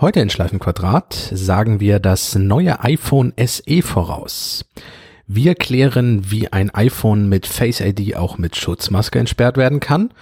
[0.00, 4.64] Heute in Schleifenquadrat sagen wir das neue iPhone SE voraus.
[5.26, 10.14] Wir klären, wie ein iPhone mit Face ID auch mit Schutzmaske entsperrt werden kann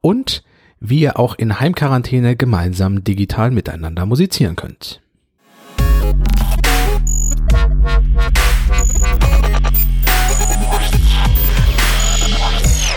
[0.00, 0.42] und
[0.80, 5.02] wie ihr auch in Heimquarantäne gemeinsam digital miteinander musizieren könnt.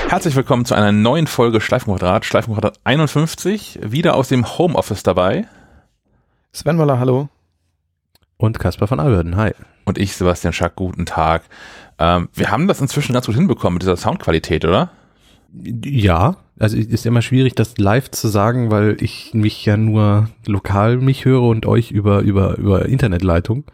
[0.07, 5.45] Herzlich willkommen zu einer neuen Folge Schleifenquadrat, Schleifenquadrat 51, wieder aus dem Homeoffice dabei.
[6.51, 7.29] Sven Waller, hallo.
[8.37, 9.51] Und Caspar von Alberden, hi.
[9.85, 11.43] Und ich, Sebastian Schack, guten Tag.
[11.99, 14.91] Ähm, wir haben das inzwischen ganz gut hinbekommen mit dieser Soundqualität, oder?
[15.53, 20.97] Ja, also ist immer schwierig, das live zu sagen, weil ich mich ja nur lokal
[20.97, 23.65] mich höre und euch über, über, über Internetleitung.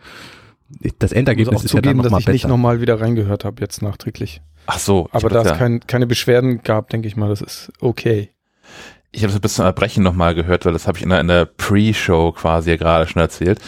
[0.99, 2.33] Das Endergebnis ist zugeben, ja dann noch dass mal ich besser.
[2.33, 4.41] nicht nochmal wieder reingehört habe, jetzt nachträglich.
[4.67, 5.09] Ach so.
[5.11, 8.31] Aber da es kein, keine Beschwerden gab, denke ich mal, das ist okay.
[9.15, 11.27] Ich habe das bis zum Erbrechen nochmal gehört, weil das habe ich in der, in
[11.27, 13.59] der Pre-Show quasi ja gerade schon erzählt,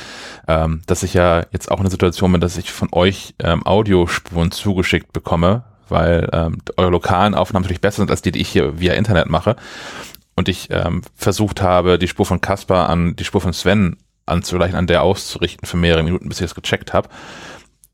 [0.47, 3.65] ähm, dass ich ja jetzt auch in der Situation bin, dass ich von euch ähm,
[3.65, 8.49] Audiospuren zugeschickt bekomme, weil ähm, eure lokalen Aufnahmen natürlich besser sind als die, die ich
[8.49, 9.55] hier via Internet mache.
[10.35, 14.75] Und ich ähm, versucht habe, die Spur von Caspar an die Spur von Sven anzugleichen,
[14.75, 17.07] an der auszurichten für mehrere Minuten, bis ich das gecheckt habe.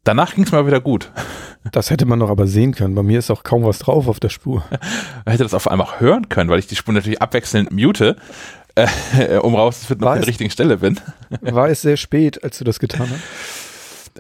[0.04, 1.12] Danach ging es mal wieder gut.
[1.72, 2.94] Das hätte man doch aber sehen können.
[2.94, 4.64] Bei mir ist auch kaum was drauf auf der Spur.
[4.70, 4.80] Man
[5.32, 8.18] hätte das auf einmal auch hören können, weil ich die Spur natürlich abwechselnd mute,
[8.76, 11.00] äh, um rauszufinden, ob ich an der richtigen Stelle bin.
[11.42, 13.22] War es sehr spät, als du das getan hast?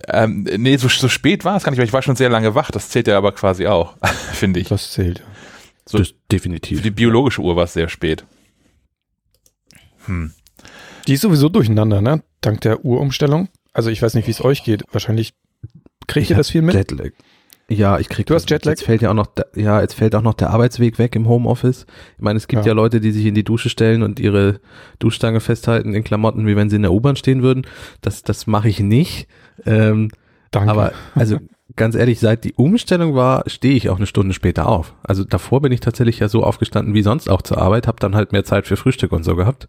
[0.07, 2.55] Ähm, nee, so, so spät war es gar nicht, weil ich war schon sehr lange
[2.55, 2.71] wach.
[2.71, 3.95] Das zählt ja aber quasi auch,
[4.33, 4.67] finde ich.
[4.69, 5.21] Das zählt.
[5.85, 6.81] So- das Für definitiv.
[6.81, 8.25] die biologische Uhr war es sehr spät.
[10.05, 10.33] Hm.
[11.07, 12.23] Die ist sowieso durcheinander, ne?
[12.41, 13.49] Dank der Uhrumstellung.
[13.73, 14.83] Also ich weiß nicht, wie es euch geht.
[14.91, 15.33] Wahrscheinlich
[16.07, 16.75] kriegt Ich ihr das viel mit?
[16.75, 17.11] Jetlag.
[17.69, 18.71] Ja, ich krieg Du das hast Jetlag?
[18.71, 21.27] Jetzt fällt ja auch noch, der, ja, jetzt fällt auch noch der Arbeitsweg weg im
[21.27, 21.85] Homeoffice.
[22.17, 22.71] Ich meine, es gibt ja.
[22.71, 22.73] Ja.
[22.73, 24.59] Leute, die sich in die Dusche stellen und ihre
[24.99, 27.65] Duschstange festhalten in Klamotten, wie wenn sie in der U-Bahn stehen würden.
[28.01, 29.27] Das, das mache ich nicht.
[29.65, 30.09] Ähm,
[30.51, 30.69] Danke.
[30.69, 31.37] aber also
[31.75, 34.93] ganz ehrlich, seit die Umstellung war, stehe ich auch eine Stunde später auf.
[35.01, 38.15] Also davor bin ich tatsächlich ja so aufgestanden wie sonst auch zur Arbeit, habe dann
[38.15, 39.67] halt mehr Zeit für Frühstück und so gehabt.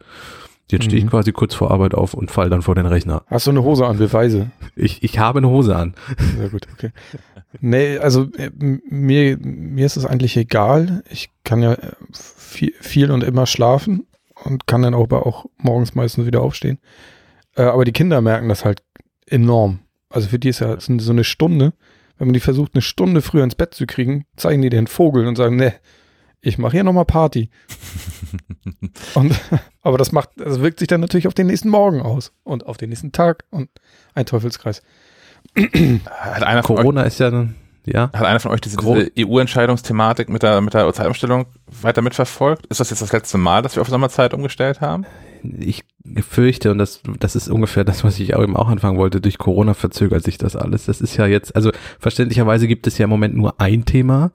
[0.71, 1.11] Jetzt stehe ich Mhm.
[1.11, 3.23] quasi kurz vor Arbeit auf und fall dann vor den Rechner.
[3.27, 3.99] Hast du eine Hose an?
[3.99, 4.51] Beweise.
[4.75, 5.95] Ich, ich habe eine Hose an.
[6.39, 6.91] Sehr gut, okay.
[7.61, 11.03] Nee, also äh, mir, mir ist es eigentlich egal.
[11.11, 14.07] Ich kann ja äh, viel, viel und immer schlafen
[14.45, 16.79] und kann dann auch, aber auch morgens meistens wieder aufstehen.
[17.57, 18.83] Äh, aber die Kinder merken das halt
[19.27, 19.81] enorm.
[20.09, 21.75] Also für die ist ja so eine Stunde,
[22.19, 25.27] wenn man die versucht, eine Stunde früher ins Bett zu kriegen, zeigen die den Vogel
[25.27, 25.75] und sagen, ne,
[26.44, 27.50] ich mache hier nochmal Party.
[29.15, 29.34] und,
[29.82, 32.77] aber das macht, das wirkt sich dann natürlich auf den nächsten Morgen aus und auf
[32.77, 33.69] den nächsten Tag und
[34.15, 34.82] ein Teufelskreis.
[36.06, 37.55] Hat einer von euch, Corona ist ja, dann-
[37.87, 38.10] ja.
[38.12, 41.47] hat einer von euch diese, diese EU-Entscheidungsthematik mit der, mit der Zeitumstellung
[41.82, 42.66] weiter mitverfolgt?
[42.66, 45.06] Ist das jetzt das letzte Mal, dass wir auf Sommerzeit umgestellt haben?
[45.59, 45.84] ich
[46.28, 49.38] fürchte, und das, das ist ungefähr das, was ich auch eben auch anfangen wollte, durch
[49.38, 50.87] Corona verzögert sich das alles.
[50.87, 54.31] Das ist ja jetzt, also verständlicherweise gibt es ja im Moment nur ein Thema,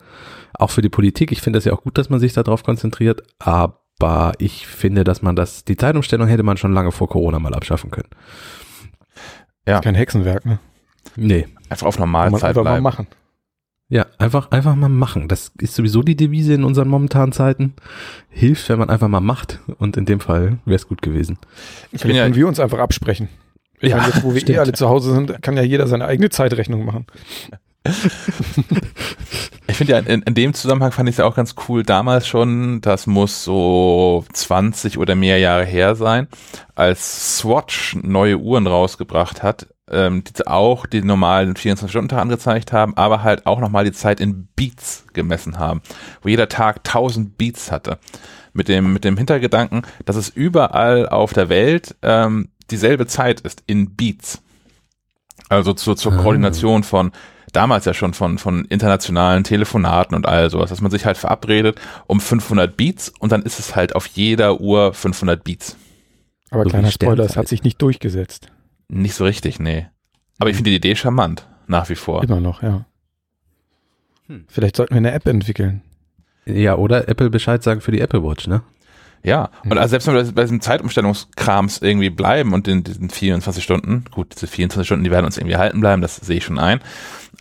[0.59, 1.31] auch für die Politik.
[1.31, 5.21] Ich finde es ja auch gut, dass man sich darauf konzentriert, aber ich finde, dass
[5.21, 8.09] man das, die Zeitumstellung hätte man schon lange vor Corona mal abschaffen können.
[9.65, 10.59] Kein Hexenwerk, ne?
[11.15, 11.47] Nee.
[11.69, 12.83] Einfach auf Normalzeit einfach mal bleiben.
[12.83, 13.07] machen.
[13.91, 15.27] Ja, einfach, einfach mal machen.
[15.27, 17.73] Das ist sowieso die Devise in unseren momentanen Zeiten.
[18.29, 19.59] Hilft, wenn man einfach mal macht.
[19.79, 21.37] Und in dem Fall wäre es gut gewesen.
[21.85, 23.29] Ich bin Vielleicht ja, können wir uns einfach absprechen.
[23.81, 24.59] Ich meine, jetzt, wo wir eh stimmt.
[24.59, 27.07] alle zu Hause sind, kann ja jeder seine eigene Zeitrechnung machen.
[29.67, 32.27] Ich finde ja, in, in dem Zusammenhang fand ich es ja auch ganz cool damals
[32.27, 36.27] schon, das muss so 20 oder mehr Jahre her sein,
[36.75, 43.23] als Swatch neue Uhren rausgebracht hat, ähm, die auch die normalen 24-Stunden-Tag angezeigt haben, aber
[43.23, 45.81] halt auch nochmal die Zeit in Beats gemessen haben,
[46.21, 47.97] wo jeder Tag 1000 Beats hatte.
[48.51, 53.63] Mit dem, mit dem Hintergedanken, dass es überall auf der Welt ähm, dieselbe Zeit ist
[53.67, 54.41] in Beats.
[55.49, 56.17] Also zur, zur Ah.
[56.17, 57.11] Koordination von
[57.51, 61.79] damals ja schon von, von internationalen Telefonaten und all sowas, dass man sich halt verabredet
[62.07, 65.75] um 500 Beats und dann ist es halt auf jeder Uhr 500 Beats.
[66.51, 68.47] Aber So kleiner Spoiler, es hat sich nicht durchgesetzt.
[68.87, 69.87] Nicht so richtig, nee.
[70.39, 72.23] Aber ich finde die Idee charmant, nach wie vor.
[72.23, 72.85] Immer noch, ja.
[74.27, 74.45] Hm.
[74.47, 75.81] Vielleicht sollten wir eine App entwickeln.
[76.45, 78.63] Ja, oder Apple Bescheid sagen für die Apple Watch, ne?
[79.21, 83.61] Ja, und also selbst wenn wir bei diesem Zeitumstellungskrams irgendwie bleiben und in diesen 24
[83.61, 86.57] Stunden, gut, diese 24 Stunden, die werden uns irgendwie halten bleiben, das sehe ich schon
[86.57, 86.79] ein,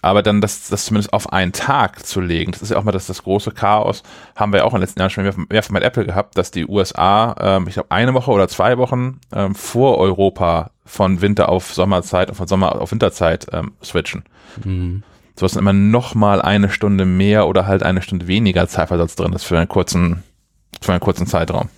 [0.02, 2.92] aber dann das, das zumindest auf einen Tag zu legen, das ist ja auch mal
[2.92, 4.02] das, das große Chaos,
[4.36, 6.66] haben wir ja auch in den letzten Jahren schon mehrfach mit Apple gehabt, dass die
[6.66, 11.74] USA, ähm, ich glaube, eine Woche oder zwei Wochen ähm, vor Europa von Winter auf
[11.74, 14.24] Sommerzeit und von Sommer auf Winterzeit ähm, switchen.
[14.64, 15.02] Mhm.
[15.36, 19.14] So dass dann immer noch mal eine Stunde mehr oder halt eine Stunde weniger Zeitversatz
[19.14, 20.24] drin ist für einen kurzen,
[20.80, 21.68] für einen kurzen Zeitraum.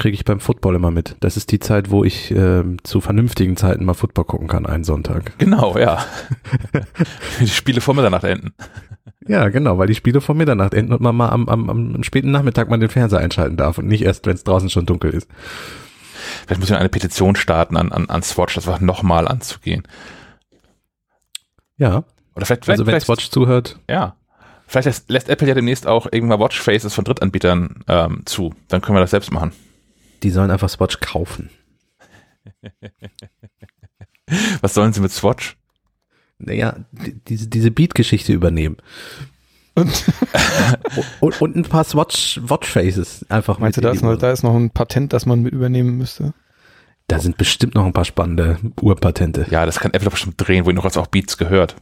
[0.00, 1.16] Kriege ich beim Football immer mit.
[1.20, 4.84] Das ist die Zeit, wo ich äh, zu vernünftigen Zeiten mal Football gucken kann, einen
[4.84, 5.32] Sonntag.
[5.38, 6.04] Genau, ja.
[7.40, 8.52] die Spiele vor Mitternacht enden.
[9.26, 12.30] Ja, genau, weil die Spiele vor Mitternacht enden und man mal am, am, am späten
[12.30, 15.28] Nachmittag mal den Fernseher einschalten darf und nicht erst, wenn es draußen schon dunkel ist.
[16.46, 19.82] Vielleicht muss ich eine Petition starten an, an, an Swatch, das einfach nochmal anzugehen.
[21.76, 22.04] Ja.
[22.34, 23.78] Oder vielleicht, also wenn Swatch zuhört.
[23.88, 24.16] Ja.
[24.66, 28.54] Vielleicht lässt, lässt, Apple ja demnächst auch irgendwann Watchfaces von Drittanbietern ähm, zu.
[28.68, 29.52] Dann können wir das selbst machen.
[30.22, 31.50] Die sollen einfach Swatch kaufen.
[34.60, 35.56] Was sollen sie mit Swatch?
[36.38, 36.76] Naja,
[37.28, 38.76] diese, diese Beat-Geschichte übernehmen.
[39.74, 40.04] Und,
[41.20, 44.54] und, und, ein paar Swatch Watchfaces einfach Meinst du, da ist, noch, da ist noch
[44.54, 46.34] ein Patent, das man mit übernehmen müsste?
[47.06, 49.46] Da sind bestimmt noch ein paar spannende Urpatente.
[49.50, 51.76] Ja, das kann Apple doch bestimmt drehen, wo noch als auch Beats gehört.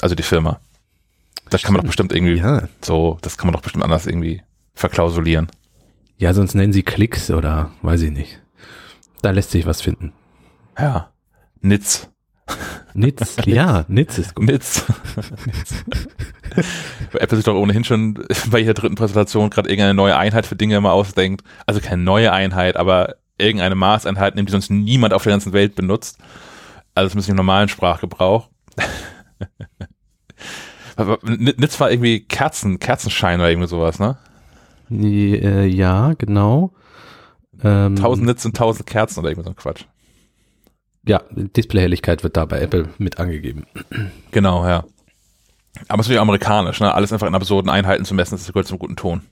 [0.00, 0.60] Also die Firma.
[1.50, 2.68] Das kann man doch bestimmt irgendwie ja.
[2.80, 4.42] so, das kann man doch bestimmt anders irgendwie
[4.74, 5.48] verklausulieren.
[6.20, 8.42] Ja, sonst nennen sie Klicks oder weiß ich nicht.
[9.22, 10.12] Da lässt sich was finden.
[10.78, 11.10] Ja.
[11.62, 12.10] Nitz.
[12.92, 14.44] Nitz, ja, Nitz ist gut.
[14.44, 14.84] Nitz.
[17.14, 20.76] Apple sich doch ohnehin schon bei jeder dritten Präsentation gerade irgendeine neue Einheit für Dinge
[20.76, 21.42] immer ausdenkt.
[21.64, 25.74] Also keine neue Einheit, aber irgendeine Maßeinheit nimmt, die sonst niemand auf der ganzen Welt
[25.74, 26.18] benutzt.
[26.94, 28.50] Also zumindest im normalen Sprachgebrauch.
[31.22, 34.18] Nitz war irgendwie Kerzen, Kerzenschein oder irgendwie sowas, ne?
[34.90, 36.72] Äh, ja, genau.
[37.62, 39.84] Ähm, tausend Nitz und tausend Kerzen oder irgendwie so ein Quatsch.
[41.06, 43.66] Ja, Displayhelligkeit wird da bei Apple mit angegeben.
[44.30, 44.84] Genau, ja.
[45.88, 46.94] Aber es ist natürlich amerikanisch, ne?
[46.94, 49.22] Alles einfach in absurden Einheiten zu messen, das gehört zum guten Ton.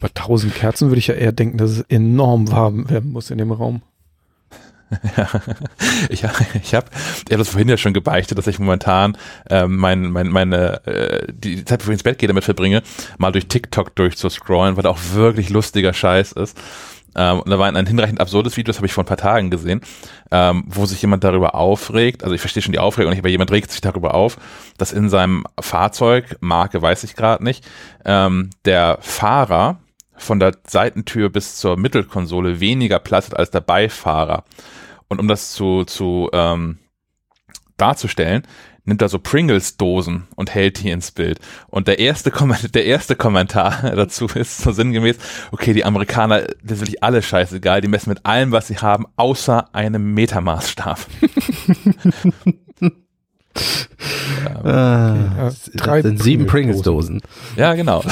[0.00, 3.38] Bei tausend Kerzen würde ich ja eher denken, dass es enorm warm werden muss in
[3.38, 3.82] dem Raum.
[5.16, 5.28] Ja,
[6.08, 6.90] ich, ich habe ich hab
[7.28, 9.16] das vorhin ja schon gebeichtet, dass ich momentan
[9.50, 12.82] ähm, mein, mein, meine äh, die Zeit, bevor ich ins Bett gehe, damit verbringe,
[13.18, 16.58] mal durch TikTok durchzuscrollen, weil da auch wirklich lustiger Scheiß ist.
[17.16, 19.16] Ähm, und da war ein, ein hinreichend absurdes Video, das habe ich vor ein paar
[19.16, 19.80] Tagen gesehen,
[20.30, 23.52] ähm, wo sich jemand darüber aufregt, also ich verstehe schon die Aufregung nicht, aber jemand
[23.52, 24.36] regt sich darüber auf,
[24.78, 27.64] dass in seinem Fahrzeug, Marke weiß ich gerade nicht,
[28.04, 29.78] ähm, der Fahrer
[30.16, 34.44] von der Seitentür bis zur Mittelkonsole weniger Platz hat als der Beifahrer.
[35.08, 36.78] Und um das zu, zu ähm,
[37.76, 38.46] darzustellen,
[38.84, 41.40] nimmt er so Pringles-Dosen und hält die ins Bild.
[41.68, 42.30] Und der erste,
[42.74, 45.16] der erste Kommentar dazu ist so sinngemäß,
[45.52, 49.06] okay, die Amerikaner, das ist wirklich alles scheißegal, die messen mit allem, was sie haben,
[49.16, 50.98] außer einem Metermaßstab.
[54.62, 55.54] ah, okay.
[55.74, 57.22] Drei sieben Pringles-Dosen.
[57.56, 58.04] Ja, genau.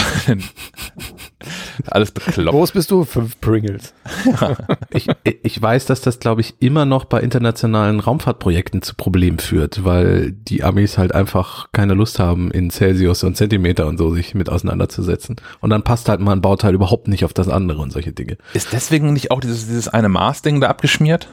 [1.86, 2.50] Alles bekloppt.
[2.50, 3.04] Groß bist du?
[3.04, 3.94] Fünf Pringles.
[4.24, 4.56] Ja.
[4.94, 9.84] Ich, ich weiß, dass das, glaube ich, immer noch bei internationalen Raumfahrtprojekten zu Problemen führt,
[9.84, 14.34] weil die Amis halt einfach keine Lust haben, in Celsius und Zentimeter und so sich
[14.34, 15.36] mit auseinanderzusetzen.
[15.60, 18.36] Und dann passt halt mal ein Bauteil überhaupt nicht auf das andere und solche Dinge.
[18.52, 21.28] Ist deswegen nicht auch dieses, dieses eine Maß-Ding da abgeschmiert?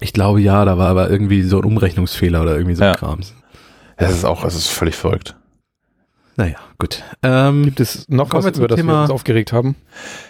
[0.00, 2.94] Ich glaube ja, da war aber irgendwie so ein Umrechnungsfehler oder irgendwie so ja.
[2.94, 3.34] Krams.
[3.96, 5.36] Das ist auch, das ist völlig verrückt.
[6.36, 7.02] Naja, gut.
[7.22, 8.92] Ähm, Gibt es noch was, über das Thema?
[8.92, 9.76] wir uns aufgeregt haben?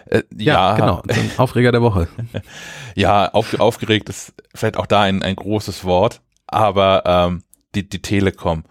[0.06, 1.03] Äh, ja, ja, genau.
[1.39, 2.09] Aufreger der Woche.
[2.95, 7.43] ja, auf, aufgeregt ist vielleicht auch da ein, ein großes Wort, aber ähm,
[7.75, 8.65] die, die Telekom.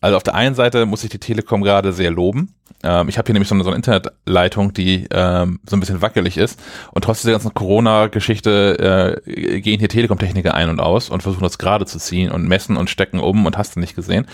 [0.00, 2.54] Also auf der einen Seite muss ich die Telekom gerade sehr loben.
[2.84, 6.02] Ähm, ich habe hier nämlich so eine, so eine Internetleitung, die ähm, so ein bisschen
[6.02, 6.60] wackelig ist.
[6.92, 11.58] Und trotz dieser ganzen Corona-Geschichte äh, gehen hier Telekom-Techniker ein und aus und versuchen das
[11.58, 14.26] gerade zu ziehen und messen und stecken um und hast du nicht gesehen.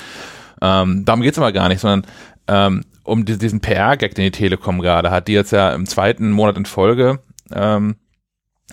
[0.61, 2.07] Ähm, darum geht's aber gar nicht, sondern
[2.49, 6.31] ähm, um die, diesen PR-Gag, den die Telekom gerade hat, die jetzt ja im zweiten
[6.31, 7.21] Monat in Folge
[7.53, 7.97] ähm,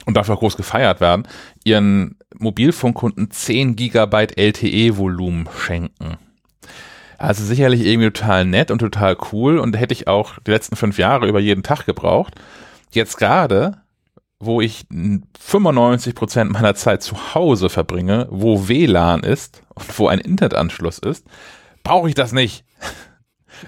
[0.06, 1.28] und dafür auch groß gefeiert werden,
[1.64, 6.18] ihren Mobilfunkkunden 10 Gigabyte LTE-Volumen schenken.
[7.18, 10.98] Also sicherlich irgendwie total nett und total cool und hätte ich auch die letzten fünf
[10.98, 12.36] Jahre über jeden Tag gebraucht.
[12.92, 13.82] Jetzt gerade,
[14.40, 14.86] wo ich
[15.38, 21.26] 95 Prozent meiner Zeit zu Hause verbringe, wo WLAN ist und wo ein Internetanschluss ist,
[21.84, 22.64] brauche ich das nicht.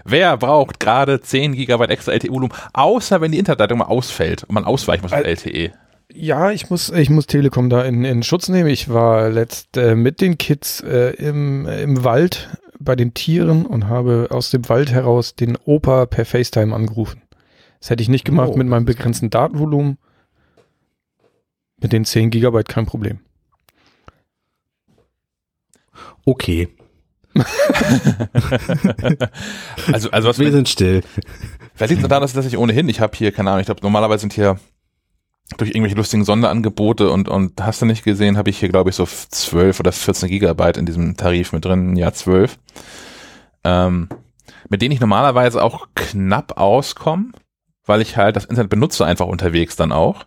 [0.06, 4.66] Wer braucht gerade 10 Gigabyte extra LTE-Volumen, außer wenn die Internetleitung mal ausfällt und man
[4.66, 5.72] ausweichen muss mit LTE?
[6.14, 8.70] Ja, ich muss, ich muss Telekom da in, in Schutz nehmen.
[8.70, 13.88] Ich war letzt äh, mit den Kids äh, im, im Wald bei den Tieren und
[13.88, 17.22] habe aus dem Wald heraus den Opa per FaceTime angerufen.
[17.80, 18.58] Das hätte ich nicht gemacht oh.
[18.58, 19.98] mit meinem begrenzten Datenvolumen.
[21.82, 23.20] Mit den 10 Gigabyte kein Problem.
[26.26, 26.68] Okay.
[29.92, 31.02] also, also was wir sind still.
[31.74, 33.82] Vielleicht liegt es daran, dass, dass ich ohnehin, ich habe hier, keine Ahnung, ich glaube,
[33.82, 34.60] normalerweise sind hier
[35.58, 38.96] durch irgendwelche lustigen Sonderangebote und, und hast du nicht gesehen, habe ich hier, glaube ich,
[38.96, 42.58] so 12 oder 14 Gigabyte in diesem Tarif mit drin, ja 12.
[43.64, 44.10] Ähm,
[44.70, 47.32] mit denen ich normalerweise auch knapp auskomme.
[47.86, 50.26] weil ich halt das Internet benutze einfach unterwegs dann auch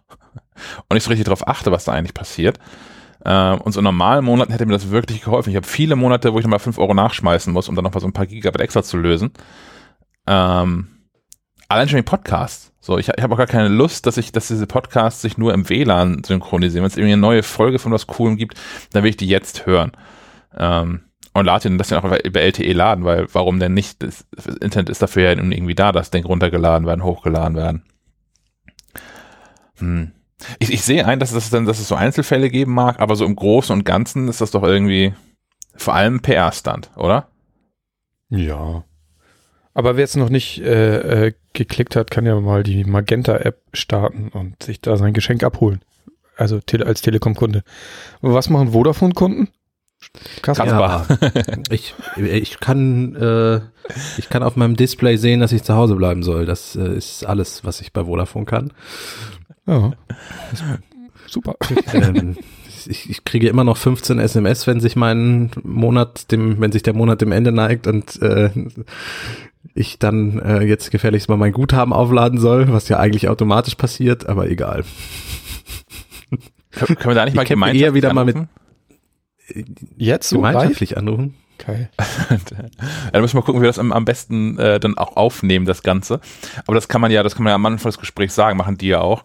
[0.88, 2.58] und nicht so richtig darauf achte, was da eigentlich passiert.
[3.24, 5.50] Ähm, und so in normalen Monaten hätte mir das wirklich geholfen.
[5.50, 8.06] Ich habe viele Monate, wo ich nochmal 5 Euro nachschmeißen muss, um dann nochmal so
[8.06, 9.32] ein paar Gigabyte extra zu lösen.
[10.26, 10.88] Ähm,
[11.68, 12.72] allein schon die Podcasts.
[12.80, 15.54] So, ich, ich habe auch gar keine Lust, dass ich, dass diese Podcasts sich nur
[15.54, 16.82] im WLAN synchronisieren.
[16.82, 18.60] Wenn es irgendwie eine neue Folge von was Coolem gibt,
[18.92, 19.92] dann will ich die jetzt hören.
[20.56, 24.02] Ähm, und lade den das dann auch über LTE laden, weil warum denn nicht?
[24.02, 27.82] Das, das Internet ist dafür ja irgendwie da, dass Dinge runtergeladen werden, hochgeladen werden.
[29.78, 30.12] Hm.
[30.58, 33.24] Ich, ich sehe ein, dass es dann, dass es so Einzelfälle geben mag, aber so
[33.24, 35.14] im Großen und Ganzen ist das doch irgendwie
[35.76, 37.28] vor allem PR-Stand, oder?
[38.30, 38.84] Ja.
[39.74, 44.28] Aber wer jetzt noch nicht äh, äh, geklickt hat, kann ja mal die Magenta-App starten
[44.28, 45.80] und sich da sein Geschenk abholen.
[46.36, 47.62] Also tele als Telekom-Kunde.
[48.20, 49.48] Was machen Vodafone-Kunden?
[51.08, 53.60] Ja, ich, ich kann äh,
[54.16, 56.46] ich kann auf meinem Display sehen, dass ich zu Hause bleiben soll.
[56.46, 58.72] Das äh, ist alles, was ich bei Vodafone kann.
[59.66, 59.92] Ja.
[61.26, 61.56] Super.
[61.92, 62.36] Ähm,
[62.86, 66.92] ich, ich, kriege immer noch 15 SMS, wenn sich mein Monat dem, wenn sich der
[66.92, 68.50] Monat dem Ende neigt und äh,
[69.74, 74.28] ich dann äh, jetzt gefährlichst mal mein Guthaben aufladen soll, was ja eigentlich automatisch passiert,
[74.28, 74.84] aber egal.
[76.70, 78.34] Können wir da nicht mal gemeinschaftlich eher wieder anrufen?
[78.36, 78.48] mal
[79.54, 80.98] mit jetzt so gemeinschaftlich live?
[80.98, 81.34] anrufen?
[81.58, 81.88] Okay.
[83.12, 85.82] dann müssen wir gucken, wie wir das am, am besten äh, dann auch aufnehmen, das
[85.82, 86.20] Ganze.
[86.66, 88.76] Aber das kann man ja, das kann man ja am Anfang des Gesprächs sagen, machen
[88.76, 89.24] die ja auch.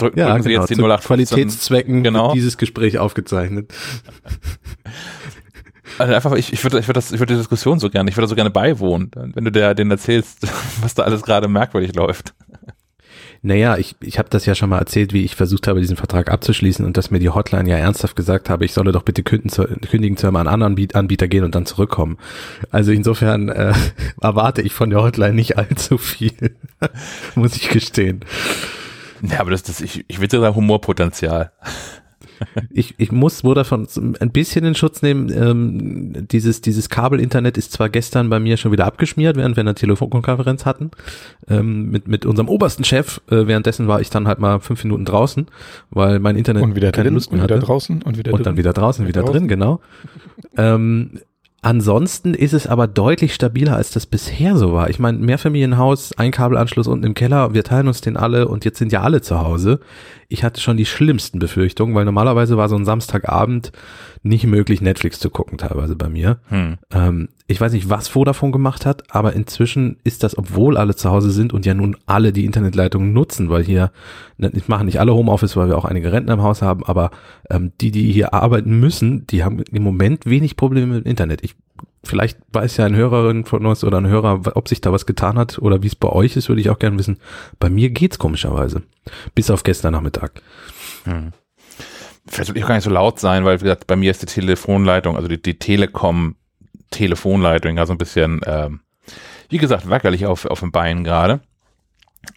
[0.00, 2.32] Drücken, ja, drücken genau, Sie jetzt die 08 Qualitätszwecken genau.
[2.32, 3.72] dieses Gespräch aufgezeichnet.
[5.98, 8.16] Also einfach, ich, ich würde ich würd das, ich würde die Diskussion so gerne, ich
[8.16, 10.46] würde so gerne beiwohnen, wenn du der, denen erzählst,
[10.80, 12.32] was da alles gerade merkwürdig läuft.
[13.42, 16.30] Naja, ich, ich habe das ja schon mal erzählt, wie ich versucht habe, diesen Vertrag
[16.30, 19.50] abzuschließen und dass mir die Hotline ja ernsthaft gesagt habe, ich solle doch bitte kündigen
[19.50, 22.18] zu, kündigen zu einem anderen Anbieter gehen und dann zurückkommen.
[22.70, 23.72] Also insofern äh,
[24.20, 26.54] erwarte ich von der Hotline nicht allzu viel,
[27.34, 28.20] muss ich gestehen.
[29.22, 31.52] Ja, aber das, das ich, ich wette da Humorpotenzial
[32.70, 33.86] ich, ich muss Vodafone
[34.20, 35.30] ein bisschen in Schutz nehmen.
[35.30, 39.74] Ähm, dieses, dieses Kabel-Internet ist zwar gestern bei mir schon wieder abgeschmiert, während wir eine
[39.74, 40.90] Telefonkonferenz hatten,
[41.48, 43.20] ähm, mit, mit unserem obersten Chef.
[43.30, 45.46] Äh, währenddessen war ich dann halt mal fünf Minuten draußen,
[45.90, 47.66] weil mein Internet und wieder keine drin, Lust mehr und wieder hatte.
[47.66, 49.40] draußen und wieder und dann wieder draußen, wieder draußen.
[49.40, 49.80] drin, genau.
[50.56, 51.20] ähm,
[51.62, 54.88] Ansonsten ist es aber deutlich stabiler, als das bisher so war.
[54.88, 58.78] Ich meine, Mehrfamilienhaus, ein Kabelanschluss unten im Keller, wir teilen uns den alle und jetzt
[58.78, 59.80] sind ja alle zu Hause.
[60.28, 63.72] Ich hatte schon die schlimmsten Befürchtungen, weil normalerweise war so ein Samstagabend
[64.22, 66.38] nicht möglich, Netflix zu gucken, teilweise bei mir.
[66.48, 66.76] Hm.
[66.92, 71.10] Ähm, ich weiß nicht, was Vodafone gemacht hat, aber inzwischen ist das, obwohl alle zu
[71.10, 73.92] Hause sind und ja nun alle die Internetleitungen nutzen, weil hier,
[74.36, 77.10] ne, ich mache nicht alle Homeoffice, weil wir auch einige Rentner im Haus haben, aber
[77.48, 81.42] ähm, die, die hier arbeiten müssen, die haben im Moment wenig Probleme mit dem Internet.
[81.42, 81.56] Ich
[82.04, 85.38] vielleicht weiß ja ein Hörerin von uns oder ein Hörer, ob sich da was getan
[85.38, 87.18] hat oder wie es bei euch ist, würde ich auch gerne wissen.
[87.58, 88.82] Bei mir geht's komischerweise.
[89.34, 90.42] Bis auf gestern Nachmittag.
[91.04, 91.32] Hm
[92.26, 94.22] vielleicht will ich auch gar nicht so laut sein, weil wie gesagt, bei mir ist
[94.22, 96.36] die Telefonleitung, also die, die Telekom
[96.90, 98.80] Telefonleitung ja so ein bisschen, ähm,
[99.48, 101.40] wie gesagt, wackerlich auf, auf dem Bein gerade.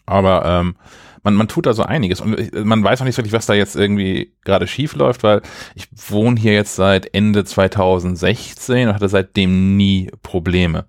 [0.05, 0.75] Aber ähm,
[1.23, 3.75] man, man tut da so einiges und man weiß auch nicht wirklich, was da jetzt
[3.75, 5.41] irgendwie gerade schief läuft, weil
[5.75, 10.85] ich wohne hier jetzt seit Ende 2016 und hatte seitdem nie Probleme.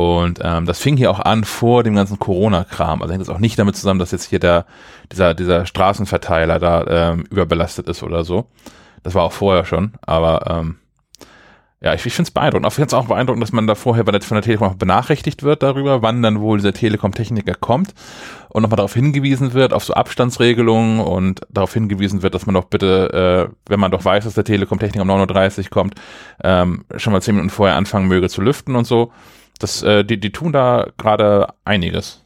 [0.00, 3.02] Und ähm, das fing hier auch an vor dem ganzen Corona-Kram.
[3.02, 4.64] Also hängt das auch nicht damit zusammen, dass jetzt hier der,
[5.12, 8.46] dieser, dieser Straßenverteiler da ähm, überbelastet ist oder so.
[9.02, 10.76] Das war auch vorher schon, aber ähm,
[11.82, 12.66] ja, ich, ich finde es beeindruckend.
[12.66, 15.42] Auch jetzt auch beeindruckend, dass man da vorher bei der, von der Telekom auch benachrichtigt
[15.42, 17.92] wird darüber, wann dann wohl dieser Telekom-Techniker kommt
[18.48, 22.64] und nochmal darauf hingewiesen wird, auf so Abstandsregelungen und darauf hingewiesen wird, dass man doch
[22.64, 25.94] bitte, äh, wenn man doch weiß, dass der Telekom-Techniker um 9.30 Uhr kommt,
[26.42, 29.12] ähm, schon mal zehn Minuten vorher anfangen möge zu lüften und so.
[29.60, 32.24] Das, äh, die, die tun da gerade einiges.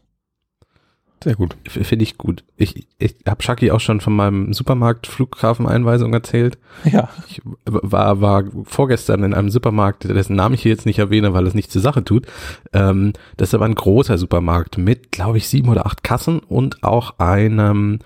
[1.23, 1.57] Sehr gut.
[1.67, 2.45] Finde ich gut.
[2.59, 6.59] Ich, ich habe Shaki auch schon von meinem Supermarkt-Flughafen-Einweisung erzählt.
[6.85, 7.09] Ja.
[7.29, 11.47] Ich war, war vorgestern in einem Supermarkt, dessen Namen ich hier jetzt nicht erwähne, weil
[11.47, 12.27] es nicht zur Sache tut.
[12.75, 16.85] Ähm, das ist aber ein großer Supermarkt mit, glaube ich, sieben oder acht Kassen und
[16.85, 18.01] auch einem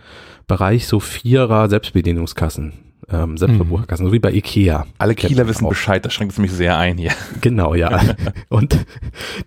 [0.47, 4.11] Bereich so vierer Selbstbedienungskassen ähm, Selbstverbraucherkassen, mhm.
[4.11, 4.87] so wie bei Ikea.
[4.99, 7.13] Alle Kieler wissen Bescheid, das schränkt es mich sehr ein hier.
[7.41, 8.01] Genau, ja.
[8.49, 8.85] Und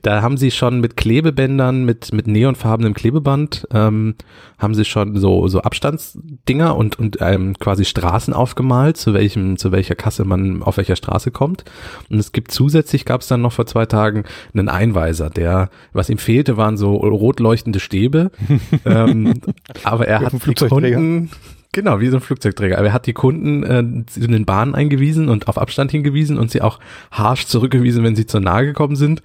[0.02, 4.16] da haben sie schon mit Klebebändern, mit, mit neonfarbenem Klebeband, ähm,
[4.58, 9.72] haben sie schon so, so Abstandsdinger und, und ähm, quasi Straßen aufgemalt, zu welchem, zu
[9.72, 11.66] welcher Kasse man auf welcher Straße kommt.
[12.10, 16.10] Und es gibt zusätzlich, gab es dann noch vor zwei Tagen einen Einweiser, der, was
[16.10, 18.32] ihm fehlte, waren so rot leuchtende Stäbe.
[18.86, 19.42] ähm,
[19.84, 21.32] aber er hat die Kunden,
[21.74, 22.78] Genau, wie so ein Flugzeugträger.
[22.78, 26.52] Aber er hat die Kunden äh, in den Bahnen eingewiesen und auf Abstand hingewiesen und
[26.52, 26.80] sie auch
[27.12, 29.24] harsch zurückgewiesen, wenn sie zu nahe gekommen sind.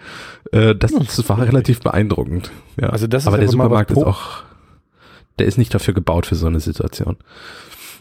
[0.53, 2.53] Äh, das, das war relativ beeindruckend.
[2.81, 2.91] Ja.
[2.91, 4.45] Also das ist aber der Supermarkt ist auch
[5.39, 7.17] der ist nicht dafür gebaut für so eine Situation.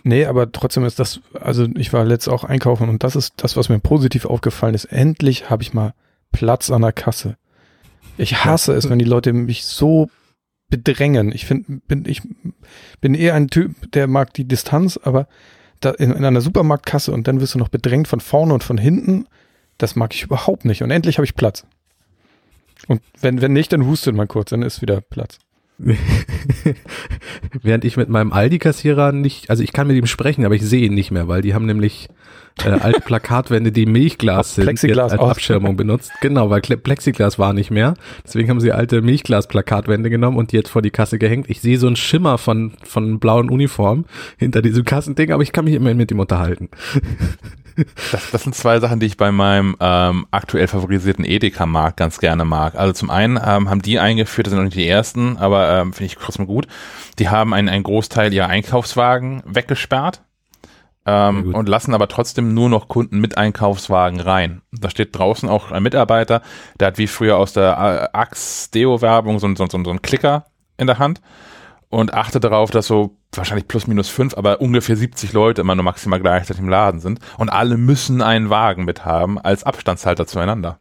[0.03, 3.57] Nee, aber trotzdem ist das, also ich war letzt auch einkaufen und das ist das,
[3.57, 4.85] was mir positiv aufgefallen ist.
[4.85, 5.93] Endlich habe ich mal
[6.31, 7.37] Platz an der Kasse.
[8.17, 10.09] Ich hasse es, wenn die Leute mich so
[10.69, 11.31] bedrängen.
[11.31, 12.21] Ich finde, bin, ich
[13.01, 15.27] bin eher ein Typ, der mag die Distanz, aber
[15.79, 18.77] da in, in einer Supermarktkasse und dann wirst du noch bedrängt von vorne und von
[18.77, 19.27] hinten.
[19.77, 20.83] Das mag ich überhaupt nicht.
[20.83, 21.65] Und endlich habe ich Platz.
[22.87, 25.39] Und wenn, wenn nicht, dann hustet man kurz, dann ist wieder Platz.
[27.61, 30.85] Während ich mit meinem Aldi-Kassierer nicht, also ich kann mit ihm sprechen, aber ich sehe
[30.85, 32.07] ihn nicht mehr, weil die haben nämlich
[32.63, 35.31] äh, alte Plakatwände, die Milchglas sind, Plexiglas als aus.
[35.31, 36.11] Abschirmung benutzt.
[36.21, 37.95] Genau, weil Plexiglas war nicht mehr.
[38.23, 41.49] Deswegen haben sie alte Milchglas-Plakatwände genommen und die jetzt vor die Kasse gehängt.
[41.49, 44.05] Ich sehe so einen Schimmer von, von blauen Uniform
[44.37, 46.69] hinter diesem Kassending, aber ich kann mich immerhin mit ihm unterhalten.
[48.11, 52.45] Das, das sind zwei Sachen, die ich bei meinem ähm, aktuell favorisierten Edeka-Markt ganz gerne
[52.45, 52.75] mag.
[52.75, 55.91] Also zum einen ähm, haben die eingeführt, das sind noch nicht die ersten, aber ähm,
[55.93, 56.67] finde ich trotzdem gut.
[57.19, 60.21] Die haben einen, einen Großteil ihrer Einkaufswagen weggesperrt
[61.05, 64.61] ähm, und lassen aber trotzdem nur noch Kunden mit Einkaufswagen rein.
[64.71, 66.41] Da steht draußen auch ein Mitarbeiter,
[66.79, 70.45] der hat wie früher aus der äh, Axe-Deo-Werbung so, ein- so, so, so einen Klicker
[70.77, 71.21] in der Hand
[71.95, 75.85] und achte darauf, dass so wahrscheinlich plus minus fünf, aber ungefähr 70 Leute immer nur
[75.85, 80.77] maximal gleichzeitig im Laden sind und alle müssen einen Wagen mit haben als Abstandshalter zueinander.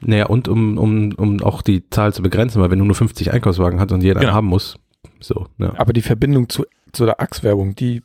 [0.00, 3.32] Naja, und um, um, um auch die Zahl zu begrenzen, weil wenn du nur 50
[3.32, 4.34] Einkaufswagen hast und jeder Genau.
[4.34, 4.78] haben muss,
[5.18, 5.72] so, ja.
[5.78, 8.02] Aber die Verbindung zu, zu der Axe-Werbung, die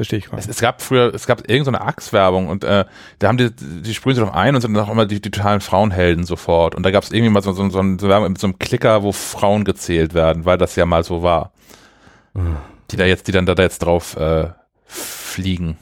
[0.00, 0.56] verstehe ich gar Es, nicht.
[0.56, 2.86] es gab früher, es gab irgendeine so Axe-Werbung und äh,
[3.18, 5.30] da haben die, die sprühen sich drauf ein und sind dann auch immer die, die
[5.30, 6.74] totalen Frauenhelden sofort.
[6.74, 9.02] Und da gab es irgendwie mal so, so, so, eine Werbung mit so einem Klicker,
[9.02, 11.52] wo Frauen gezählt werden, weil das ja mal so war.
[12.90, 14.48] Die da jetzt, die dann da, da jetzt drauf äh,
[14.84, 15.76] fliegen.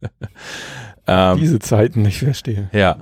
[1.06, 2.68] ähm, Diese Zeiten, ich verstehe.
[2.72, 2.98] Ja.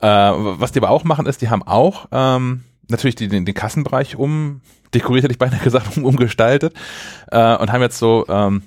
[0.00, 3.54] Äh, was die aber auch machen, ist, die haben auch ähm, natürlich die, den, den
[3.54, 4.60] Kassenbereich um
[4.94, 6.74] dekoriert, hätte ich beinahe gesagt, um, umgestaltet
[7.30, 8.62] äh, und haben jetzt so ähm,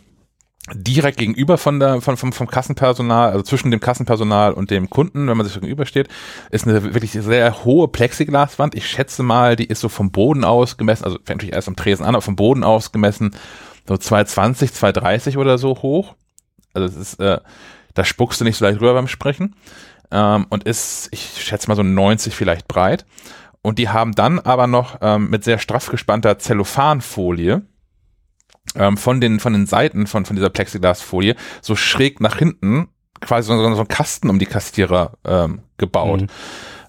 [0.74, 5.28] direkt gegenüber von der, von, vom, vom Kassenpersonal, also zwischen dem Kassenpersonal und dem Kunden,
[5.28, 6.10] wenn man sich gegenübersteht,
[6.52, 8.76] ist eine wirklich sehr hohe Plexiglaswand.
[8.76, 11.76] Ich schätze mal, die ist so vom Boden aus gemessen, also fängt natürlich erst am
[11.76, 13.32] Tresen an, aber vom Boden aus gemessen
[13.88, 16.16] so 220, 230 oder so hoch.
[16.74, 17.40] Also es ist, äh,
[17.94, 19.56] da spuckst du nicht so leicht rüber beim Sprechen.
[20.12, 23.06] Ähm, und ist, ich schätze mal so 90 vielleicht breit.
[23.62, 27.64] Und die haben dann aber noch ähm, mit sehr straff gespannter Zellophanfolie
[28.76, 32.90] ähm, von den von den Seiten von von dieser Plexiglasfolie so schräg nach hinten
[33.22, 36.22] quasi so, so einen Kasten um die Kassierer ähm, gebaut.
[36.22, 36.28] Mhm.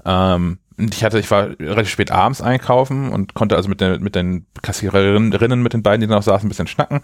[0.05, 4.01] Ähm, und ich hatte, ich war relativ spät abends einkaufen und konnte also mit den,
[4.01, 7.01] mit den Kassiererinnen, mit den beiden, die da noch saßen, ein bisschen schnacken.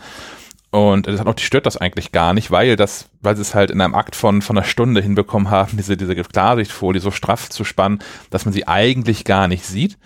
[0.74, 3.54] Und das hat auch, die stört das eigentlich gar nicht, weil das, weil sie es
[3.54, 7.48] halt in einem Akt von, von einer Stunde hinbekommen haben, diese, diese Klarsichtfolie so straff
[7.48, 9.98] zu spannen, dass man sie eigentlich gar nicht sieht.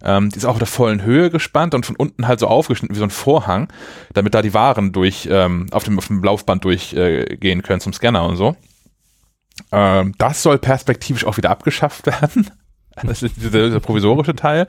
[0.00, 2.94] Ähm, die ist auch auf der vollen Höhe gespannt und von unten halt so aufgeschnitten
[2.94, 3.72] wie so ein Vorhang,
[4.12, 7.92] damit da die Waren durch, ähm, auf dem, auf dem Laufband durchgehen äh, können zum
[7.92, 8.54] Scanner und so.
[9.72, 12.48] Ähm, das soll perspektivisch auch wieder abgeschafft werden.
[13.02, 14.68] Das ist dieser, dieser provisorische Teil.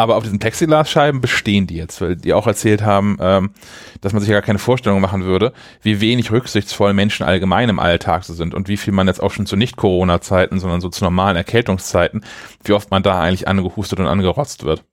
[0.00, 3.50] Aber auf diesen Plexiglasscheiben bestehen die jetzt, weil die auch erzählt haben, ähm,
[4.00, 7.78] dass man sich ja gar keine Vorstellung machen würde, wie wenig rücksichtsvoll Menschen allgemein im
[7.78, 11.04] Alltag so sind und wie viel man jetzt auch schon zu Nicht-Corona-Zeiten, sondern so zu
[11.04, 12.24] normalen Erkältungszeiten,
[12.64, 14.84] wie oft man da eigentlich angehustet und angerotzt wird.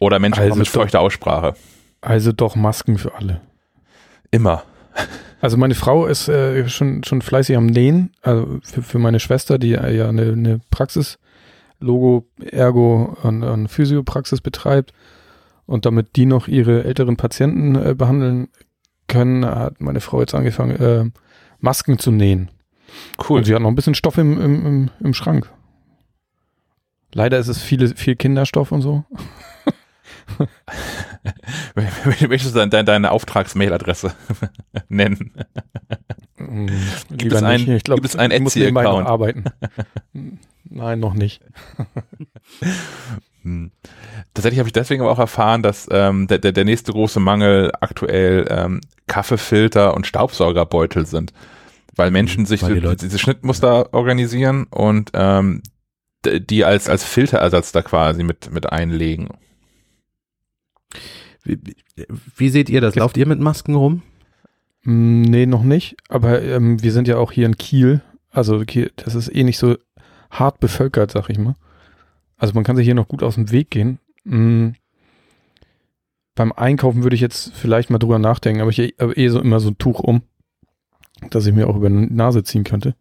[0.00, 1.54] Oder Menschen Also mit feuchter Aussprache.
[2.02, 3.40] Also doch Masken für alle.
[4.32, 4.64] Immer.
[5.40, 8.10] Also meine Frau ist äh, schon, schon fleißig am Nähen.
[8.20, 11.18] Also für, für meine Schwester, die ja eine, eine Praxis,
[11.82, 14.92] Logo, Ergo und, und Physiopraxis betreibt.
[15.66, 18.48] Und damit die noch ihre älteren Patienten äh, behandeln
[19.08, 21.10] können, hat meine Frau jetzt angefangen, äh,
[21.60, 22.50] Masken zu nähen.
[23.28, 23.38] Cool.
[23.38, 25.50] Und sie hat noch ein bisschen Stoff im, im, im, im Schrank.
[27.14, 29.04] Leider ist es viele, viel Kinderstoff und so.
[31.74, 34.14] Möchtest du deine, deine, Auftragsmailadresse
[34.88, 35.32] nennen?
[36.38, 36.66] Mm,
[37.10, 37.68] Gibt es ein- nicht.
[37.68, 39.06] Ich glaub, gibt es einen Etsy-Account?
[39.06, 39.44] arbeiten.
[40.72, 41.42] Nein, noch nicht.
[43.42, 43.72] Hm.
[44.34, 47.72] Tatsächlich habe ich deswegen aber auch erfahren, dass ähm, der, der, der nächste große Mangel
[47.80, 51.32] aktuell ähm, Kaffeefilter und Staubsaugerbeutel sind.
[51.96, 55.60] Weil Menschen sich Weil die diese Schnittmuster organisieren und ähm,
[56.24, 59.30] die als, als Filterersatz da quasi mit, mit einlegen.
[61.42, 61.58] Wie,
[62.36, 62.94] wie- seht ihr das?
[62.94, 64.02] Lauft ihr mit Masken rum?
[64.84, 65.96] Mm, Nee, noch nicht.
[66.08, 68.02] Aber ähm, wir sind ja auch hier in Kiel.
[68.30, 69.76] Also Kiel, das ist eh nicht so
[70.32, 71.54] hart bevölkert, sag ich mal.
[72.36, 74.00] Also man kann sich hier noch gut aus dem Weg gehen.
[74.24, 74.70] Mm,
[76.34, 79.60] beim Einkaufen würde ich jetzt vielleicht mal drüber nachdenken, aber ich habe eh so immer
[79.60, 80.22] so ein Tuch um,
[81.30, 82.96] dass ich mir auch über die Nase ziehen könnte.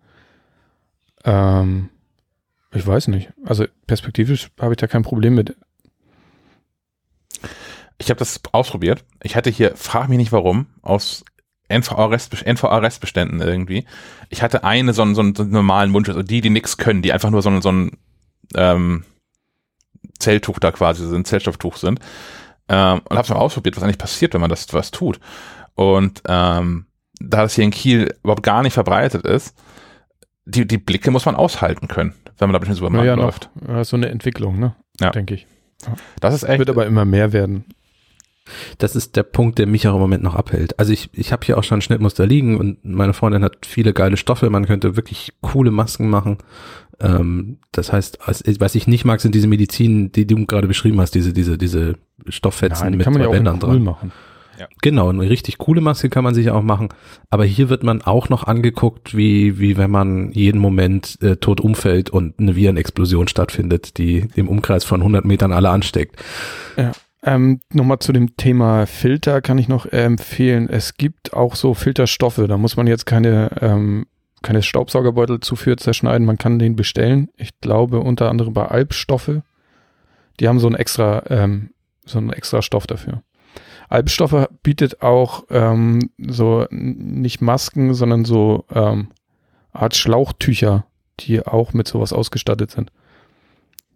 [1.23, 1.89] Ähm,
[2.73, 3.31] ich weiß nicht.
[3.43, 5.55] Also perspektivisch habe ich da kein Problem mit.
[7.97, 9.05] Ich habe das ausprobiert.
[9.21, 11.23] Ich hatte hier, frag mich nicht warum, aus
[11.71, 13.85] NVA-Restbeständen irgendwie.
[14.29, 16.77] Ich hatte eine so einen, so einen, so einen normalen Wunsch, also die, die nichts
[16.77, 17.97] können, die einfach nur so ein, so ein
[18.55, 19.05] ähm,
[20.19, 21.99] Zelltuch da quasi sind, Zellstofftuch sind.
[22.69, 25.19] Ähm, und habe es mal ausprobiert, was eigentlich passiert, wenn man das was tut.
[25.75, 26.85] Und ähm,
[27.19, 29.55] da das hier in Kiel überhaupt gar nicht verbreitet ist,
[30.45, 33.49] die, die Blicke muss man aushalten können, wenn man da durch den Supermarkt ja, läuft.
[33.55, 34.75] Noch, so eine Entwicklung, ne?
[34.99, 35.11] Ja.
[35.11, 35.47] Denke ich.
[36.19, 36.59] Das ist echt.
[36.59, 37.65] Wird aber immer mehr werden.
[38.77, 40.79] Das ist der Punkt, der mich auch im Moment noch abhält.
[40.79, 44.17] Also ich, ich habe hier auch schon Schnittmuster liegen und meine Freundin hat viele geile
[44.17, 44.49] Stoffe.
[44.49, 46.37] Man könnte wirklich coole Masken machen.
[46.99, 48.19] Ähm, das heißt,
[48.59, 51.95] was ich nicht mag, sind diese Medizin, die du gerade beschrieben hast, diese, diese, diese
[52.27, 53.83] Stofffetzen Nein, die mit kann man zwei ja auch Bändern in cool dran.
[53.83, 54.11] machen.
[54.81, 56.89] Genau, eine richtig coole Maske kann man sich auch machen.
[57.29, 61.61] Aber hier wird man auch noch angeguckt, wie, wie wenn man jeden Moment äh, tot
[61.61, 66.21] umfällt und eine Virenexplosion stattfindet, die im Umkreis von 100 Metern alle ansteckt.
[67.23, 70.69] Ähm, Nochmal zu dem Thema Filter kann ich noch empfehlen.
[70.69, 72.41] Es gibt auch so Filterstoffe.
[72.47, 74.07] Da muss man jetzt keine, ähm,
[74.41, 76.25] keine Staubsaugerbeutel zu zerschneiden.
[76.25, 77.29] Man kann den bestellen.
[77.37, 79.41] Ich glaube unter anderem bei Alpstoffe.
[80.39, 81.71] Die haben so ein extra, ähm,
[82.05, 83.21] so einen extra Stoff dafür.
[83.89, 89.09] Alpstoffe bietet auch ähm, so nicht Masken, sondern so ähm,
[89.73, 90.85] Art Schlauchtücher,
[91.19, 92.91] die auch mit sowas ausgestattet sind.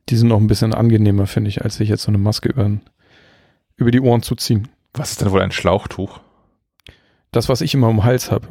[0.10, 2.70] Die sind noch ein bisschen angenehmer, finde ich, als sich jetzt so eine Maske über,
[3.78, 4.68] über die Ohren zu ziehen.
[4.94, 6.20] Was ist denn wohl ein Schlauchtuch?
[7.32, 8.48] Das, was ich immer um den Hals habe.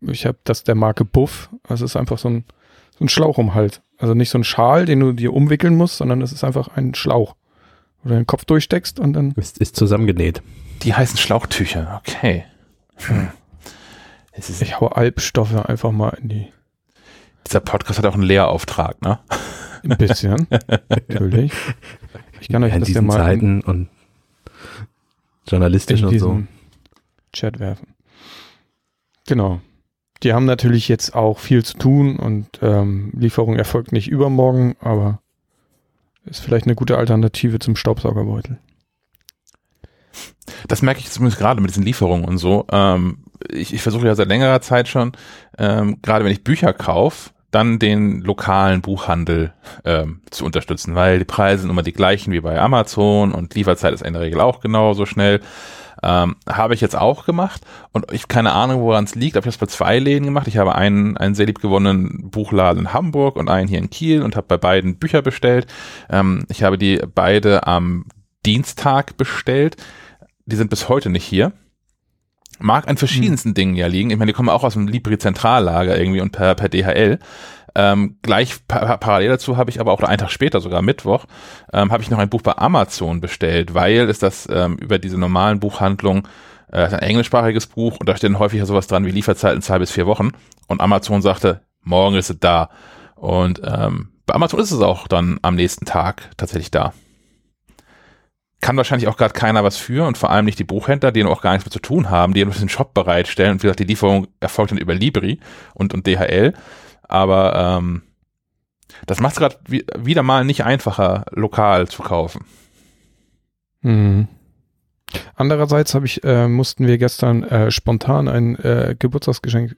[0.00, 1.50] Ich habe das der Marke Buff.
[1.68, 2.44] Also es ist einfach so ein,
[2.98, 3.80] so ein Schlauch um den Hals.
[3.98, 6.94] Also nicht so ein Schal, den du dir umwickeln musst, sondern es ist einfach ein
[6.94, 7.36] Schlauch.
[8.02, 9.32] Wo du den Kopf durchsteckst und dann.
[9.32, 10.42] Ist, ist zusammengenäht.
[10.82, 12.44] Die heißen Schlauchtücher, okay.
[12.96, 13.28] Hm.
[14.36, 16.52] Ich hau Alpstoffe einfach mal in die.
[17.46, 19.20] dieser Podcast hat auch einen Lehrauftrag, ne?
[19.84, 20.48] Ein bisschen.
[20.88, 21.52] natürlich.
[22.40, 23.88] Ich kann euch in das ja diesen mal in, Zeiten und
[25.46, 26.42] journalistisch in und so.
[27.32, 27.94] Chat werfen.
[29.26, 29.60] Genau.
[30.22, 35.20] Die haben natürlich jetzt auch viel zu tun und ähm, Lieferung erfolgt nicht übermorgen, aber
[36.24, 38.58] ist vielleicht eine gute Alternative zum Staubsaugerbeutel.
[40.68, 42.66] Das merke ich zumindest gerade mit diesen Lieferungen und so.
[42.70, 45.12] Ähm, ich, ich versuche ja seit längerer Zeit schon,
[45.58, 49.52] ähm, gerade wenn ich Bücher kaufe, dann den lokalen Buchhandel
[49.84, 53.94] ähm, zu unterstützen, weil die Preise sind immer die gleichen wie bei Amazon und Lieferzeit
[53.94, 55.40] ist in der Regel auch genauso schnell.
[56.02, 57.62] Ähm, habe ich jetzt auch gemacht
[57.92, 59.36] und ich keine Ahnung, woran es liegt.
[59.36, 60.48] Aber ich habe es bei zwei Läden gemacht.
[60.48, 64.22] Ich habe einen, einen sehr lieb gewonnenen Buchladen in Hamburg und einen hier in Kiel
[64.22, 65.66] und habe bei beiden Bücher bestellt.
[66.10, 68.06] Ähm, ich habe die beide am
[68.44, 69.76] Dienstag bestellt.
[70.44, 71.52] Die sind bis heute nicht hier.
[72.60, 74.10] Mag an verschiedensten Dingen ja liegen.
[74.10, 77.18] Ich meine, die kommen auch aus dem Libri-Zentrallager irgendwie und per, per DHL.
[77.76, 81.24] Ähm, gleich pa parallel dazu habe ich aber auch einen Tag später, sogar Mittwoch,
[81.72, 85.18] ähm, habe ich noch ein Buch bei Amazon bestellt, weil es das ähm, über diese
[85.18, 86.22] normalen Buchhandlungen,
[86.72, 89.60] äh, ist ein englischsprachiges Buch und da steht dann häufig ja sowas dran wie Lieferzeiten
[89.60, 90.30] zwei bis vier Wochen.
[90.68, 92.70] Und Amazon sagte, morgen ist es da.
[93.16, 96.92] Und ähm, bei Amazon ist es auch dann am nächsten Tag tatsächlich da.
[98.60, 101.42] Kann wahrscheinlich auch gerade keiner was für und vor allem nicht die Buchhändler, die auch
[101.42, 103.84] gar nichts mehr zu tun haben, die nur den Shop bereitstellen und wie gesagt, die
[103.84, 105.40] Lieferung erfolgt dann über Libri
[105.74, 106.54] und, und DHL.
[107.02, 108.02] Aber ähm,
[109.06, 112.44] das macht es gerade wie, wieder mal nicht einfacher, lokal zu kaufen.
[113.82, 114.28] Mhm.
[115.34, 119.76] Andererseits habe ich, äh, mussten wir gestern äh, spontan ein äh, Geburtstagsgeschenk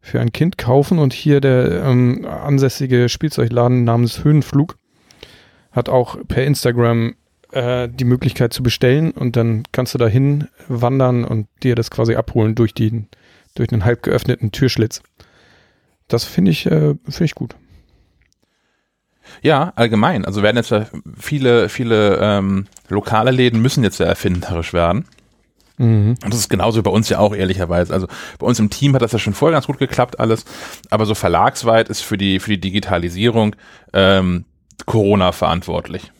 [0.00, 4.76] für ein Kind kaufen und hier der ähm, ansässige Spielzeugladen namens Höhenflug
[5.72, 7.14] hat auch per Instagram
[7.52, 12.14] äh, die Möglichkeit zu bestellen und dann kannst du dahin wandern und dir das quasi
[12.14, 13.08] abholen durch den
[13.54, 15.02] durch einen halb geöffneten Türschlitz.
[16.06, 17.56] Das finde ich äh, finde ich gut.
[19.42, 20.24] Ja, allgemein.
[20.24, 20.86] Also werden jetzt ja
[21.18, 25.04] viele, viele ähm, lokale Läden müssen jetzt ja erfinderisch werden.
[25.76, 26.16] Mhm.
[26.24, 27.92] Und das ist genauso bei uns ja auch ehrlicherweise.
[27.92, 28.08] Also
[28.38, 30.44] bei uns im Team hat das ja schon vorher ganz gut geklappt alles,
[30.90, 33.54] aber so verlagsweit ist für die für die Digitalisierung
[33.92, 34.44] ähm,
[34.86, 36.10] Corona verantwortlich.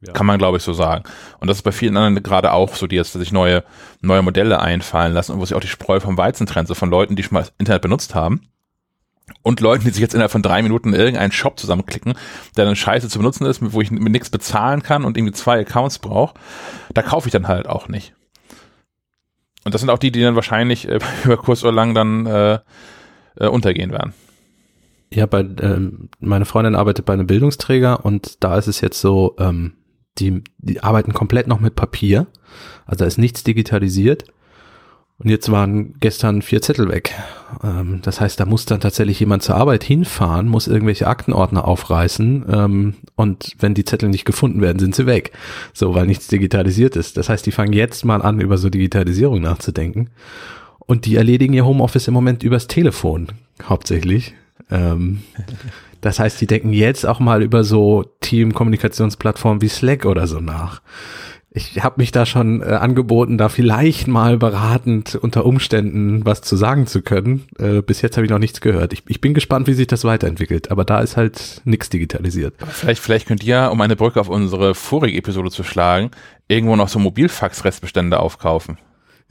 [0.00, 0.12] Ja.
[0.12, 1.04] Kann man glaube ich so sagen.
[1.40, 3.64] Und das ist bei vielen anderen gerade auch so, die jetzt sich neue
[4.00, 6.90] neue Modelle einfallen lassen und wo sich auch die Spreu vom Weizen trennt, so von
[6.90, 8.42] Leuten, die schon mal das Internet benutzt haben.
[9.42, 12.14] Und Leuten, die sich jetzt innerhalb von drei Minuten irgendeinen Shop zusammenklicken,
[12.56, 15.60] der dann scheiße zu benutzen ist, wo ich mit nichts bezahlen kann und irgendwie zwei
[15.60, 16.34] Accounts brauche,
[16.94, 18.14] da kaufe ich dann halt auch nicht.
[19.64, 22.58] Und das sind auch die, die dann wahrscheinlich äh, über kurz oder lang dann äh,
[23.36, 24.14] äh, untergehen werden.
[25.12, 29.36] Ja, bei, ähm, meine Freundin arbeitet bei einem Bildungsträger und da ist es jetzt so,
[29.38, 29.74] ähm,
[30.18, 32.26] die, die arbeiten komplett noch mit Papier.
[32.86, 34.24] Also da ist nichts digitalisiert.
[35.20, 37.12] Und jetzt waren gestern vier Zettel weg.
[37.64, 42.44] Ähm, das heißt, da muss dann tatsächlich jemand zur Arbeit hinfahren, muss irgendwelche Aktenordner aufreißen
[42.48, 45.32] ähm, und wenn die Zettel nicht gefunden werden, sind sie weg.
[45.74, 47.16] So, weil nichts digitalisiert ist.
[47.16, 50.10] Das heißt, die fangen jetzt mal an, über so Digitalisierung nachzudenken.
[50.78, 53.28] Und die erledigen ihr Homeoffice im Moment übers Telefon,
[53.64, 54.34] hauptsächlich.
[54.70, 55.22] Ähm,
[56.00, 60.80] das heißt, die denken jetzt auch mal über so Team-Kommunikationsplattformen wie Slack oder so nach
[61.50, 66.56] ich habe mich da schon äh, angeboten, da vielleicht mal beratend unter Umständen was zu
[66.56, 67.46] sagen zu können.
[67.58, 68.92] Äh, bis jetzt habe ich noch nichts gehört.
[68.92, 72.54] Ich, ich bin gespannt, wie sich das weiterentwickelt, aber da ist halt nichts digitalisiert.
[72.68, 76.10] Vielleicht, vielleicht könnt ihr, um eine Brücke auf unsere vorige Episode zu schlagen,
[76.48, 78.78] irgendwo noch so Mobilfax-Restbestände aufkaufen.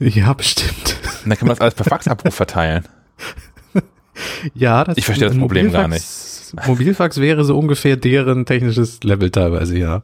[0.00, 0.96] Ja, bestimmt.
[1.24, 2.84] Und dann kann man das alles per Faxabruf verteilen.
[4.54, 6.04] ja, das Ich verstehe das Problem gar nicht.
[6.66, 10.02] Mobilfax wäre so ungefähr deren technisches Level teilweise, ja.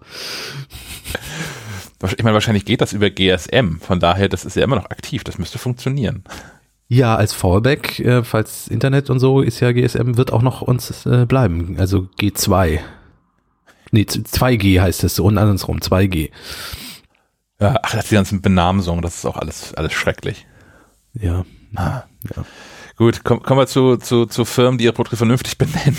[2.16, 3.78] Ich meine, wahrscheinlich geht das über GSM.
[3.80, 5.24] Von daher, das ist ja immer noch aktiv.
[5.24, 6.24] Das müsste funktionieren.
[6.88, 11.06] Ja, als Fallback, äh, falls Internet und so, ist ja GSM, wird auch noch uns
[11.06, 11.76] äh, bleiben.
[11.78, 12.80] Also G2.
[13.90, 16.30] Nee, 2G heißt es so und andersrum, 2G.
[17.60, 20.46] Ja, ach, das ist die ganzen Benamsungen, das ist auch alles, alles schrecklich.
[21.14, 21.44] Ja.
[21.74, 22.02] Ah.
[22.36, 22.44] ja.
[22.96, 25.96] Gut, komm, kommen wir zu, zu, zu Firmen, die ihre Produkte vernünftig benennen.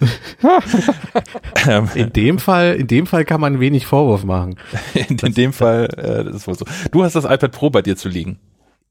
[1.66, 4.56] Ähm, in dem Fall, in dem Fall kann man wenig Vorwurf machen.
[4.92, 6.66] In, in dem Fall, äh, das ist wohl so.
[6.90, 8.38] Du hast das iPad Pro bei dir zu liegen.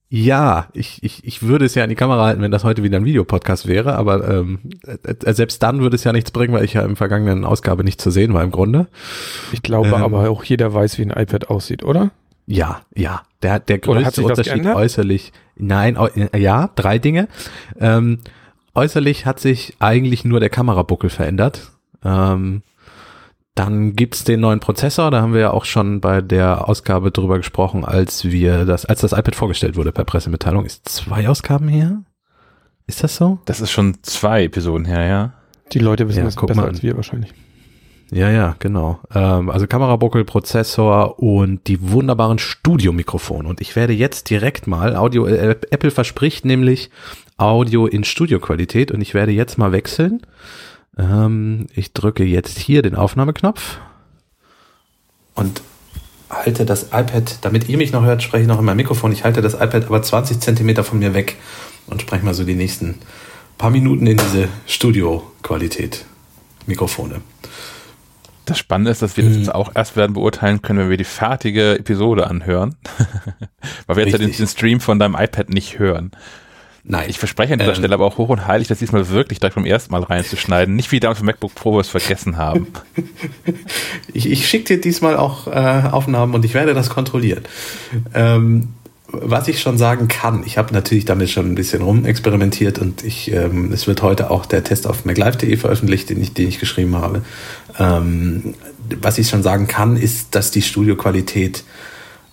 [0.10, 2.98] Ja, ich, ich, ich würde es ja in die Kamera halten, wenn das heute wieder
[2.98, 4.60] ein Videopodcast wäre, aber ähm,
[5.04, 8.00] äh, selbst dann würde es ja nichts bringen, weil ich ja im vergangenen Ausgabe nicht
[8.00, 8.88] zu sehen war im Grunde.
[9.52, 12.12] Ich glaube ähm, aber auch jeder weiß, wie ein iPad aussieht, oder?
[12.46, 13.24] Ja, ja.
[13.42, 15.32] Der, der größte Unterschied äußerlich.
[15.56, 15.98] Nein,
[16.36, 17.28] ja, drei Dinge.
[17.80, 18.20] Ähm,
[18.74, 21.72] äußerlich hat sich eigentlich nur der Kamerabuckel verändert.
[22.04, 22.64] Ähm,
[23.56, 27.38] dann gibt's den neuen Prozessor, da haben wir ja auch schon bei der Ausgabe drüber
[27.38, 30.66] gesprochen, als wir das, als das iPad vorgestellt wurde per Pressemitteilung.
[30.66, 32.02] Ist zwei Ausgaben her?
[32.88, 33.40] Ist das so?
[33.46, 35.34] Das ist schon zwei Episoden her, ja.
[35.72, 37.32] Die Leute wissen ja, das besser als wir wahrscheinlich.
[38.14, 39.00] Ja, ja, genau.
[39.14, 43.48] Ähm, also Kamerabuckel, Prozessor und die wunderbaren Studiomikrofone.
[43.48, 46.92] Und ich werde jetzt direkt mal Audio, äh, Apple verspricht nämlich
[47.38, 50.22] Audio in Studioqualität und ich werde jetzt mal wechseln
[50.98, 53.78] ähm, ich drücke jetzt hier den Aufnahmeknopf
[55.36, 55.62] und
[56.30, 59.12] halte das iPad, damit ihr mich noch hört, spreche ich noch in mein Mikrofon.
[59.12, 61.38] Ich halte das iPad aber 20 Zentimeter von mir weg
[61.88, 62.96] und spreche mal so die nächsten
[63.58, 66.06] paar Minuten in diese Studio-Qualität.
[66.66, 67.22] Mikrofone.
[68.46, 69.40] Das Spannende ist, dass wir das hm.
[69.40, 72.76] jetzt auch erst werden beurteilen können, wenn wir die fertige Episode anhören.
[73.88, 76.12] Weil wir jetzt ja den, den, Stream von deinem iPad nicht hören.
[76.86, 77.10] Nein.
[77.10, 79.56] Ich verspreche an dieser ähm, Stelle aber auch hoch und heilig, das diesmal wirklich direkt
[79.56, 80.76] beim ersten Mal reinzuschneiden.
[80.76, 82.68] Nicht wie damals für MacBook Pro, es vergessen haben.
[84.14, 87.44] ich ich schicke dir diesmal auch äh, Aufnahmen und ich werde das kontrollieren.
[88.14, 88.74] Ähm,
[89.14, 93.32] was ich schon sagen kann, ich habe natürlich damit schon ein bisschen rumexperimentiert und ich,
[93.32, 96.98] ähm, es wird heute auch der Test auf MacLive.de veröffentlicht, den ich, den ich geschrieben
[96.98, 97.22] habe.
[97.80, 98.56] Ähm,
[99.02, 101.64] was ich schon sagen kann, ist, dass die Studioqualität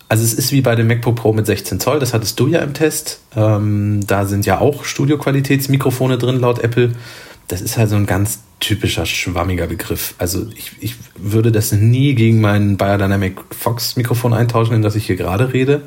[0.08, 2.58] also es ist wie bei dem MacBook Pro mit 16 Zoll, das hattest du ja
[2.62, 3.20] im Test.
[3.36, 6.90] Ähm, da sind ja auch Studioqualitätsmikrofone drin laut Apple.
[7.46, 10.14] Das ist halt so ein ganz typischer schwammiger Begriff.
[10.18, 15.06] Also ich, ich würde das nie gegen mein Biodynamic Fox Mikrofon eintauschen, in das ich
[15.06, 15.82] hier gerade rede.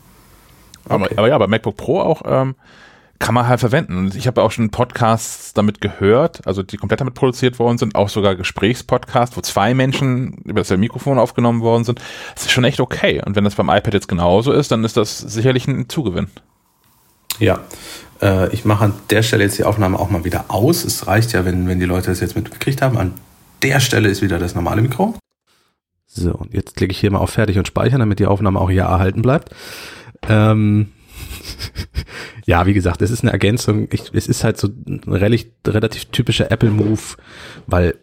[0.88, 1.16] Aber, okay.
[1.18, 2.56] aber ja, bei MacBook Pro auch ähm,
[3.20, 3.98] kann man halt verwenden.
[3.98, 7.96] Und ich habe auch schon Podcasts damit gehört, also die komplett damit produziert worden sind,
[7.96, 12.02] auch sogar Gesprächspodcasts, wo zwei Menschen über das Mikrofon aufgenommen worden sind.
[12.34, 13.22] Das ist schon echt okay.
[13.24, 16.28] Und wenn das beim iPad jetzt genauso ist, dann ist das sicherlich ein Zugewinn.
[17.40, 17.64] Ja,
[18.22, 20.84] äh, ich mache an der Stelle jetzt die Aufnahme auch mal wieder aus.
[20.84, 22.98] Es reicht ja, wenn, wenn die Leute das jetzt mitgekriegt haben.
[22.98, 23.14] An
[23.64, 25.16] der Stelle ist wieder das normale Mikro.
[26.08, 28.70] So, und jetzt klicke ich hier mal auf Fertig und Speichern, damit die Aufnahme auch
[28.70, 29.54] hier erhalten bleibt.
[30.28, 30.92] Ähm,
[32.46, 33.88] ja, wie gesagt, es ist eine Ergänzung.
[33.92, 37.02] Ich, es ist halt so ein relativ, typischer Apple-Move,
[37.68, 37.96] weil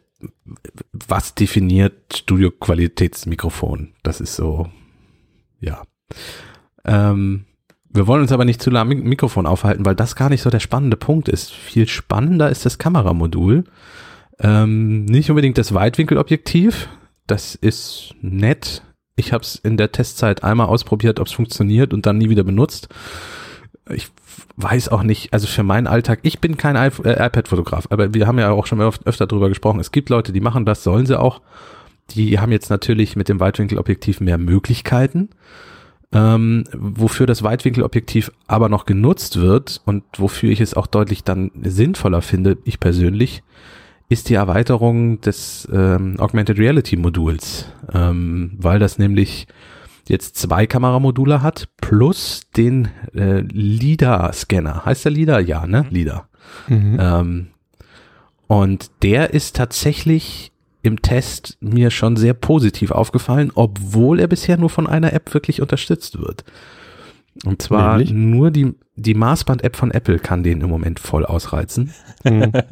[0.92, 3.94] was definiert Studio-Qualitätsmikrofon?
[4.02, 4.70] Das ist so,
[5.60, 5.82] ja.
[6.84, 7.44] Ähm,
[7.96, 10.60] wir wollen uns aber nicht zu mit Mikrofon aufhalten, weil das gar nicht so der
[10.60, 11.52] spannende Punkt ist.
[11.52, 13.64] Viel spannender ist das Kameramodul.
[14.38, 16.88] Ähm, nicht unbedingt das Weitwinkelobjektiv.
[17.26, 18.82] Das ist nett.
[19.16, 22.44] Ich habe es in der Testzeit einmal ausprobiert, ob es funktioniert und dann nie wieder
[22.44, 22.88] benutzt.
[23.90, 24.08] Ich
[24.56, 26.88] weiß auch nicht, also für meinen Alltag, ich bin kein äh,
[27.26, 29.80] iPad-Fotograf, aber wir haben ja auch schon öfter drüber gesprochen.
[29.80, 31.40] Es gibt Leute, die machen das, sollen sie auch.
[32.10, 35.30] Die haben jetzt natürlich mit dem Weitwinkelobjektiv mehr Möglichkeiten.
[36.16, 41.50] Ähm, wofür das Weitwinkelobjektiv aber noch genutzt wird und wofür ich es auch deutlich dann
[41.62, 43.42] sinnvoller finde, ich persönlich,
[44.08, 49.46] ist die Erweiterung des ähm, Augmented Reality Moduls, ähm, weil das nämlich
[50.08, 54.86] jetzt zwei Kameramodule hat plus den äh, LIDAR-Scanner.
[54.86, 55.40] Heißt der LIDAR?
[55.40, 55.82] Ja, ne?
[55.82, 55.94] Mhm.
[55.94, 56.28] LIDAR.
[56.68, 56.96] Mhm.
[56.98, 57.46] Ähm,
[58.46, 60.52] und der ist tatsächlich
[60.86, 65.60] im Test mir schon sehr positiv aufgefallen, obwohl er bisher nur von einer App wirklich
[65.60, 66.44] unterstützt wird.
[67.44, 68.12] Und zwar Nämlich?
[68.12, 71.92] nur die, die Maßband-App von Apple kann den im Moment voll ausreizen.
[72.24, 72.52] Mhm.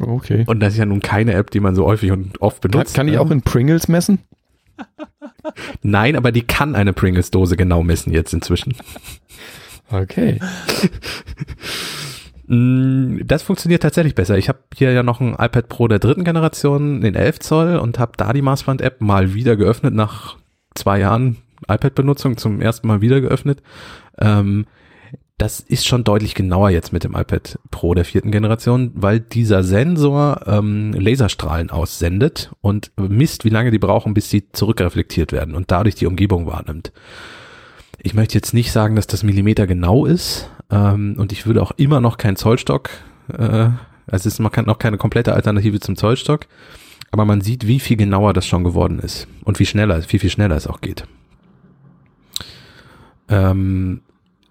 [0.00, 0.44] Okay.
[0.46, 2.94] Und das ist ja nun keine App, die man so häufig und oft benutzt.
[2.94, 4.20] Kann, kann die auch in Pringles messen?
[5.82, 8.74] Nein, aber die kann eine Pringles-Dose genau messen jetzt inzwischen.
[9.90, 10.40] Okay.
[12.52, 14.36] Mm, das funktioniert tatsächlich besser.
[14.36, 17.98] Ich habe hier ja noch ein iPad Pro der dritten Generation, den 11 Zoll und
[17.98, 20.36] habe da die Maßband-App mal wieder geöffnet nach
[20.74, 23.62] zwei Jahren iPad-Benutzung zum ersten Mal wieder geöffnet.
[24.18, 24.66] Ähm,
[25.38, 29.64] das ist schon deutlich genauer jetzt mit dem iPad Pro der vierten Generation, weil dieser
[29.64, 35.70] Sensor ähm, Laserstrahlen aussendet und misst, wie lange die brauchen, bis sie zurückreflektiert werden und
[35.70, 36.92] dadurch die Umgebung wahrnimmt.
[37.98, 41.72] Ich möchte jetzt nicht sagen, dass das Millimeter genau ist ähm, und ich würde auch
[41.76, 42.90] immer noch keinen Zollstock,
[43.28, 43.68] äh,
[44.06, 46.46] also es ist noch keine komplette Alternative zum Zollstock,
[47.12, 50.30] aber man sieht, wie viel genauer das schon geworden ist und wie schneller, wie viel
[50.30, 51.04] schneller es auch geht.
[53.28, 54.00] Ähm,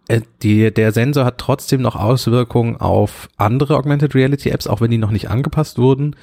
[0.08, 4.92] äh, die, der Sensor hat trotzdem noch Auswirkungen auf andere Augmented Reality Apps, auch wenn
[4.92, 6.16] die noch nicht angepasst wurden,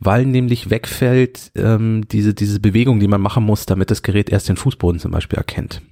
[0.00, 4.48] weil nämlich wegfällt ähm, diese, diese Bewegung, die man machen muss, damit das Gerät erst
[4.48, 5.82] den Fußboden zum Beispiel erkennt.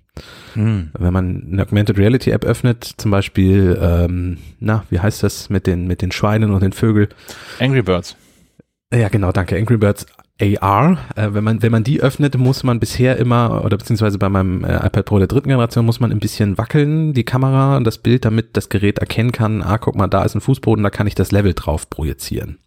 [0.54, 0.90] Hm.
[0.98, 5.66] Wenn man eine Augmented Reality App öffnet, zum Beispiel, ähm, na, wie heißt das mit
[5.66, 7.08] den, mit den Schweinen und den Vögeln?
[7.58, 8.16] Angry Birds.
[8.92, 9.56] Ja, genau, danke.
[9.56, 10.06] Angry Birds
[10.40, 10.98] AR.
[11.16, 14.64] Äh, wenn man wenn man die öffnet, muss man bisher immer oder beziehungsweise bei meinem
[14.64, 17.98] äh, iPad Pro der dritten Generation muss man ein bisschen wackeln die Kamera und das
[17.98, 19.62] Bild, damit das Gerät erkennen kann.
[19.62, 22.58] Ah, guck mal, da ist ein Fußboden, da kann ich das Level drauf projizieren.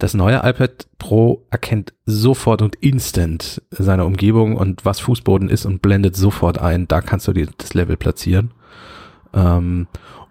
[0.00, 5.82] Das neue iPad Pro erkennt sofort und instant seine Umgebung und was Fußboden ist und
[5.82, 6.88] blendet sofort ein.
[6.88, 8.50] Da kannst du dir das Level platzieren.
[9.34, 9.88] Ähm,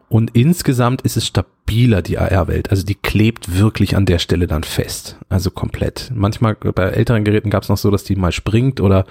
[0.09, 2.71] und insgesamt ist es stabiler, die AR-Welt.
[2.71, 5.19] Also die klebt wirklich an der Stelle dann fest.
[5.29, 6.11] Also komplett.
[6.15, 9.05] Manchmal bei älteren Geräten gab es noch so, dass die mal springt oder,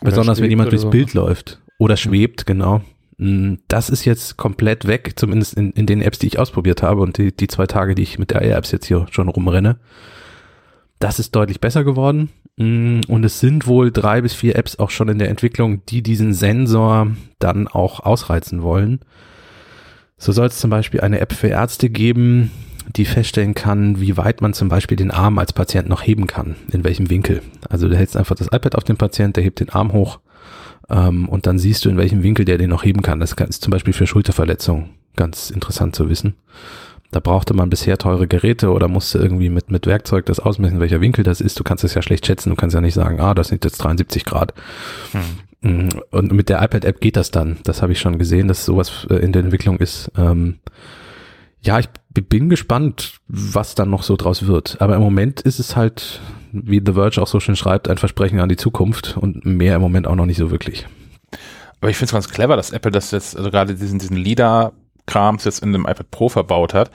[0.00, 0.90] oder besonders wenn jemand durchs so.
[0.90, 1.60] Bild läuft.
[1.78, 2.80] Oder schwebt, genau.
[3.18, 7.02] Mm, das ist jetzt komplett weg, zumindest in, in den Apps, die ich ausprobiert habe
[7.02, 9.78] und die, die zwei Tage, die ich mit der AR-Apps jetzt hier schon rumrenne.
[10.98, 12.30] Das ist deutlich besser geworden.
[12.56, 16.02] Mm, und es sind wohl drei bis vier Apps auch schon in der Entwicklung, die
[16.02, 19.00] diesen Sensor dann auch ausreizen wollen.
[20.18, 22.50] So soll es zum Beispiel eine App für Ärzte geben,
[22.96, 26.56] die feststellen kann, wie weit man zum Beispiel den Arm als Patient noch heben kann,
[26.72, 27.42] in welchem Winkel.
[27.68, 30.20] Also du hältst einfach das iPad auf den Patient, der hebt den Arm hoch
[30.88, 33.20] ähm, und dann siehst du, in welchem Winkel der den noch heben kann.
[33.20, 36.34] Das ist zum Beispiel für Schulterverletzungen ganz interessant zu wissen.
[37.10, 41.00] Da brauchte man bisher teure Geräte oder musste irgendwie mit, mit Werkzeug das ausmessen, welcher
[41.00, 41.58] Winkel das ist.
[41.58, 42.50] Du kannst es ja schlecht schätzen.
[42.50, 44.52] Du kannst ja nicht sagen, ah, das sind jetzt 73 Grad.
[45.12, 45.86] Hm.
[45.86, 47.58] Mm, und mit der iPad-App geht das dann.
[47.64, 50.10] Das habe ich schon gesehen, dass sowas äh, in der Entwicklung ist.
[50.16, 50.58] Ähm,
[51.62, 54.76] ja, ich bin gespannt, was dann noch so draus wird.
[54.80, 56.20] Aber im Moment ist es halt,
[56.64, 59.82] wie The Verge auch so schön schreibt, ein Versprechen an die Zukunft und mehr im
[59.82, 60.86] Moment auch noch nicht so wirklich.
[61.80, 64.72] Aber ich finde es ganz clever, dass Apple das jetzt, also gerade diesen, diesen LIDAR
[65.06, 66.90] Krams jetzt in dem iPad Pro verbaut hat,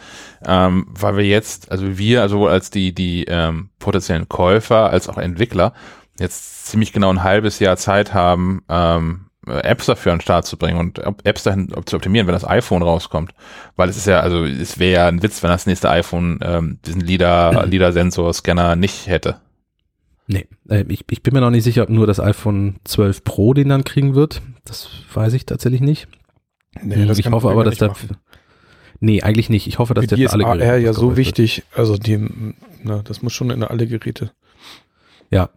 [0.45, 5.17] ähm, weil wir jetzt, also wir, also als die, die ähm, potenziellen Käufer als auch
[5.17, 5.73] Entwickler,
[6.19, 10.55] jetzt ziemlich genau ein halbes Jahr Zeit haben, ähm, Apps dafür an den Start zu
[10.55, 13.33] bringen und Apps dahin zu optimieren, wenn das iPhone rauskommt.
[13.75, 16.79] Weil es ist ja, also es wäre ja ein Witz, wenn das nächste iPhone ähm,
[16.85, 19.37] diesen LIDAR, LIDAR-Sensor-Scanner nicht hätte.
[20.27, 23.53] Nee, äh, ich, ich bin mir noch nicht sicher, ob nur das iPhone 12 Pro
[23.53, 24.41] den dann kriegen wird.
[24.65, 26.07] Das weiß ich tatsächlich nicht.
[26.81, 27.93] Nee, ich hoffe aber, dass da.
[28.99, 29.67] Nee, eigentlich nicht.
[29.67, 31.63] Ich hoffe, dass der für alle Geräte AR ja so wichtig.
[31.73, 32.29] Also die,
[32.83, 34.31] na, das muss schon in alle Geräte.
[35.31, 35.49] Ja.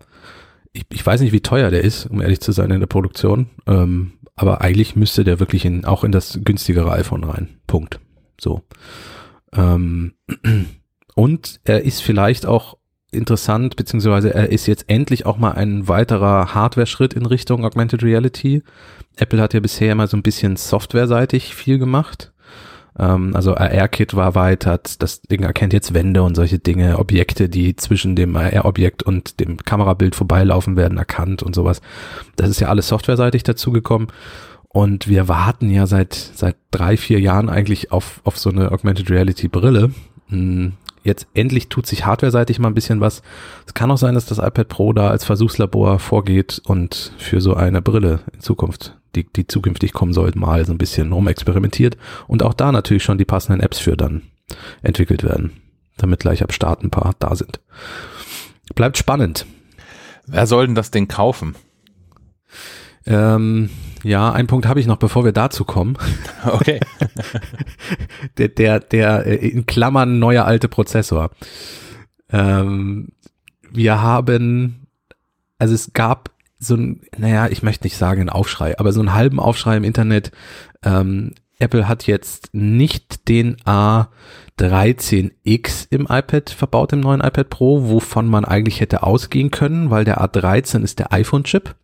[0.73, 3.51] Ich, ich weiß nicht, wie teuer der ist, um ehrlich zu sein in der Produktion.
[3.67, 7.61] Ähm, aber eigentlich müsste der wirklich in, auch in das günstigere iPhone rein.
[7.67, 8.01] Punkt.
[8.41, 8.63] So.
[9.53, 10.15] Ähm,
[11.15, 12.79] und er ist vielleicht auch
[13.15, 18.63] interessant, beziehungsweise er ist jetzt endlich auch mal ein weiterer Hardware-Schritt in Richtung Augmented Reality.
[19.17, 22.33] Apple hat ja bisher immer so ein bisschen softwareseitig viel gemacht.
[22.99, 27.77] Ähm, also AR-Kit war erweitert, das Ding erkennt jetzt Wände und solche Dinge, Objekte, die
[27.77, 31.81] zwischen dem AR-Objekt und dem Kamerabild vorbeilaufen werden, erkannt und sowas.
[32.37, 34.09] Das ist ja alles softwareseitig dazugekommen.
[34.69, 39.09] Und wir warten ja seit, seit drei, vier Jahren eigentlich auf, auf so eine Augmented
[39.09, 39.93] Reality Brille.
[41.05, 43.23] Jetzt endlich tut sich hardware-seitig mal ein bisschen was.
[43.67, 47.55] Es kann auch sein, dass das iPad Pro da als Versuchslabor vorgeht und für so
[47.55, 52.43] eine Brille in Zukunft, die, die zukünftig kommen soll, mal so ein bisschen rumexperimentiert und
[52.43, 54.23] auch da natürlich schon die passenden Apps für dann
[54.83, 55.53] entwickelt werden,
[55.99, 57.61] damit gleich ab Start ein paar da sind.
[58.75, 59.45] Bleibt spannend.
[60.27, 61.55] Wer soll denn das Ding kaufen?
[63.05, 63.69] Ähm,
[64.05, 65.99] ja, einen Punkt habe ich noch, bevor wir dazu kommen.
[66.47, 66.79] Okay.
[68.39, 71.31] der, der, der äh, in Klammern neuer alte Prozessor.
[72.31, 73.13] Ähm,
[73.71, 74.87] wir haben,
[75.59, 79.15] also es gab so ein, naja, ich möchte nicht sagen ein Aufschrei, aber so einen
[79.15, 80.33] halben Aufschrei im Internet.
[80.83, 88.29] Ähm, Apple hat jetzt nicht den A13X im iPad verbaut, im neuen iPad Pro, wovon
[88.29, 91.75] man eigentlich hätte ausgehen können, weil der A13 ist der iPhone-Chip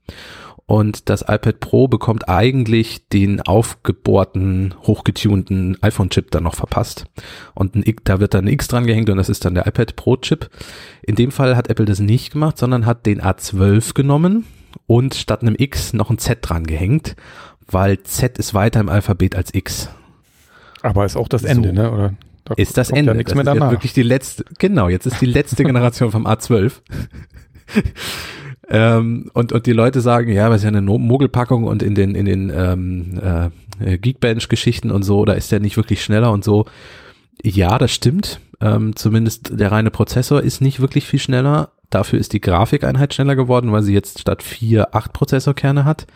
[0.66, 7.06] und das iPad Pro bekommt eigentlich den aufgebohrten, hochgetunten iPhone-Chip dann noch verpasst.
[7.54, 9.96] Und ein, da wird dann ein X dran gehängt und das ist dann der iPad
[9.96, 10.48] Pro-Chip.
[11.02, 14.46] In dem Fall hat Apple das nicht gemacht, sondern hat den A12 genommen
[14.86, 17.16] und statt einem X noch ein Z dran gehängt,
[17.66, 19.88] weil Z ist weiter im Alphabet als X.
[20.82, 21.74] Aber ist auch das Ende, so.
[21.74, 21.90] ne?
[21.90, 22.14] Oder?
[22.44, 23.12] Da ist das Ende.
[23.12, 23.70] Ja nichts das mehr danach.
[23.70, 26.72] wirklich die letzte, genau, jetzt ist die letzte Generation vom A12.
[28.70, 32.14] Ähm, und, und die Leute sagen, ja, was ist ja eine Mogelpackung und in den,
[32.14, 33.20] in den ähm,
[33.80, 36.66] äh, Geekbench-Geschichten und so, da ist der nicht wirklich schneller und so.
[37.42, 38.40] Ja, das stimmt.
[38.60, 41.72] Ähm, zumindest der reine Prozessor ist nicht wirklich viel schneller.
[41.88, 46.06] Dafür ist die Grafikeinheit schneller geworden, weil sie jetzt statt vier acht Prozessorkerne hat.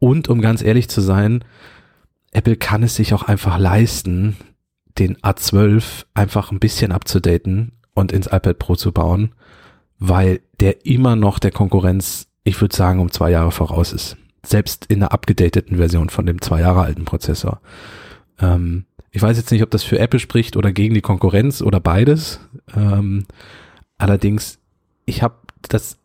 [0.00, 1.44] Und um ganz ehrlich zu sein,
[2.32, 4.36] Apple kann es sich auch einfach leisten,
[4.98, 9.32] den A12 einfach ein bisschen abzudaten und ins iPad Pro zu bauen
[9.98, 14.16] weil der immer noch der Konkurrenz, ich würde sagen, um zwei Jahre voraus ist.
[14.42, 17.60] Selbst in der abgedateten Version von dem zwei Jahre alten Prozessor.
[18.40, 21.80] Ähm, ich weiß jetzt nicht, ob das für Apple spricht oder gegen die Konkurrenz oder
[21.80, 22.40] beides.
[22.74, 23.26] Ähm,
[23.98, 24.58] allerdings,
[25.04, 25.34] ich habe
[25.68, 25.98] das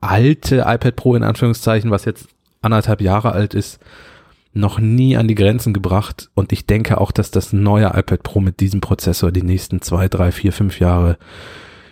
[0.00, 2.28] alte iPad Pro in Anführungszeichen, was jetzt
[2.62, 3.80] anderthalb Jahre alt ist,
[4.52, 8.38] noch nie an die Grenzen gebracht und ich denke auch, dass das neue iPad Pro
[8.38, 11.18] mit diesem Prozessor die nächsten zwei, drei, vier, fünf Jahre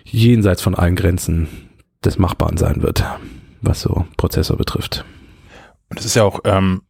[0.04, 1.48] jenseits von allen Grenzen
[2.04, 3.04] des Machbaren sein wird,
[3.60, 5.04] was so Prozessor betrifft.
[5.88, 6.82] Und das ist ja auch ähm,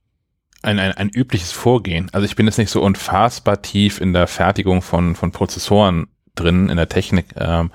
[0.62, 2.08] ein, ein, ein übliches Vorgehen.
[2.12, 6.68] Also ich bin jetzt nicht so unfassbar tief in der Fertigung von, von Prozessoren drin,
[6.68, 7.26] in der Technik.
[7.36, 7.70] Ähm,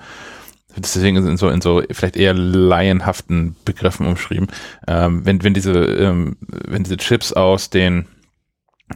[0.76, 4.48] deswegen in so, in so vielleicht eher laienhaften Begriffen umschrieben.
[4.86, 8.06] Ähm, wenn, wenn diese, ähm, wenn diese Chips aus den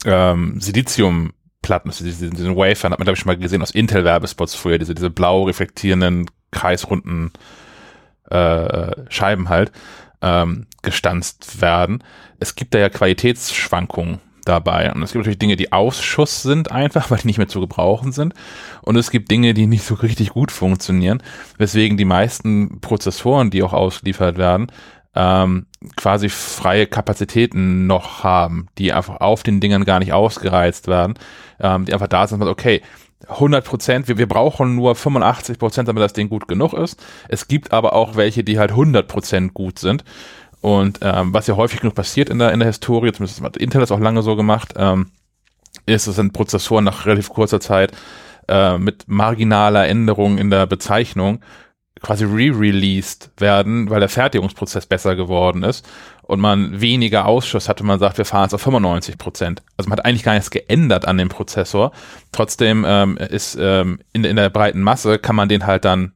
[0.04, 3.70] ähm, Silizium Platten, also diesen, diesen Wafer, hat man glaube ich schon mal gesehen aus
[3.70, 7.30] Intel-Werbespots früher, diese, diese blau reflektierenden, kreisrunden
[8.32, 9.72] äh, Scheiben halt,
[10.20, 12.02] ähm, gestanzt werden.
[12.40, 14.92] Es gibt da ja Qualitätsschwankungen dabei.
[14.92, 18.12] Und es gibt natürlich Dinge, die Ausschuss sind einfach, weil die nicht mehr zu gebrauchen
[18.12, 18.34] sind.
[18.82, 21.22] Und es gibt Dinge, die nicht so richtig gut funktionieren,
[21.58, 24.68] weswegen die meisten Prozessoren, die auch ausgeliefert werden,
[25.14, 25.66] ähm,
[25.96, 31.14] quasi freie Kapazitäten noch haben, die einfach auf den Dingern gar nicht ausgereizt werden,
[31.60, 32.80] ähm, die einfach da sind, okay,
[33.28, 37.02] 100 Prozent, wir, wir brauchen nur 85 Prozent, damit das Ding gut genug ist.
[37.28, 40.04] Es gibt aber auch welche, die halt 100 Prozent gut sind.
[40.60, 43.80] Und ähm, was ja häufig genug passiert in der, in der Historie, zumindest hat Intel
[43.80, 45.10] das auch lange so gemacht, ähm,
[45.86, 47.92] ist, es sind Prozessoren nach relativ kurzer Zeit
[48.48, 51.40] äh, mit marginaler Änderung in der Bezeichnung
[52.02, 55.88] quasi re-released werden, weil der Fertigungsprozess besser geworden ist
[56.22, 57.84] und man weniger Ausschuss hatte.
[57.84, 59.62] Man sagt, wir fahren jetzt auf 95 Prozent.
[59.76, 61.92] Also man hat eigentlich gar nichts geändert an dem Prozessor.
[62.32, 66.12] Trotzdem ähm, ist ähm, in, in der breiten Masse kann man den halt dann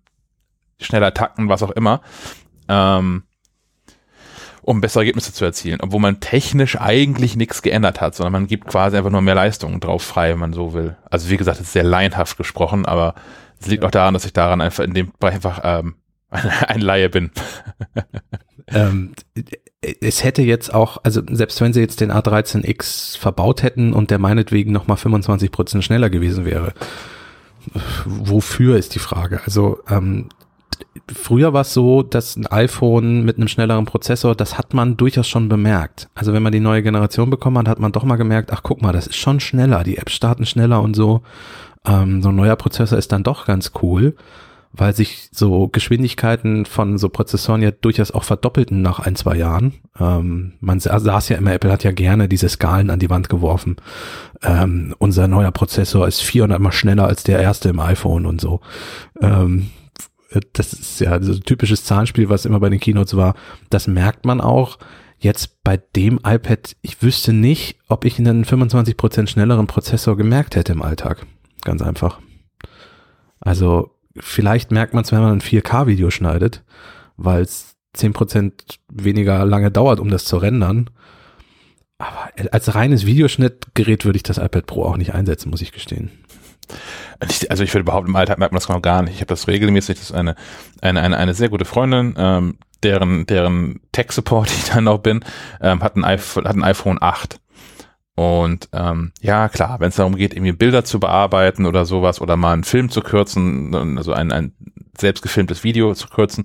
[0.80, 2.02] schneller takten, was auch immer,
[2.68, 3.22] ähm,
[4.62, 5.80] um bessere Ergebnisse zu erzielen.
[5.80, 9.78] Obwohl man technisch eigentlich nichts geändert hat, sondern man gibt quasi einfach nur mehr Leistung
[9.78, 10.96] drauf frei, wenn man so will.
[11.08, 13.14] Also wie gesagt, ist sehr laienhaft gesprochen, aber
[13.60, 15.96] es liegt auch daran, dass ich daran einfach in dem Bereich einfach ähm,
[16.30, 17.30] ein Laie bin.
[18.68, 19.12] ähm,
[20.00, 24.18] es hätte jetzt auch, also selbst wenn sie jetzt den A13X verbaut hätten und der
[24.18, 26.72] meinetwegen nochmal 25 Prozent schneller gewesen wäre,
[28.04, 29.40] wofür ist die Frage?
[29.44, 30.28] Also ähm,
[31.12, 35.28] früher war es so, dass ein iPhone mit einem schnelleren Prozessor, das hat man durchaus
[35.28, 36.08] schon bemerkt.
[36.14, 38.82] Also wenn man die neue Generation bekommen hat, hat man doch mal gemerkt, ach guck
[38.82, 41.22] mal, das ist schon schneller, die Apps starten schneller und so.
[41.86, 44.14] Ähm, so ein neuer Prozessor ist dann doch ganz cool
[44.76, 49.74] weil sich so Geschwindigkeiten von so Prozessoren ja durchaus auch verdoppelten nach ein, zwei Jahren.
[49.98, 53.76] Ähm, man saß ja immer, Apple hat ja gerne diese Skalen an die Wand geworfen.
[54.42, 58.60] Ähm, unser neuer Prozessor ist 400 mal schneller als der erste im iPhone und so.
[59.20, 59.70] Ähm,
[60.52, 63.34] das ist ja so ein typisches Zahlenspiel, was immer bei den Keynotes war.
[63.70, 64.78] Das merkt man auch.
[65.18, 70.72] Jetzt bei dem iPad, ich wüsste nicht, ob ich einen 25% schnelleren Prozessor gemerkt hätte
[70.72, 71.26] im Alltag.
[71.66, 72.20] Ganz einfach.
[73.40, 76.62] Also vielleicht merkt man es, wenn man ein 4K-Video schneidet,
[77.16, 78.52] weil es 10%
[78.88, 80.90] weniger lange dauert, um das zu rendern.
[81.98, 86.12] Aber als reines Videoschnittgerät würde ich das iPad Pro auch nicht einsetzen, muss ich gestehen.
[87.48, 89.14] Also ich würde überhaupt im Alltag merkt man das noch gar nicht.
[89.14, 90.36] Ich habe das regelmäßig, das ist eine,
[90.82, 95.24] eine, eine, eine sehr gute Freundin, ähm, deren, deren Tech-Support ich dann noch bin,
[95.60, 97.40] ähm, hat, ein iPhone, hat ein iPhone 8.
[98.16, 102.36] Und ähm, ja, klar, wenn es darum geht, irgendwie Bilder zu bearbeiten oder sowas oder
[102.36, 104.52] mal einen Film zu kürzen, also ein, ein
[104.98, 106.44] selbst gefilmtes Video zu kürzen,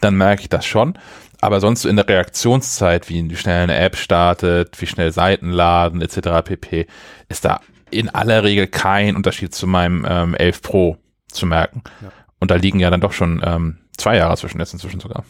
[0.00, 0.98] dann merke ich das schon.
[1.40, 5.50] Aber sonst so in der Reaktionszeit, wie, wie schnell eine App startet, wie schnell Seiten
[5.50, 6.44] laden, etc.
[6.44, 6.86] pp,
[7.28, 7.60] ist da
[7.90, 10.96] in aller Regel kein Unterschied zu meinem ähm, 11 Pro
[11.28, 11.82] zu merken.
[12.00, 12.10] Ja.
[12.40, 15.24] Und da liegen ja dann doch schon ähm, zwei Jahre zwischen jetzt inzwischen sogar.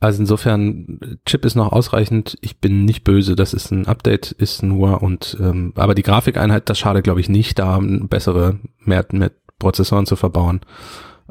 [0.00, 2.36] Also insofern, Chip ist noch ausreichend.
[2.40, 6.68] Ich bin nicht böse, das ist ein Update, ist nur und ähm, aber die Grafikeinheit,
[6.68, 10.60] das schade glaube ich nicht, da bessere, mehr, mehr Prozessoren zu verbauen,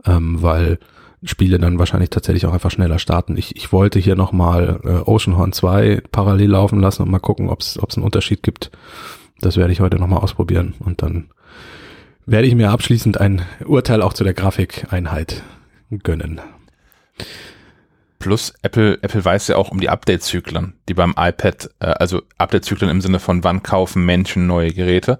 [0.06, 0.80] ähm, weil
[1.26, 3.38] Spiele dann wahrscheinlich tatsächlich auch einfach schneller starten.
[3.38, 7.62] Ich, ich wollte hier nochmal äh, Oceanhorn 2 parallel laufen lassen und mal gucken, ob
[7.62, 8.72] es einen Unterschied gibt.
[9.40, 11.30] Das werde ich heute nochmal ausprobieren und dann
[12.26, 15.44] werde ich mir abschließend ein Urteil auch zu der Grafikeinheit
[16.04, 16.42] gönnen.
[18.24, 22.90] Plus Apple, Apple weiß ja auch um die Update-Zyklen, die beim iPad, äh, also Update-Zyklen
[22.90, 25.20] im Sinne von wann kaufen Menschen neue Geräte.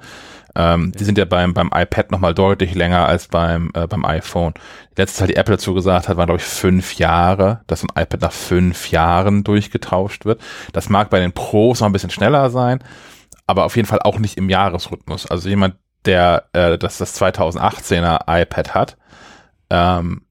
[0.56, 4.54] Ähm, die sind ja beim, beim iPad nochmal deutlich länger als beim, äh, beim iPhone.
[4.96, 7.90] Die letzte Zeit, die Apple dazu gesagt hat, war, glaube ich, fünf Jahre, dass ein
[7.90, 10.40] iPad nach fünf Jahren durchgetauscht wird.
[10.72, 12.80] Das mag bei den Pros noch ein bisschen schneller sein,
[13.48, 15.30] aber auf jeden Fall auch nicht im Jahresrhythmus.
[15.30, 15.76] Also jemand,
[16.06, 18.98] der äh, das, das 2018er iPad hat,
[19.70, 20.22] ähm,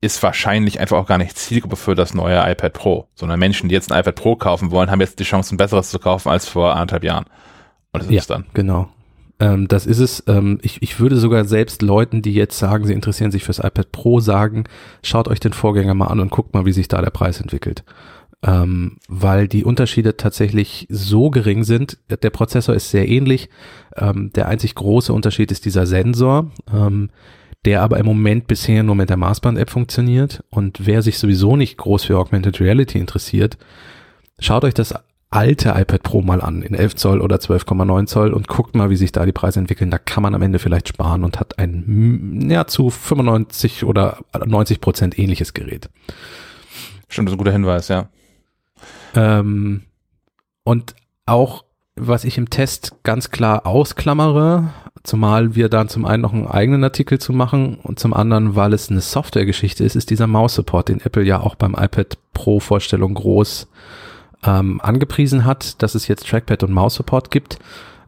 [0.00, 3.74] ist wahrscheinlich einfach auch gar nicht Zielgruppe für das neue iPad Pro, sondern Menschen, die
[3.74, 6.48] jetzt ein iPad Pro kaufen wollen, haben jetzt die Chance, ein besseres zu kaufen als
[6.48, 7.24] vor anderthalb Jahren.
[7.92, 8.46] Und das ist ja, es dann.
[8.54, 8.88] Genau.
[9.40, 10.22] Ähm, das ist es.
[10.28, 13.90] Ähm, ich, ich würde sogar selbst Leuten, die jetzt sagen, sie interessieren sich fürs iPad
[13.90, 14.64] Pro, sagen,
[15.02, 17.84] schaut euch den Vorgänger mal an und guckt mal, wie sich da der Preis entwickelt.
[18.40, 21.98] Ähm, weil die Unterschiede tatsächlich so gering sind.
[22.08, 23.48] Der Prozessor ist sehr ähnlich.
[23.96, 26.52] Ähm, der einzig große Unterschied ist dieser Sensor.
[27.64, 30.44] Der aber im Moment bisher nur mit der Maßband-App funktioniert.
[30.50, 33.58] Und wer sich sowieso nicht groß für Augmented Reality interessiert,
[34.38, 34.94] schaut euch das
[35.30, 38.96] alte iPad Pro mal an in 11 Zoll oder 12,9 Zoll und guckt mal, wie
[38.96, 39.90] sich da die Preise entwickeln.
[39.90, 44.80] Da kann man am Ende vielleicht sparen und hat ein ja, zu 95 oder 90
[44.80, 45.90] Prozent ähnliches Gerät.
[47.08, 48.08] Stimmt, das ist ein guter Hinweis, ja.
[49.14, 49.82] Ähm,
[50.64, 50.94] und
[51.26, 51.64] auch
[52.00, 54.72] was ich im Test ganz klar ausklammere,
[55.02, 58.72] zumal wir dann zum einen noch einen eigenen Artikel zu machen und zum anderen, weil
[58.72, 63.14] es eine Softwaregeschichte ist, ist dieser Maus-Support, den Apple ja auch beim iPad Pro Vorstellung
[63.14, 63.68] groß
[64.44, 67.58] ähm, angepriesen hat, dass es jetzt Trackpad und Maus-Support gibt.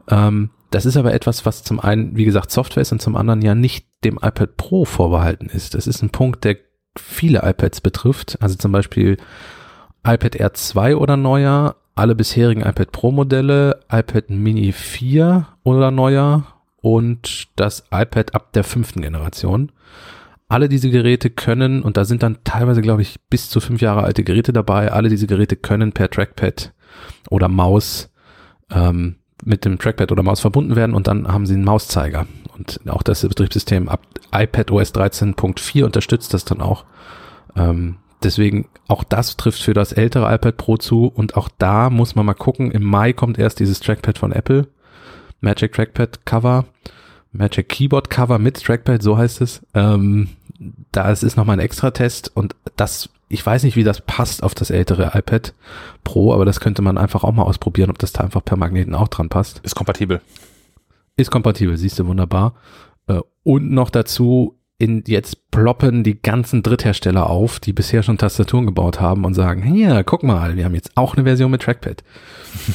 [0.09, 3.41] Ähm, das ist aber etwas, was zum einen, wie gesagt, Software ist und zum anderen
[3.41, 5.73] ja nicht dem iPad Pro vorbehalten ist.
[5.73, 6.57] Das ist ein Punkt, der
[6.97, 8.37] viele iPads betrifft.
[8.41, 9.17] Also zum Beispiel
[10.05, 16.47] iPad Air 2 oder neuer, alle bisherigen iPad Pro Modelle, iPad Mini 4 oder neuer
[16.81, 19.71] und das iPad ab der fünften Generation.
[20.47, 24.01] Alle diese Geräte können, und da sind dann teilweise, glaube ich, bis zu fünf Jahre
[24.01, 26.73] alte Geräte dabei, alle diese Geräte können per Trackpad
[27.29, 28.11] oder Maus
[28.71, 32.25] ähm, mit dem Trackpad oder Maus verbunden werden und dann haben sie einen Mauszeiger.
[32.57, 34.01] Und auch das Betriebssystem ab
[34.33, 36.83] iPad OS 13.4 unterstützt das dann auch.
[37.55, 42.15] Ähm, deswegen auch das trifft für das ältere iPad Pro zu und auch da muss
[42.15, 42.71] man mal gucken.
[42.71, 44.67] Im Mai kommt erst dieses Trackpad von Apple.
[45.41, 46.65] Magic Trackpad Cover,
[47.31, 49.65] Magic Keyboard Cover mit Trackpad, so heißt es.
[49.73, 50.29] Ähm,
[50.91, 54.43] da es ist nochmal ein extra Test und das, ich weiß nicht, wie das passt
[54.43, 55.53] auf das ältere iPad
[56.03, 58.93] Pro, aber das könnte man einfach auch mal ausprobieren, ob das da einfach per Magneten
[58.93, 59.59] auch dran passt.
[59.63, 60.21] Ist kompatibel.
[61.17, 62.53] Ist kompatibel, siehst du wunderbar.
[63.07, 68.65] Äh, und noch dazu, in, jetzt ploppen die ganzen Dritthersteller auf, die bisher schon Tastaturen
[68.65, 72.03] gebaut haben und sagen, hier, guck mal, wir haben jetzt auch eine Version mit Trackpad.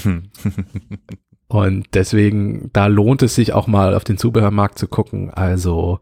[1.48, 5.30] und deswegen, da lohnt es sich auch mal auf den Zubehörmarkt zu gucken.
[5.30, 5.98] Also,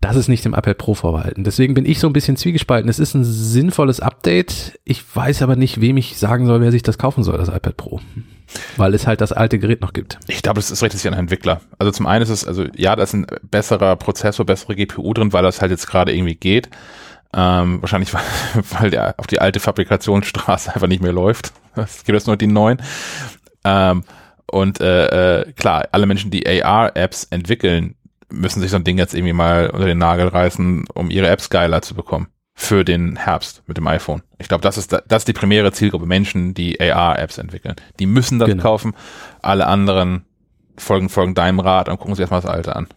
[0.00, 1.44] das ist nicht dem iPad Pro vorbehalten.
[1.44, 2.88] Deswegen bin ich so ein bisschen zwiegespalten.
[2.88, 4.78] Es ist ein sinnvolles Update.
[4.84, 7.76] Ich weiß aber nicht, wem ich sagen soll, wer sich das kaufen soll, das iPad
[7.76, 8.00] Pro.
[8.78, 10.18] Weil es halt das alte Gerät noch gibt.
[10.26, 11.60] Ich glaube, das ist richtig an Entwickler.
[11.78, 15.34] Also zum einen ist es, also ja, da ist ein besserer Prozessor, bessere GPU drin,
[15.34, 16.70] weil das halt jetzt gerade irgendwie geht.
[17.34, 18.22] Ähm, wahrscheinlich, weil,
[18.70, 21.52] weil der auf die alte Fabrikationsstraße einfach nicht mehr läuft.
[21.76, 22.80] Es gibt jetzt nur die neuen.
[23.64, 24.04] Ähm,
[24.46, 27.94] und äh, äh, klar, alle Menschen, die AR-Apps entwickeln,
[28.30, 31.50] müssen sich so ein Ding jetzt irgendwie mal unter den Nagel reißen, um ihre Apps
[31.50, 34.22] geiler zu bekommen für den Herbst mit dem iPhone.
[34.38, 37.74] Ich glaube, das ist, das ist die primäre Zielgruppe Menschen, die AR-Apps entwickeln.
[37.98, 38.62] Die müssen das genau.
[38.62, 38.94] kaufen.
[39.40, 40.26] Alle anderen
[40.76, 42.88] folgen, folgen deinem Rat und gucken sich erstmal das Alte an.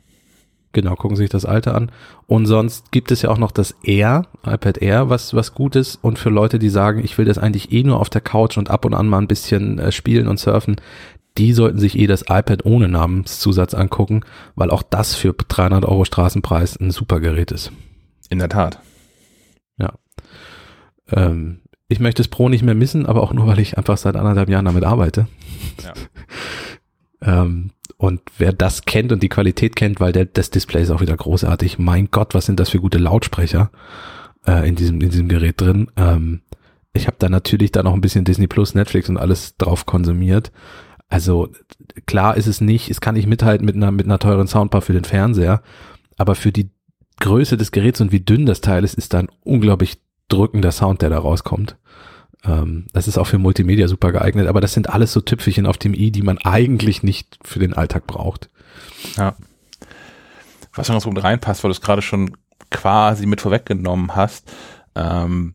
[0.74, 1.92] Genau, gucken sich das Alte an.
[2.26, 5.96] Und sonst gibt es ja auch noch das Air, iPad Air, was, was gut ist.
[6.02, 8.72] Und für Leute, die sagen, ich will das eigentlich eh nur auf der Couch und
[8.72, 10.78] ab und an mal ein bisschen äh, spielen und surfen,
[11.38, 14.22] die sollten sich eh das iPad ohne Namenszusatz angucken,
[14.56, 17.72] weil auch das für 300 Euro Straßenpreis ein super Gerät ist.
[18.30, 18.80] In der Tat.
[19.78, 19.94] Ja.
[21.12, 24.16] Ähm, ich möchte das Pro nicht mehr missen, aber auch nur, weil ich einfach seit
[24.16, 25.28] anderthalb Jahren damit arbeite.
[25.84, 25.94] Ja.
[27.44, 31.02] ähm, und wer das kennt und die Qualität kennt, weil der, das Display ist auch
[31.02, 31.80] wieder großartig.
[31.80, 33.72] Mein Gott, was sind das für gute Lautsprecher
[34.46, 35.88] äh, in diesem in diesem Gerät drin?
[35.96, 36.42] Ähm,
[36.94, 40.52] ich habe da natürlich dann noch ein bisschen Disney Plus, Netflix und alles drauf konsumiert.
[41.14, 41.50] Also
[42.08, 44.94] klar ist es nicht, es kann nicht mithalten mit einer mit einer teuren Soundbar für
[44.94, 45.62] den Fernseher,
[46.18, 46.72] aber für die
[47.20, 51.04] Größe des Geräts und wie dünn das Teil ist, ist da ein unglaublich drückender Sound,
[51.04, 51.78] der da rauskommt.
[52.44, 55.78] Ähm, das ist auch für Multimedia super geeignet, aber das sind alles so Tüpfelchen auf
[55.78, 58.50] dem i, die man eigentlich nicht für den Alltag braucht.
[59.16, 59.36] Ja.
[60.74, 62.36] Was noch so gut reinpasst, weil du es gerade schon
[62.72, 64.52] quasi mit vorweggenommen hast,
[64.96, 65.54] ähm,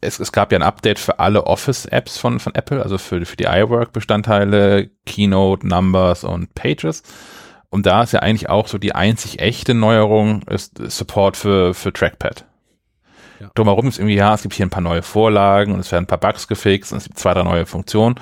[0.00, 3.36] es, es gab ja ein Update für alle Office-Apps von, von Apple, also für, für
[3.36, 7.02] die iWork-Bestandteile, Keynote, Numbers und Pages.
[7.68, 11.92] Und da ist ja eigentlich auch so die einzig echte Neuerung ist Support für, für
[11.92, 12.46] Trackpad.
[13.38, 13.50] Ja.
[13.54, 16.08] Drumherum ist irgendwie, ja, es gibt hier ein paar neue Vorlagen und es werden ein
[16.08, 18.16] paar Bugs gefixt und es gibt zwei, drei neue Funktionen.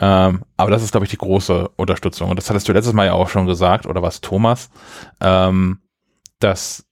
[0.00, 2.30] Ähm, aber das ist, glaube ich, die große Unterstützung.
[2.30, 4.70] Und das hattest du letztes Mal ja auch schon gesagt, oder was, Thomas,
[5.20, 5.80] ähm,
[6.38, 6.86] dass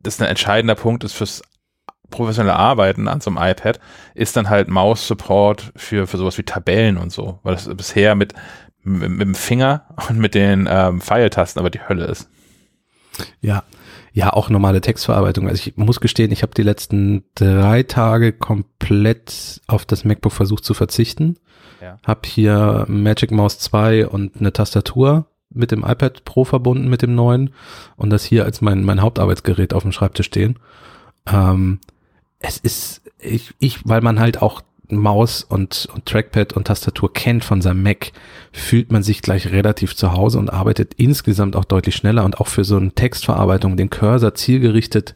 [0.00, 1.42] das ein entscheidender Punkt ist fürs
[2.10, 3.80] professionelle Arbeiten an so einem iPad,
[4.14, 8.34] ist dann halt Maus-Support für, für sowas wie Tabellen und so, weil das bisher mit,
[8.82, 12.28] mit, mit dem Finger und mit den ähm, Pfeiltasten aber die Hölle ist.
[13.40, 13.64] Ja,
[14.12, 15.48] ja, auch normale Textverarbeitung.
[15.48, 20.64] Also ich muss gestehen, ich habe die letzten drei Tage komplett auf das MacBook versucht
[20.64, 21.36] zu verzichten.
[21.80, 21.98] Ja.
[22.04, 27.14] Hab hier Magic Mouse 2 und eine Tastatur mit dem iPad Pro verbunden mit dem
[27.14, 27.50] neuen
[27.96, 30.58] und das hier als mein, mein Hauptarbeitsgerät auf dem Schreibtisch stehen.
[31.26, 31.80] Ähm,
[32.40, 37.44] es ist, ich, ich, weil man halt auch Maus und, und Trackpad und Tastatur kennt
[37.44, 38.10] von seinem Mac,
[38.50, 42.48] fühlt man sich gleich relativ zu Hause und arbeitet insgesamt auch deutlich schneller und auch
[42.48, 45.14] für so eine Textverarbeitung, den Cursor zielgerichtet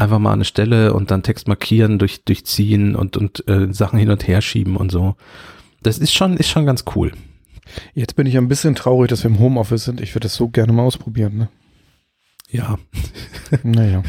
[0.00, 4.10] einfach mal eine Stelle und dann Text markieren, durch, durchziehen und, und äh, Sachen hin
[4.10, 5.14] und her schieben und so.
[5.82, 7.12] Das ist schon, ist schon ganz cool.
[7.94, 10.00] Jetzt bin ich ein bisschen traurig, dass wir im Homeoffice sind.
[10.00, 11.48] Ich würde das so gerne mal ausprobieren, ne?
[12.50, 12.78] Ja.
[13.62, 14.02] naja.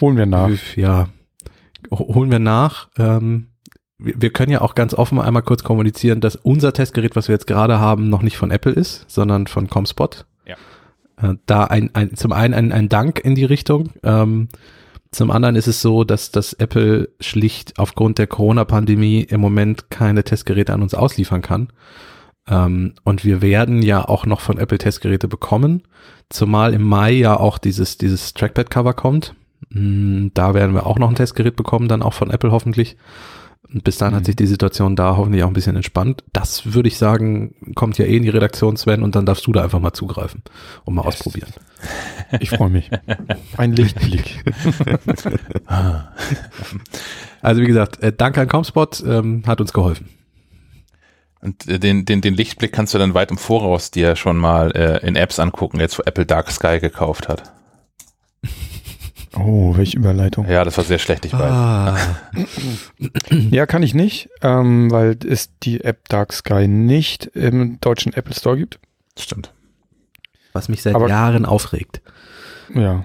[0.00, 0.50] Holen wir nach.
[0.74, 1.08] Ja.
[1.90, 2.88] Holen wir nach.
[2.98, 3.48] Ähm,
[3.98, 7.46] wir können ja auch ganz offen einmal kurz kommunizieren, dass unser Testgerät, was wir jetzt
[7.46, 10.24] gerade haben, noch nicht von Apple ist, sondern von ComSpot.
[10.46, 10.56] Ja.
[11.20, 13.90] Äh, da ein, ein, zum einen ein, ein Dank in die Richtung.
[14.02, 14.48] Ähm,
[15.10, 20.22] zum anderen ist es so, dass das Apple schlicht aufgrund der Corona-Pandemie im Moment keine
[20.22, 21.68] Testgeräte an uns ausliefern kann.
[22.48, 25.82] Ähm, und wir werden ja auch noch von Apple Testgeräte bekommen,
[26.28, 29.34] zumal im Mai ja auch dieses, dieses Trackpad-Cover kommt.
[29.70, 32.96] Mm, da werden wir auch noch ein Testgerät bekommen, dann auch von Apple hoffentlich.
[33.72, 34.18] Bis dahin mhm.
[34.18, 36.24] hat sich die Situation da hoffentlich auch ein bisschen entspannt.
[36.32, 39.52] Das würde ich sagen, kommt ja eh in die Redaktion, Sven, und dann darfst du
[39.52, 40.42] da einfach mal zugreifen
[40.84, 41.16] und mal yes.
[41.16, 41.52] ausprobieren.
[42.40, 42.90] Ich freue mich.
[43.56, 44.44] Ein Lichtblick.
[47.42, 50.08] also wie gesagt, äh, danke an Comspot, ähm, hat uns geholfen.
[51.40, 54.72] Und äh, den, den, den Lichtblick kannst du dann weit im Voraus dir schon mal
[54.72, 57.52] äh, in Apps angucken, jetzt wo Apple Dark Sky gekauft hat.
[59.36, 60.48] Oh, welche Überleitung.
[60.48, 61.40] Ja, das war sehr schlecht, ich weiß.
[61.40, 61.96] Ah.
[63.28, 68.34] ja, kann ich nicht, ähm, weil es die App Dark Sky nicht im deutschen Apple
[68.34, 68.80] Store gibt.
[69.16, 69.52] Stimmt.
[70.52, 72.02] Was mich seit Aber, Jahren aufregt.
[72.74, 73.04] Ja.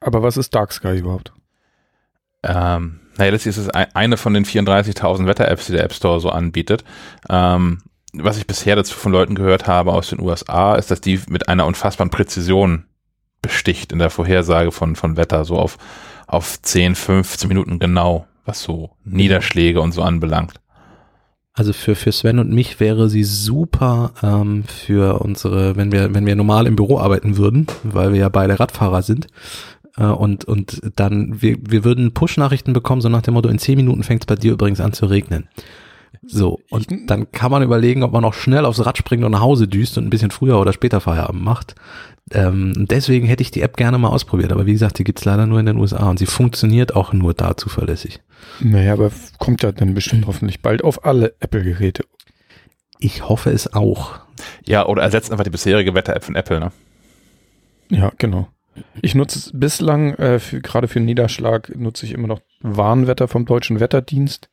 [0.00, 1.32] Aber was ist Dark Sky überhaupt?
[2.44, 6.84] Ähm, naja, das ist eine von den 34.000 Wetter-Apps, die der App Store so anbietet.
[7.28, 11.20] Ähm, was ich bisher dazu von Leuten gehört habe aus den USA, ist, dass die
[11.28, 12.86] mit einer unfassbaren Präzision
[13.42, 15.78] besticht in der Vorhersage von, von Wetter, so auf,
[16.26, 20.60] auf 10, 15 Minuten genau, was so Niederschläge und so anbelangt.
[21.52, 26.24] Also für, für Sven und mich wäre sie super ähm, für unsere, wenn wir, wenn
[26.24, 29.26] wir normal im Büro arbeiten würden, weil wir ja beide Radfahrer sind.
[29.96, 33.76] Äh, und, und dann, wir, wir würden Push-Nachrichten bekommen, so nach dem Motto, in zehn
[33.76, 35.48] Minuten fängt es bei dir übrigens an zu regnen.
[36.22, 39.40] So, und dann kann man überlegen, ob man noch schnell aufs Rad springt und nach
[39.40, 41.74] Hause düst und ein bisschen früher oder später Feierabend macht.
[42.32, 45.46] Ähm, deswegen hätte ich die App gerne mal ausprobiert, aber wie gesagt, die gibt's leider
[45.46, 48.20] nur in den USA und sie funktioniert auch nur da zuverlässig.
[48.60, 52.04] Naja, aber kommt ja dann bestimmt hoffentlich bald auf alle Apple-Geräte.
[53.00, 54.20] Ich hoffe es auch.
[54.64, 56.72] Ja, oder ersetzt einfach die bisherige Wetter-App von Apple, ne?
[57.88, 58.48] Ja, genau.
[59.02, 63.44] Ich nutze es bislang, äh, für, gerade für Niederschlag, nutze ich immer noch Warnwetter vom
[63.44, 64.48] Deutschen Wetterdienst.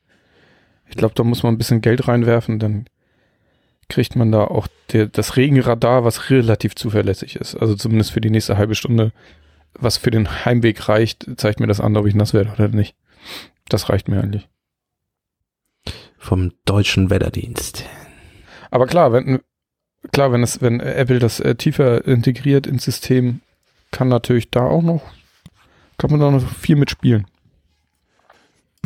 [0.89, 2.85] Ich glaube, da muss man ein bisschen Geld reinwerfen, dann
[3.89, 7.55] kriegt man da auch der, das Regenradar, was relativ zuverlässig ist.
[7.55, 9.11] Also zumindest für die nächste halbe Stunde,
[9.73, 12.95] was für den Heimweg reicht, zeigt mir das an, ob ich nass werde oder nicht.
[13.69, 14.47] Das reicht mir eigentlich.
[16.17, 17.85] Vom Deutschen Wetterdienst.
[18.71, 19.39] Aber klar, wenn
[20.11, 23.41] klar, wenn es, wenn Apple das äh, tiefer integriert ins System,
[23.91, 25.03] kann natürlich da auch noch,
[25.97, 27.25] kann man da noch viel mitspielen.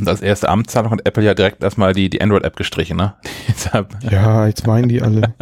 [0.02, 3.14] Und als erste Amtszahlung hat Apple ja direkt erstmal die, die Android-App gestrichen, ne?
[4.10, 5.36] ja, jetzt meinen die alle.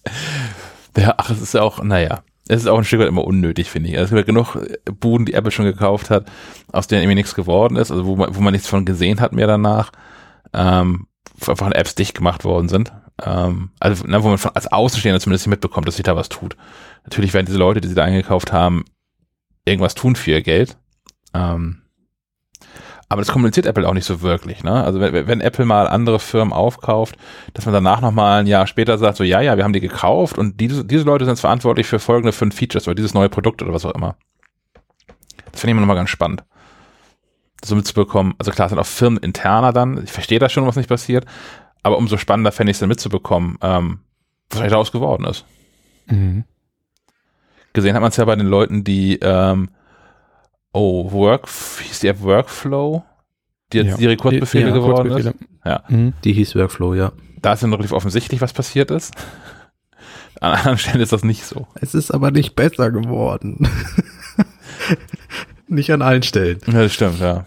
[0.96, 3.70] ja, ach, es ist ja auch, naja, es ist auch ein Stück weit immer unnötig,
[3.70, 3.98] finde ich.
[3.98, 4.56] Also es gibt ja genug
[4.98, 6.24] Buden, die Apple schon gekauft hat,
[6.72, 9.34] aus denen irgendwie nichts geworden ist, also wo man, wo man nichts von gesehen hat
[9.34, 9.92] mehr danach,
[10.54, 11.06] ähm,
[11.46, 12.92] einfach Apps dicht gemacht worden sind.
[13.22, 16.30] Ähm, also, ne, wo man von, als Außenstehender zumindest nicht mitbekommt, dass sich da was
[16.30, 16.56] tut.
[17.04, 18.86] Natürlich werden diese Leute, die sie da eingekauft haben,
[19.66, 20.78] irgendwas tun für ihr Geld.
[21.34, 21.79] Ähm,
[23.10, 24.62] aber das kommuniziert Apple auch nicht so wirklich.
[24.62, 24.84] Ne?
[24.84, 27.16] Also wenn, wenn Apple mal andere Firmen aufkauft,
[27.54, 30.38] dass man danach nochmal ein Jahr später sagt, so ja, ja, wir haben die gekauft
[30.38, 33.74] und diese, diese Leute sind verantwortlich für folgende fünf Features oder dieses neue Produkt oder
[33.74, 34.16] was auch immer.
[35.50, 36.44] Das finde ich immer nochmal ganz spannend.
[37.64, 40.76] So mitzubekommen, also klar, es sind auch Firmen interner dann, ich verstehe das schon, was
[40.76, 41.26] nicht passiert,
[41.82, 43.98] aber umso spannender fände ich es dann mitzubekommen, ähm,
[44.50, 45.44] was eigentlich daraus geworden ist.
[46.06, 46.44] Mhm.
[47.72, 49.70] Gesehen hat man es ja bei den Leuten, die ähm,
[50.72, 53.04] Oh, Work, hieß die App Workflow?
[53.72, 53.96] Die jetzt ja.
[53.96, 55.34] die Rekordbefehle ja, geworden ist?
[55.64, 55.82] Ja.
[55.88, 56.12] Mhm.
[56.24, 57.12] Die hieß Workflow, ja.
[57.42, 59.14] Da ist ja relativ offensichtlich, was passiert ist.
[60.40, 61.66] An anderen Stellen ist das nicht so.
[61.74, 63.68] Es ist aber nicht besser geworden.
[65.68, 66.60] nicht an allen Stellen.
[66.66, 67.44] Ja, das stimmt, ja.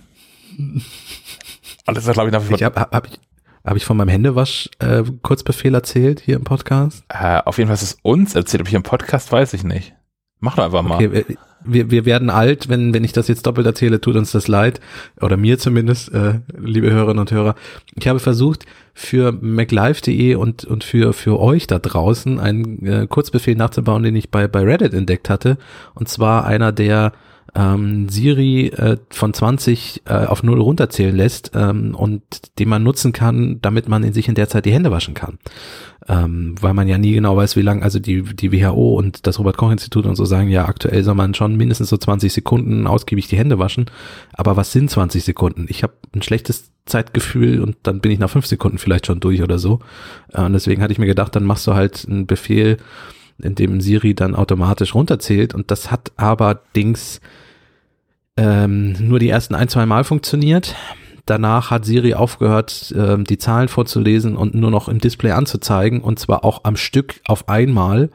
[1.87, 3.19] Alles ist, glaube ich, nach wie Ich habe hab ich,
[3.65, 7.03] hab ich von meinem Händewasch äh, Kurzbefehl erzählt hier im Podcast?
[7.09, 9.95] Äh, auf jeden Fall ist es uns erzählt, ob ich im Podcast weiß ich nicht.
[10.43, 10.95] Mach doch einfach mal.
[10.95, 14.49] Okay, wir, wir werden alt, wenn, wenn ich das jetzt doppelt erzähle, tut uns das
[14.49, 14.81] leid.
[15.21, 17.55] Oder mir zumindest, äh, liebe Hörerinnen und Hörer.
[17.95, 23.55] Ich habe versucht, für maclife.de und, und für, für euch da draußen einen äh, Kurzbefehl
[23.55, 25.57] nachzubauen, den ich bei, bei Reddit entdeckt hatte.
[25.93, 27.13] Und zwar einer, der
[27.55, 32.23] ähm, Siri äh, von 20 äh, auf 0 runterzählen lässt ähm, und
[32.59, 35.37] den man nutzen kann, damit man in sich in der Zeit die Hände waschen kann.
[36.07, 39.39] Ähm, weil man ja nie genau weiß, wie lang, also die, die WHO und das
[39.39, 43.37] Robert-Koch-Institut und so sagen, ja, aktuell soll man schon mindestens so 20 Sekunden ausgiebig die
[43.37, 43.85] Hände waschen.
[44.33, 45.65] Aber was sind 20 Sekunden?
[45.69, 49.41] Ich habe ein schlechtes Zeitgefühl und dann bin ich nach fünf Sekunden vielleicht schon durch
[49.41, 49.79] oder so.
[50.33, 52.77] Äh, und deswegen hatte ich mir gedacht, dann machst du halt einen Befehl,
[53.41, 57.21] in dem Siri dann automatisch runterzählt und das hat aber Dings
[58.37, 60.75] ähm, nur die ersten ein, zwei Mal funktioniert.
[61.25, 66.19] Danach hat Siri aufgehört, ähm, die Zahlen vorzulesen und nur noch im Display anzuzeigen und
[66.19, 68.09] zwar auch am Stück auf einmal.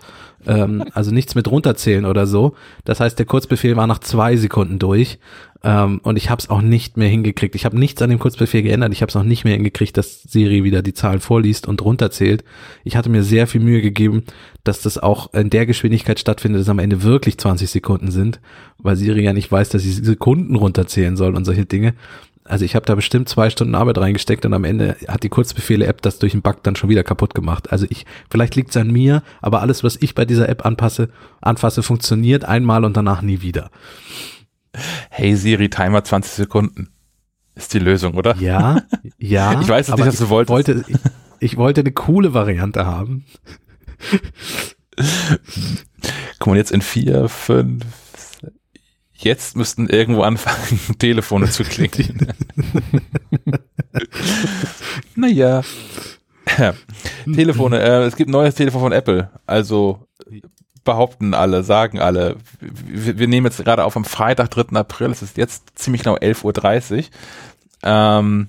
[0.47, 2.55] Ähm, also nichts mit runterzählen oder so.
[2.85, 5.19] Das heißt, der Kurzbefehl war nach zwei Sekunden durch
[5.65, 7.55] ähm, und ich habe es auch nicht mehr hingekriegt.
[7.57, 8.93] Ich habe nichts an dem Kurzbefehl geändert.
[8.93, 12.45] Ich habe es auch nicht mehr hingekriegt, dass Siri wieder die Zahlen vorliest und runterzählt.
[12.85, 14.23] Ich hatte mir sehr viel Mühe gegeben,
[14.63, 18.41] dass das auch in der Geschwindigkeit stattfindet, dass am Ende wirklich 20 Sekunden sind,
[18.79, 21.95] weil Siri ja nicht weiß, dass sie Sekunden runterzählen soll und solche Dinge.
[22.45, 26.01] Also ich habe da bestimmt zwei Stunden Arbeit reingesteckt und am Ende hat die Kurzbefehle-App
[26.01, 27.73] das durch den Bug dann schon wieder kaputt gemacht.
[27.73, 31.11] Also ich, vielleicht liegt es an mir, aber alles, was ich bei dieser App anpasse,
[31.43, 33.71] anfasse, funktioniert einmal und danach nie wieder.
[35.11, 36.89] Hey Siri, Timer 20 Sekunden.
[37.55, 38.37] Ist die Lösung, oder?
[38.37, 38.83] Ja,
[39.19, 39.61] ja.
[39.61, 40.51] ich weiß nicht, was du wolltest.
[40.51, 40.97] Wollte, ich,
[41.41, 43.25] ich wollte eine coole Variante haben.
[46.39, 47.85] Guck mal, jetzt in vier, fünf,
[49.15, 52.29] jetzt müssten irgendwo anfangen, Telefone zu klingeln.
[55.17, 55.63] naja.
[56.59, 56.75] Ja.
[57.25, 59.31] Telefone, äh, es gibt ein neues Telefon von Apple.
[59.47, 60.07] Also
[60.89, 62.37] behaupten alle, sagen alle.
[62.61, 64.75] Wir, wir nehmen jetzt gerade auf am Freitag, 3.
[64.79, 67.05] April, es ist jetzt ziemlich genau 11.30 Uhr.
[67.83, 68.49] Ähm,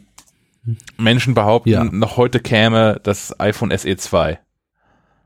[0.97, 1.83] Menschen behaupten, ja.
[1.83, 4.39] noch heute käme das iPhone SE 2.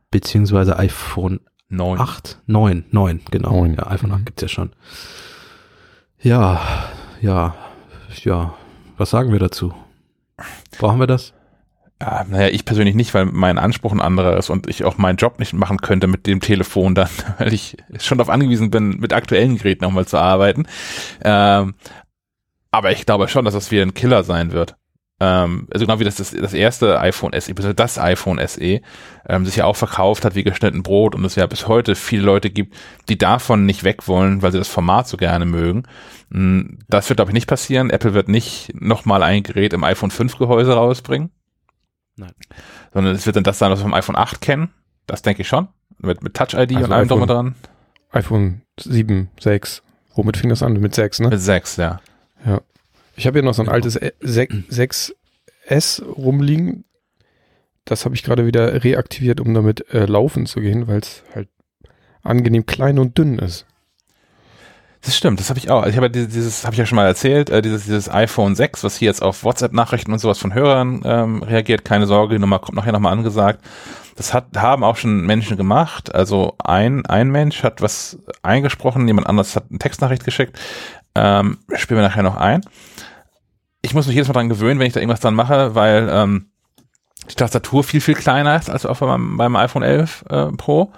[0.09, 1.39] Beziehungsweise iPhone
[1.70, 1.99] Neun.
[1.99, 3.51] 8, 9, 9, genau.
[3.51, 3.76] Neun.
[3.76, 4.26] Ja, iPhone 8 Mhm.
[4.26, 4.72] gibt's ja schon.
[6.20, 6.61] Ja,
[7.22, 7.55] ja,
[8.24, 8.55] ja.
[8.97, 9.72] Was sagen wir dazu?
[10.80, 11.34] Brauchen wir das?
[12.04, 15.16] Ja, naja, ich persönlich nicht, weil mein Anspruch ein anderer ist und ich auch meinen
[15.16, 19.14] Job nicht machen könnte mit dem Telefon dann, weil ich schon darauf angewiesen bin, mit
[19.14, 20.68] aktuellen Geräten nochmal zu arbeiten.
[21.24, 21.76] Ähm,
[22.72, 24.76] aber ich glaube schon, dass das wieder ein Killer sein wird.
[25.22, 28.82] Ähm, also genau wie das, das, das erste iPhone SE, beziehungsweise das iPhone SE,
[29.30, 32.24] ähm, sich ja auch verkauft hat wie geschnitten Brot und es ja bis heute viele
[32.24, 32.76] Leute gibt,
[33.08, 35.84] die davon nicht weg wollen, weil sie das Format so gerne mögen.
[36.30, 37.91] Mm, Das wird, glaube ich, nicht passieren.
[37.91, 41.32] Apple wird nicht nochmal ein Gerät im iPhone 5 Gehäuse rausbringen.
[42.16, 42.34] Nein.
[42.93, 44.70] Sondern es wird dann das sein, was wir vom iPhone 8 kennen.
[45.07, 45.68] Das denke ich schon.
[45.99, 47.55] Mit, mit Touch-ID Also und allem drum dran.
[48.11, 49.82] iPhone 7, 6.
[50.16, 50.74] Womit fing das an?
[50.80, 51.30] Mit 6, ne?
[51.30, 51.99] Mit 6, ja.
[53.16, 53.72] Ich habe hier noch so ein Ja.
[53.74, 56.84] altes ä- sech- 6S rumliegen.
[57.86, 61.49] Das habe ich gerade wieder reaktiviert, um damit äh, laufen zu gehen, weil es halt
[62.22, 63.66] angenehm klein und dünn ist.
[65.06, 65.82] Das stimmt, das habe ich auch.
[65.82, 68.56] Also ich habe ja dieses, habe ich ja schon mal erzählt, äh, dieses, dieses iPhone
[68.56, 72.39] 6, was hier jetzt auf WhatsApp-Nachrichten und sowas von Hörern ähm, reagiert, keine Sorge, die
[72.39, 73.60] Nummer kommt nachher nochmal angesagt.
[74.16, 76.16] Das hat, haben auch schon Menschen gemacht.
[76.16, 80.58] Also ein, ein Mensch hat was eingesprochen, jemand anderes hat eine Textnachricht geschickt.
[81.16, 82.62] Ähm, spielen wir nachher noch ein.
[83.82, 86.45] Ich muss mich jedes Mal dran gewöhnen, wenn ich da irgendwas dran mache, weil ähm,
[87.30, 90.93] die Tastatur viel, viel kleiner ist als auf meinem, beim iPhone 11 äh, Pro.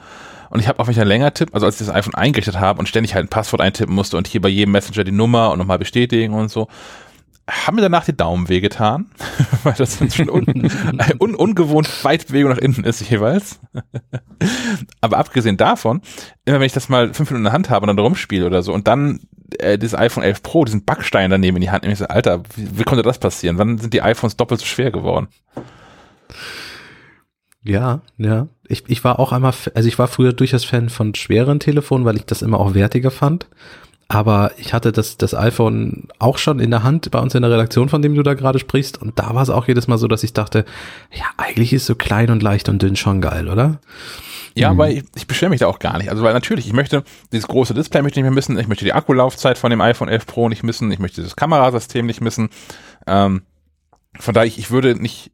[0.49, 2.59] Und ich habe auch, wenn ich dann länger tippe, also als ich das iPhone eingerichtet
[2.59, 5.51] habe und ständig halt ein Passwort eintippen musste und hier bei jedem Messenger die Nummer
[5.51, 6.67] und nochmal bestätigen und so,
[7.47, 9.11] haben mir danach die Daumen wehgetan,
[9.63, 10.45] weil das schon un,
[11.19, 13.59] un, ungewohnt weit Bewegung nach innen ist jeweils.
[15.01, 16.01] Aber abgesehen davon,
[16.45, 18.63] immer wenn ich das mal fünf Minuten in der Hand habe und dann rumspiele oder
[18.63, 19.19] so und dann
[19.59, 22.41] äh, dieses iPhone 11 Pro, diesen Backstein daneben in die Hand nehme, ich so, Alter,
[22.55, 23.57] wie, wie konnte das passieren?
[23.59, 25.27] Wann sind die iPhones doppelt so schwer geworden?
[27.63, 28.47] Ja, ja.
[28.67, 32.15] Ich, ich war auch einmal, also ich war früher durchaus Fan von schweren Telefonen, weil
[32.17, 33.47] ich das immer auch wertiger fand.
[34.07, 37.49] Aber ich hatte das, das iPhone auch schon in der Hand bei uns in der
[37.51, 39.01] Redaktion, von dem du da gerade sprichst.
[39.01, 40.63] Und da war es auch jedes Mal so, dass ich dachte,
[41.11, 43.79] ja, eigentlich ist so klein und leicht und dünn schon geil, oder?
[44.53, 44.79] Ja, Mhm.
[44.79, 46.09] aber ich, ich beschwere mich da auch gar nicht.
[46.11, 48.85] Also weil natürlich, ich möchte dieses große Display möchte ich nicht mehr missen, ich möchte
[48.85, 52.49] die Akkulaufzeit von dem iPhone 11 Pro nicht missen, ich möchte das Kamerasystem nicht missen.
[53.07, 53.41] Ähm,
[54.19, 55.31] von daher, ich, ich würde nicht,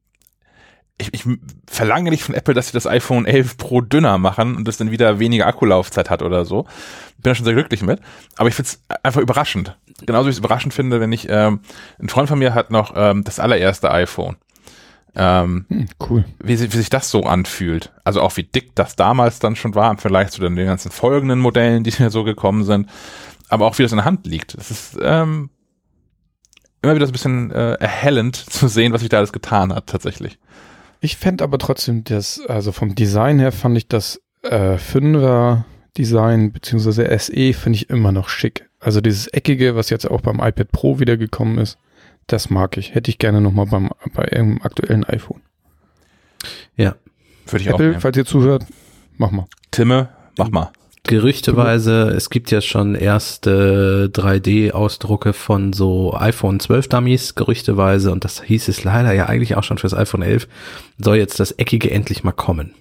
[1.01, 1.25] ich, ich
[1.67, 4.91] verlange nicht von Apple, dass sie das iPhone 11 Pro dünner machen und das dann
[4.91, 6.63] wieder weniger Akkulaufzeit hat oder so.
[6.63, 7.99] Bin da schon sehr glücklich mit.
[8.37, 9.77] Aber ich finde es einfach überraschend.
[10.05, 11.61] Genauso wie ich es überraschend finde, wenn ich, ähm,
[11.99, 14.37] ein Freund von mir hat noch ähm, das allererste iPhone.
[15.13, 16.25] Ähm, Hm, cool.
[16.41, 17.91] wie, wie sich das so anfühlt.
[18.03, 20.89] Also auch wie dick das damals dann schon war im Vergleich zu den, den ganzen
[20.91, 22.89] folgenden Modellen, die so gekommen sind.
[23.49, 24.55] Aber auch wie das in der Hand liegt.
[24.55, 25.49] Es ist ähm,
[26.81, 29.87] immer wieder so ein bisschen äh, erhellend zu sehen, was sich da alles getan hat
[29.87, 30.39] tatsächlich.
[31.01, 35.63] Ich fände aber trotzdem das, also vom Design her fand ich das äh, 5er
[35.97, 38.69] Design beziehungsweise SE finde ich immer noch schick.
[38.79, 41.77] Also dieses eckige, was jetzt auch beim iPad Pro wiedergekommen ist,
[42.27, 42.93] das mag ich.
[42.93, 45.41] Hätte ich gerne nochmal beim bei irgendeinem aktuellen iPhone.
[46.77, 46.95] Ja.
[47.47, 48.01] Würde ich auch Apple, nehmen.
[48.01, 48.65] falls ihr zuhört,
[49.17, 49.47] mach mal.
[49.71, 50.71] Timme, mach mal.
[51.03, 58.43] Gerüchteweise, es gibt ja schon erste 3D-Ausdrucke von so iPhone 12 Dummies, gerüchteweise, und das
[58.43, 60.47] hieß es leider ja eigentlich auch schon fürs iPhone 11,
[60.99, 62.75] soll jetzt das Eckige endlich mal kommen.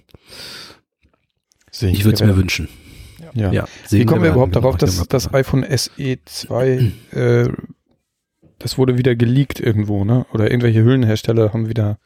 [1.71, 2.69] Sehen Ich würde es mir wünschen.
[3.33, 3.51] Ja.
[3.51, 7.49] Ja, Wie kommen wir überhaupt darauf, dass das iPhone SE 2, äh,
[8.59, 10.25] das wurde wieder geleakt irgendwo, ne?
[10.33, 11.97] Oder irgendwelche Hüllenhersteller haben wieder.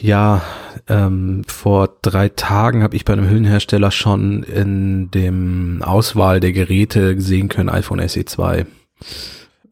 [0.00, 0.42] Ja,
[0.88, 7.20] ähm, vor drei Tagen habe ich bei einem Hüllenhersteller schon in dem Auswahl der Geräte
[7.20, 8.66] sehen können, iPhone SE 2.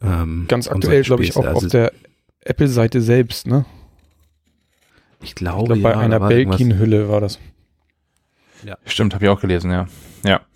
[0.03, 1.51] Ähm, Ganz aktuell, glaube ich, auch Späße.
[1.51, 1.93] auf Also, der
[2.45, 3.65] Apple-Seite selbst, ne?
[5.23, 7.39] Ich Ich glaube, glaube, bei ja, einer Belkin-Hülle war das.
[8.87, 9.87] Stimmt, habe ich auch gelesen, ja.
[10.25, 10.41] Ja.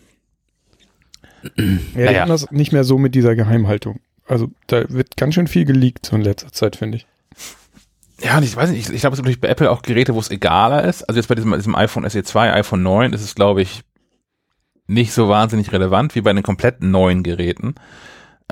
[1.45, 2.21] Ja, die Naja.
[2.23, 4.01] haben das nicht mehr so mit dieser Geheimhaltung.
[4.27, 7.07] Also da wird ganz schön viel geleakt so in letzter Zeit, finde ich.
[8.21, 10.15] Ja, und ich weiß nicht, ich, ich glaube, es gibt natürlich bei Apple auch Geräte,
[10.15, 11.03] wo es egaler ist.
[11.05, 13.83] Also jetzt bei diesem, diesem iPhone SE 2, iPhone 9 ist es, glaube ich,
[14.87, 17.75] nicht so wahnsinnig relevant wie bei den kompletten neuen Geräten.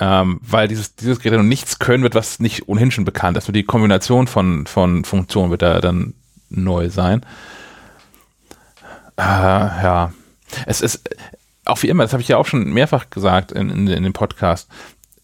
[0.00, 3.46] Ähm, weil dieses, dieses Gerät noch nichts können wird, was nicht ohnehin schon bekannt ist.
[3.46, 6.14] Nur die Kombination von, von Funktionen wird da dann
[6.48, 7.24] neu sein.
[9.16, 10.12] Äh, ja.
[10.66, 11.08] Es ist,
[11.64, 14.12] auch wie immer, das habe ich ja auch schon mehrfach gesagt in, in, in dem
[14.12, 14.68] Podcast.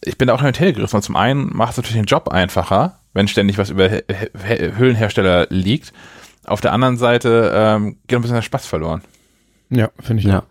[0.03, 0.97] Ich bin da auch hin und her gegriffen.
[0.97, 4.79] Und zum einen macht es natürlich den Job einfacher, wenn ständig was über H- H-
[4.79, 5.93] Hüllenhersteller liegt.
[6.47, 9.03] Auf der anderen Seite ähm, geht ein bisschen der Spaß verloren.
[9.71, 10.29] Ja, finde ich.
[10.29, 10.45] Ja.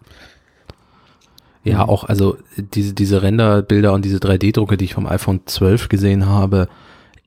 [1.63, 1.89] Ja, Mhm.
[1.89, 6.68] auch, also diese, diese Renderbilder und diese 3D-Drucke, die ich vom iPhone 12 gesehen habe,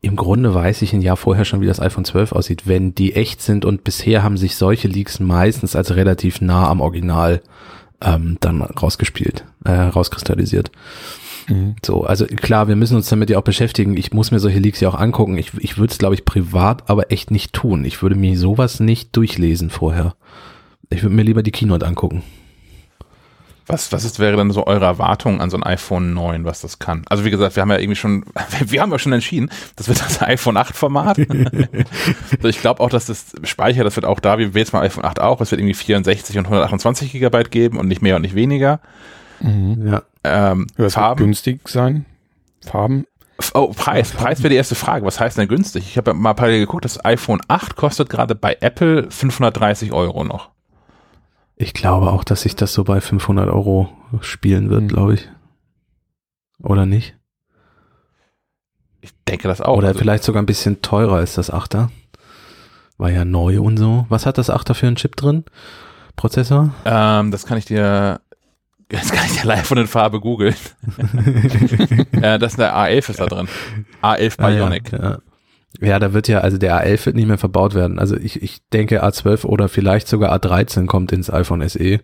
[0.03, 3.15] im Grunde weiß ich ein Jahr vorher schon, wie das iPhone 12 aussieht, wenn die
[3.17, 7.43] echt sind und bisher haben sich solche Leaks meistens als relativ nah am Original
[8.03, 10.71] ähm, dann rausgespielt, äh, rauskristallisiert.
[11.51, 11.77] Mhm.
[11.85, 13.97] So, also klar, wir müssen uns damit ja auch beschäftigen.
[13.97, 15.37] Ich muss mir solche Leaks ja auch angucken.
[15.37, 17.85] Ich, ich würde es, glaube ich, privat aber echt nicht tun.
[17.85, 20.15] Ich würde mir sowas nicht durchlesen vorher.
[20.89, 22.23] Ich würde mir lieber die Keynote angucken.
[23.67, 26.81] Was, was ist, wäre dann so eure Erwartung an so ein iPhone 9, was das
[26.81, 27.05] kann?
[27.09, 28.25] Also wie gesagt, wir haben ja irgendwie schon,
[28.67, 31.19] wir haben ja schon entschieden, das wird das iPhone 8 Format.
[32.33, 34.83] also ich glaube auch, dass das Speicher, das wird auch da, wie wir jetzt mal
[34.83, 38.23] iPhone 8 auch, es wird irgendwie 64 und 128 Gigabyte geben und nicht mehr und
[38.23, 38.81] nicht weniger.
[39.41, 39.87] Mhm.
[39.87, 40.03] Ja.
[40.25, 41.25] Ähm, das Farben.
[41.25, 42.07] günstig sein.
[42.65, 43.07] Farben.
[43.55, 44.13] Oh, Preis.
[44.13, 45.07] Preis wäre die erste Frage.
[45.07, 45.85] Was heißt denn günstig?
[45.89, 50.51] Ich habe mal parallel geguckt, das iPhone 8 kostet gerade bei Apple 530 Euro noch.
[51.57, 53.91] Ich glaube auch, dass sich das so bei 500 Euro
[54.21, 54.89] spielen wird, mhm.
[54.89, 55.29] glaube ich.
[56.63, 57.17] Oder nicht?
[59.01, 59.79] Ich denke das auch.
[59.79, 61.89] Oder also vielleicht sogar ein bisschen teurer als das 8er.
[62.99, 64.05] War ja neu und so.
[64.11, 65.45] Was hat das 8er für einen Chip drin?
[66.17, 66.75] Prozessor?
[66.85, 68.21] Ähm, das kann ich dir,
[68.91, 70.55] jetzt kann ich dir live von den Farbe googeln.
[72.23, 73.49] äh, das ist der A11 ist da drin.
[74.03, 74.93] A11 Bionic.
[74.93, 75.19] Ah, ja, ja.
[75.81, 77.99] Ja, da wird ja, also der A11 wird nicht mehr verbaut werden.
[77.99, 82.01] Also ich, ich denke A12 oder vielleicht sogar A13 kommt ins iPhone SE.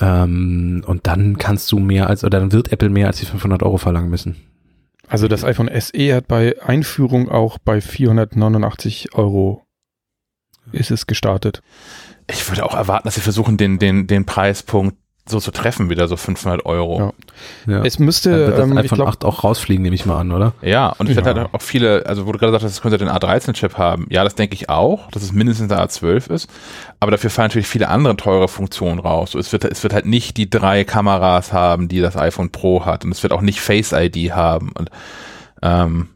[0.00, 3.62] Ähm, und dann kannst du mehr als, oder dann wird Apple mehr als die 500
[3.62, 4.36] Euro verlangen müssen.
[5.06, 9.62] Also das iPhone SE hat bei Einführung auch bei 489 Euro
[10.72, 11.62] ist es gestartet.
[12.30, 14.96] Ich würde auch erwarten, dass sie versuchen, den, den, den Preispunkt
[15.26, 17.12] so zu treffen, wieder so 500 Euro.
[17.66, 17.76] Ja.
[17.76, 17.82] ja.
[17.84, 20.32] Es müsste Dann wird das ähm, iPhone glaub, 8 auch rausfliegen, nehme ich mal an,
[20.32, 20.52] oder?
[20.60, 21.24] Ja, und ich ja.
[21.24, 24.06] werde halt auch viele, also wo du gerade sagst, das könnte den A13-Chip haben.
[24.10, 26.50] Ja, das denke ich auch, dass es mindestens der A12 ist.
[27.00, 29.30] Aber dafür fallen natürlich viele andere teure Funktionen raus.
[29.30, 32.84] So, es, wird, es wird halt nicht die drei Kameras haben, die das iPhone Pro
[32.84, 33.06] hat.
[33.06, 34.72] Und es wird auch nicht Face ID haben.
[34.78, 34.90] Und,
[35.62, 36.08] ähm,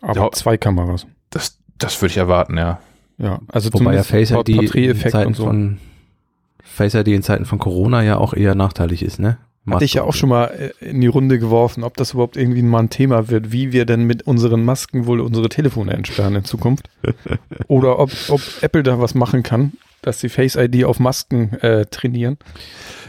[0.00, 1.06] Aber zwei Kameras.
[1.28, 2.78] Das, das würde ich erwarten, ja.
[3.18, 5.44] Ja, also Wobei ja Face ID in Zeiten so.
[5.44, 5.78] von
[6.74, 9.38] Face ID in Zeiten von Corona ja auch eher nachteilig ist, ne?
[9.70, 10.46] Hatte ich ja auch schon mal
[10.80, 13.86] äh, in die Runde geworfen, ob das überhaupt irgendwie mal ein Thema wird, wie wir
[13.86, 16.90] denn mit unseren Masken wohl unsere Telefone entsperren in Zukunft.
[17.68, 19.72] Oder ob, ob Apple da was machen kann,
[20.02, 22.36] dass sie Face ID auf Masken äh, trainieren.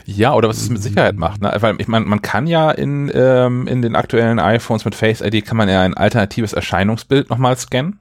[0.06, 1.42] Ja, oder was es mit Sicherheit macht.
[1.42, 1.52] Ne?
[1.60, 5.44] Weil ich meine, man kann ja in, ähm, in den aktuellen iPhones mit Face ID
[5.44, 8.00] kann man ja ein alternatives Erscheinungsbild nochmal scannen.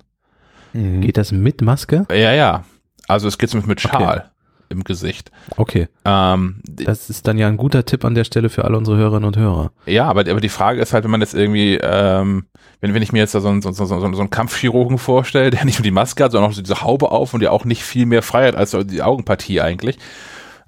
[0.75, 1.01] Mhm.
[1.01, 2.07] Geht das mit Maske?
[2.11, 2.65] Ja, ja.
[3.09, 4.19] Also es geht zumindest mit Schal.
[4.19, 4.34] Okay
[4.69, 5.31] im Gesicht.
[5.57, 5.89] Okay.
[6.05, 9.27] Ähm, das ist dann ja ein guter Tipp an der Stelle für alle unsere Hörerinnen
[9.27, 9.73] und Hörer.
[9.87, 12.47] Ja, aber, aber die Frage ist halt, wenn man jetzt irgendwie, ähm,
[12.81, 15.51] wenn, wenn ich mir jetzt da so, einen, so, so, so, so einen Kampfchirurgen vorstelle,
[15.51, 17.65] der nicht nur die Maske hat, sondern auch so diese Haube auf und ja auch
[17.65, 19.99] nicht viel mehr Freiheit als die Augenpartie eigentlich,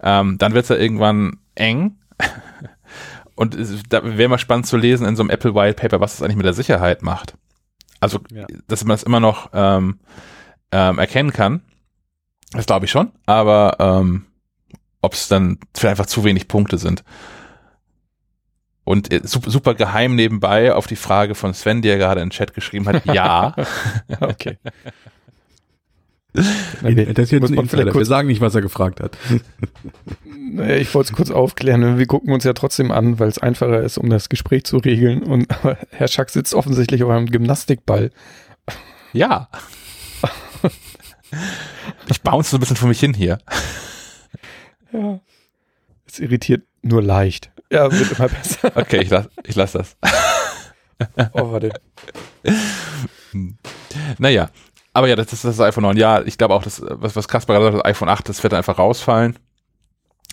[0.02, 1.96] ähm, dann wird es ja irgendwann eng.
[3.34, 6.12] und es, da wäre mal spannend zu lesen in so einem Apple White Paper, was
[6.12, 7.34] das eigentlich mit der Sicherheit macht.
[8.00, 8.46] Also, ja.
[8.68, 9.98] dass man das immer noch ähm,
[10.72, 11.62] ähm, erkennen kann.
[12.52, 14.26] Das glaube ich schon, aber ähm,
[15.02, 17.04] ob es dann vielleicht einfach zu wenig Punkte sind.
[18.84, 22.28] Und äh, super, super geheim nebenbei auf die Frage von Sven, die er gerade in
[22.28, 23.54] den Chat geschrieben hat, ja.
[24.20, 24.58] okay.
[26.82, 27.12] Okay.
[27.12, 27.94] Das ist jetzt ein Insider.
[27.94, 29.16] Wir sagen nicht, was er gefragt hat.
[30.48, 31.98] Naja, ich wollte es kurz aufklären.
[31.98, 35.24] Wir gucken uns ja trotzdem an, weil es einfacher ist, um das Gespräch zu regeln.
[35.24, 35.48] Und
[35.90, 38.10] Herr Schack sitzt offensichtlich auf einem Gymnastikball.
[39.12, 39.48] Ja.
[42.08, 43.38] Ich bounce so ein bisschen vor mich hin hier.
[44.92, 45.20] Ja.
[46.06, 47.50] Es irritiert nur leicht.
[47.70, 48.72] Ja, wird immer besser.
[48.76, 49.96] Okay, ich lass, ich lass das.
[51.32, 51.72] Oh, warte.
[54.18, 54.50] Naja,
[54.92, 55.96] aber ja, das ist das iPhone 9.
[55.96, 58.54] Ja, ich glaube auch, das, was, was Kasper gerade sagt, das iPhone 8, das wird
[58.54, 59.38] einfach rausfallen.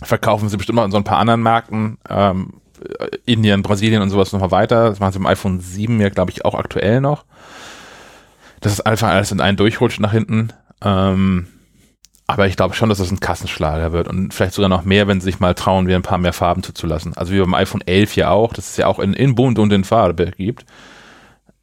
[0.02, 1.98] Verkaufen sie bestimmt noch in so ein paar anderen Märkten.
[2.08, 2.60] Ähm,
[3.26, 4.90] Indien, Brasilien und sowas nochmal weiter.
[4.90, 7.24] Das machen sie im iPhone 7 ja, glaube ich, auch aktuell noch.
[8.60, 10.52] Das ist einfach alles in einen durchrutscht nach hinten.
[10.84, 11.46] Ähm,
[12.26, 15.20] aber ich glaube schon, dass es ein Kassenschlager wird und vielleicht sogar noch mehr, wenn
[15.20, 17.14] sie sich mal trauen, wieder ein paar mehr Farben zuzulassen.
[17.14, 19.72] Also wie beim iPhone 11 ja auch, dass es ja auch in, in bunt und
[19.72, 20.64] in Farbe gibt.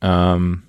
[0.01, 0.63] Ähm,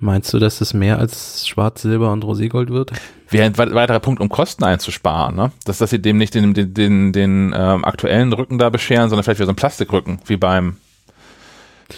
[0.00, 2.92] Meinst du, dass es mehr als Schwarz, Silber und Roségold wird?
[3.30, 5.50] Wäre ein weiterer Punkt, um Kosten einzusparen, ne?
[5.64, 9.24] Dass, dass sie dem nicht den, den, den, den ähm, aktuellen Rücken da bescheren, sondern
[9.24, 10.76] vielleicht wieder so einen Plastikrücken, wie beim,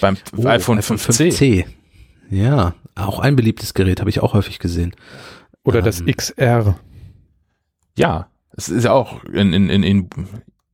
[0.01, 1.29] beim oh, iPhone, iPhone 5C.
[1.29, 1.65] 5C.
[2.31, 4.95] Ja, auch ein beliebtes Gerät, habe ich auch häufig gesehen.
[5.65, 6.79] Oder ähm, das XR.
[7.97, 10.11] Ja, es ist ja auch in, in, in, in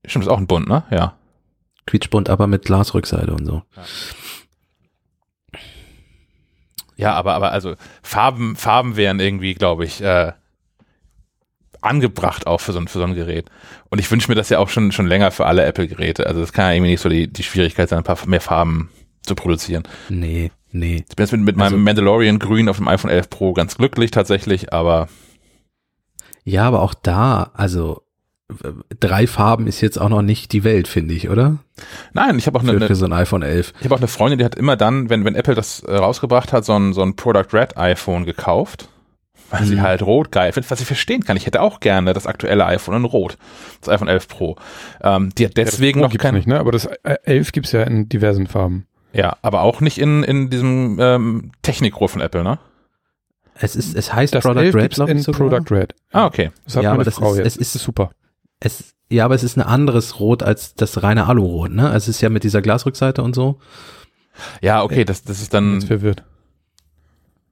[0.04, 0.84] stimmt, ist auch ein Bund, ne?
[0.90, 1.16] Ja.
[1.86, 3.62] Quietschbunt, aber mit Glasrückseite und so.
[3.76, 3.82] Ja.
[6.96, 10.32] Ja, aber, aber also Farben, Farben wären irgendwie, glaube ich, äh,
[11.82, 13.50] angebracht auch für so, ein, für so ein Gerät.
[13.90, 16.26] Und ich wünsche mir das ja auch schon, schon länger für alle Apple-Geräte.
[16.26, 18.88] Also das kann ja irgendwie nicht so die, die Schwierigkeit sein, ein paar mehr Farben
[19.22, 19.84] zu produzieren.
[20.08, 21.04] Nee, Nee.
[21.08, 23.76] Ich bin jetzt mit, mit Also- meinem Mandalorian Grün auf dem iPhone 11 Pro ganz
[23.76, 25.08] glücklich tatsächlich, aber
[26.44, 28.02] Ja, aber auch da, also
[29.00, 31.58] drei Farben ist jetzt auch noch nicht die Welt, finde ich, oder?
[32.12, 33.72] nein, ich habe auch eine, Für, eine für so ein iPhone 11.
[33.78, 36.52] ich habe auch eine Freundin, die hat immer dann, wenn wenn Apple das äh, rausgebracht
[36.52, 38.88] hat, so ein so ein Product Red iPhone gekauft,
[39.50, 39.80] weil sie Mhm.
[39.82, 41.36] halt rot geil findet, was ich verstehen kann.
[41.36, 43.36] Ich hätte auch gerne das aktuelle iPhone in rot,
[43.80, 44.56] das iPhone 11 Pro.
[45.02, 46.60] Ähm, die hat deswegen ja, noch gibt's kein nicht, ne?
[46.60, 48.86] Aber das äh, 11 gibt's ja in diversen Farben.
[49.16, 52.58] Ja, aber auch nicht in, in diesem ähm, Technikrot von Apple, ne?
[53.58, 55.48] Es ist, es heißt Das Product 11 Red, glaube ich in sogar.
[55.48, 55.94] Product Red.
[56.12, 56.50] Ah, okay.
[56.64, 57.60] Das hat Ja, meine aber das Frau ist- jetzt.
[57.60, 58.10] es ist- super.
[58.60, 61.92] Es, ja, aber es ist ein anderes Rot als das reine Alurot, ne?
[61.94, 63.58] Es ist ja mit dieser Glasrückseite und so.
[64.60, 66.22] Ja, okay, das, das ist dann, Jetzt verwirrt.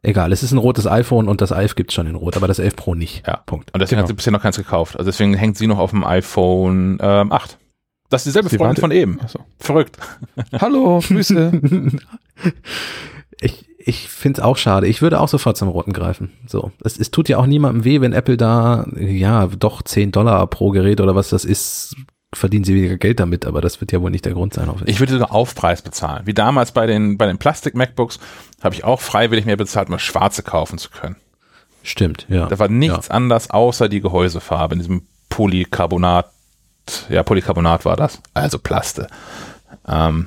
[0.02, 2.58] Egal, es ist ein rotes iPhone und das 11 gibt's schon in Rot, aber das
[2.58, 3.26] 11 Pro nicht.
[3.26, 3.38] Ja.
[3.46, 3.72] Punkt.
[3.72, 4.02] und deswegen Genau.
[4.02, 4.98] hat sie bisher noch keins gekauft.
[4.98, 7.58] Also deswegen hängt sie noch auf dem iPhone ähm, 8.
[8.10, 9.20] Das ist dieselbe Sie Freundin von eben.
[9.20, 9.40] Achso.
[9.58, 9.98] Verrückt.
[10.60, 11.52] Hallo, Grüße.
[13.40, 14.86] ich ich finde es auch schade.
[14.86, 16.32] Ich würde auch sofort zum Roten greifen.
[16.46, 20.46] So, es, es tut ja auch niemandem weh, wenn Apple da, ja, doch 10 Dollar
[20.46, 21.94] pro Gerät oder was das ist,
[22.32, 24.70] verdienen sie weniger Geld damit, aber das wird ja wohl nicht der Grund sein.
[24.86, 26.22] Ich würde sogar Aufpreis bezahlen.
[26.26, 28.18] Wie damals bei den, bei den Plastik-MacBooks
[28.62, 31.16] habe ich auch freiwillig mehr bezahlt, um schwarze kaufen zu können.
[31.82, 32.46] Stimmt, ja.
[32.46, 36.30] Da war nichts anders außer die Gehäusefarbe in diesem Polycarbonat.
[37.08, 38.20] Ja, Polycarbonat war das.
[38.34, 39.06] Also Plaste.
[39.86, 40.26] Ähm,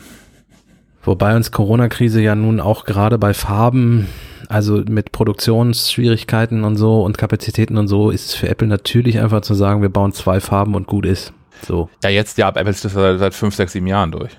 [1.08, 4.10] Wobei uns Corona-Krise ja nun auch gerade bei Farben,
[4.50, 9.40] also mit Produktionsschwierigkeiten und so und Kapazitäten und so, ist es für Apple natürlich einfach
[9.40, 11.32] zu sagen, wir bauen zwei Farben und gut ist.
[11.66, 11.90] So.
[12.04, 14.38] ja, jetzt, ja, Apple ist das seit, seit fünf, sechs, sieben Jahren durch.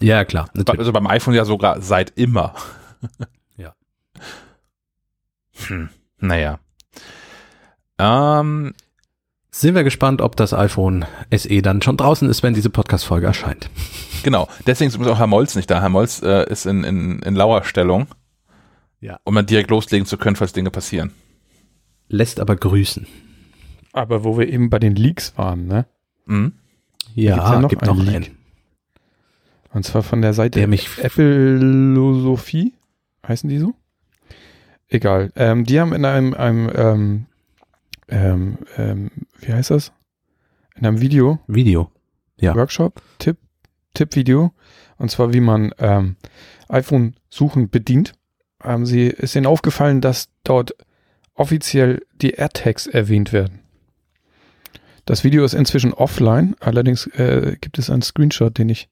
[0.00, 0.48] Ja, klar.
[0.54, 0.80] Natürlich.
[0.80, 2.54] Also beim iPhone ja sogar seit immer.
[3.56, 3.74] Ja.
[5.66, 5.88] Hm,
[6.18, 6.58] naja.
[7.98, 8.74] Ähm,
[9.54, 13.68] Sind wir gespannt, ob das iPhone SE dann schon draußen ist, wenn diese Podcast-Folge erscheint.
[14.22, 14.48] genau.
[14.66, 15.82] Deswegen ist übrigens auch Herr Molz nicht da.
[15.82, 18.06] Herr Molz äh, ist in, in, in Lauerstellung.
[19.00, 19.20] Ja.
[19.24, 21.12] Um dann direkt loslegen zu können, falls Dinge passieren.
[22.08, 23.06] Lässt aber grüßen.
[23.92, 25.84] Aber wo wir eben bei den Leaks waren, ne?
[26.24, 26.52] Mhm.
[27.14, 28.14] Ja, ja noch gibt einen noch Leak.
[28.14, 28.38] einen.
[29.74, 32.72] Und zwar von der Seite Der mich Philosophie.
[33.26, 33.74] Heißen die so?
[34.88, 35.30] Egal.
[35.36, 37.26] Ähm, die haben in einem, einem ähm,
[38.12, 39.92] ähm, ähm, wie heißt das?
[40.76, 41.90] In einem Video, Video.
[42.38, 42.54] Ja.
[42.54, 43.38] Workshop, Tipp,
[43.94, 44.52] Tipp-Video.
[44.98, 46.16] Und zwar, wie man ähm,
[46.68, 48.14] iPhone-Suchen bedient.
[48.62, 50.74] Haben sie, ist ihnen aufgefallen, dass dort
[51.34, 53.60] offiziell die AirTags erwähnt werden.
[55.04, 58.88] Das Video ist inzwischen offline, allerdings äh, gibt es einen Screenshot, den ich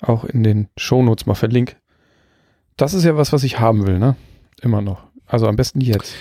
[0.00, 1.76] auch in den Shownotes mal verlinke.
[2.76, 4.16] Das ist ja was, was ich haben will, ne?
[4.60, 5.04] Immer noch.
[5.26, 6.16] Also am besten jetzt.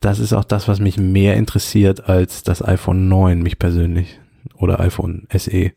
[0.00, 4.20] Das ist auch das, was mich mehr interessiert als das iPhone 9, mich persönlich.
[4.54, 5.72] Oder iPhone SE.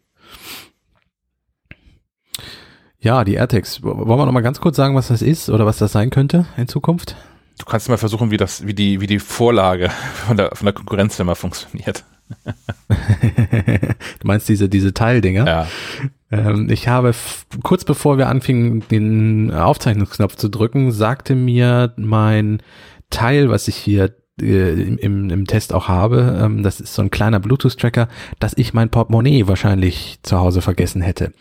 [2.99, 3.81] Ja, die AirTags.
[3.81, 6.45] Wollen wir noch mal ganz kurz sagen, was das ist oder was das sein könnte
[6.55, 7.15] in Zukunft?
[7.57, 9.89] Du kannst mal versuchen, wie das, wie die, wie die Vorlage
[10.27, 12.03] von der, von der Konkurrenzfirma funktioniert.
[12.87, 15.47] du meinst diese, diese Teildinger?
[15.47, 15.67] Ja.
[16.31, 17.13] Ähm, ich habe
[17.63, 22.61] kurz bevor wir anfingen, den Aufzeichnungsknopf zu drücken, sagte mir mein
[23.11, 27.11] Teil, was ich hier äh, im, im, Test auch habe, ähm, das ist so ein
[27.11, 28.07] kleiner Bluetooth-Tracker,
[28.39, 31.33] dass ich mein Portemonnaie wahrscheinlich zu Hause vergessen hätte.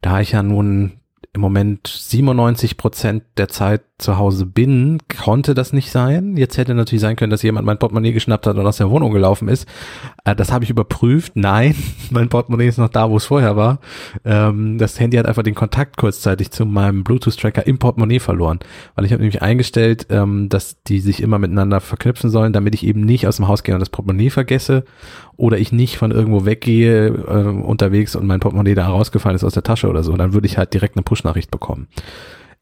[0.00, 0.94] Da ich ja nun
[1.32, 6.36] im Moment 97 Prozent der Zeit zu Hause bin, konnte das nicht sein.
[6.36, 9.12] Jetzt hätte natürlich sein können, dass jemand mein Portemonnaie geschnappt hat und aus der Wohnung
[9.12, 9.68] gelaufen ist.
[10.24, 11.36] Äh, das habe ich überprüft.
[11.36, 11.76] Nein,
[12.10, 13.78] mein Portemonnaie ist noch da, wo es vorher war.
[14.24, 18.58] Ähm, das Handy hat einfach den Kontakt kurzzeitig zu meinem Bluetooth-Tracker im Portemonnaie verloren.
[18.96, 22.84] Weil ich habe nämlich eingestellt, ähm, dass die sich immer miteinander verknüpfen sollen, damit ich
[22.84, 24.84] eben nicht aus dem Haus gehe und das Portemonnaie vergesse
[25.36, 29.54] oder ich nicht von irgendwo weggehe äh, unterwegs und mein Portemonnaie da rausgefallen ist aus
[29.54, 30.16] der Tasche oder so.
[30.16, 31.86] Dann würde ich halt direkt eine Push-Nachricht bekommen.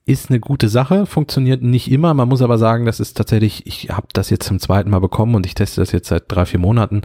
[0.04, 2.12] Ist eine gute Sache, funktioniert nicht immer.
[2.12, 5.36] Man muss aber sagen, das ist tatsächlich, ich habe das jetzt zum zweiten Mal bekommen
[5.36, 7.02] und ich teste das jetzt seit drei, vier Monaten.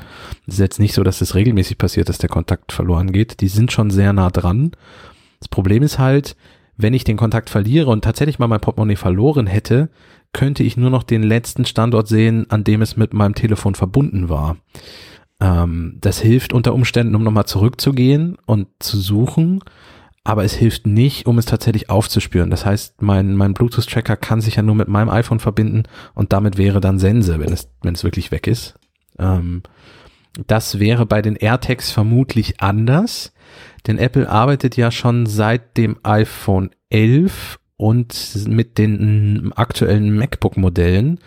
[0.48, 3.42] Es ist jetzt nicht so, dass es regelmäßig passiert, dass der Kontakt verloren geht.
[3.42, 4.72] Die sind schon sehr nah dran.
[5.40, 6.36] Das Problem ist halt,
[6.76, 9.90] wenn ich den Kontakt verliere und tatsächlich mal mein Portemonnaie verloren hätte,
[10.34, 14.30] könnte ich nur noch den letzten Standort sehen, an dem es mit meinem Telefon verbunden
[14.30, 14.58] war.
[15.40, 19.62] Ähm, das hilft unter Umständen, um nochmal zurückzugehen und zu suchen,
[20.28, 22.50] aber es hilft nicht, um es tatsächlich aufzuspüren.
[22.50, 25.84] Das heißt, mein, mein Bluetooth-Tracker kann sich ja nur mit meinem iPhone verbinden
[26.16, 28.76] und damit wäre dann Sense, wenn es, wenn es wirklich weg ist.
[29.18, 29.64] Ähm,
[30.46, 33.32] das wäre bei den AirTags vermutlich anders,
[33.88, 41.22] denn Apple arbeitet ja schon seit dem iPhone 11 und mit den aktuellen MacBook-Modellen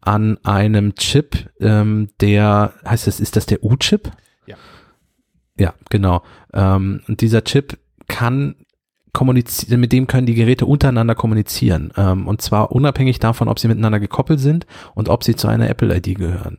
[0.00, 4.10] an einem Chip, ähm, der, heißt das, ist das der U-Chip?
[4.46, 4.56] Ja.
[5.58, 6.22] Ja, genau.
[6.54, 7.76] Ähm, und dieser Chip
[8.08, 8.56] kann
[9.12, 11.90] kommunizieren, mit dem können die Geräte untereinander kommunizieren.
[11.96, 15.70] Ähm, und zwar unabhängig davon, ob sie miteinander gekoppelt sind und ob sie zu einer
[15.70, 16.58] Apple-ID gehören.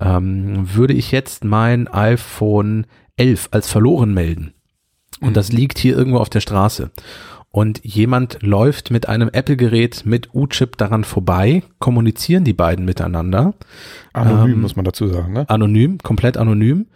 [0.00, 4.54] Ähm, würde ich jetzt mein iPhone 11 als verloren melden
[5.20, 6.90] und das liegt hier irgendwo auf der Straße
[7.50, 13.54] und jemand läuft mit einem Apple-Gerät mit U-Chip daran vorbei, kommunizieren die beiden miteinander.
[14.12, 15.48] Anonym ähm, muss man dazu sagen, ne?
[15.48, 16.86] Anonym, komplett anonym.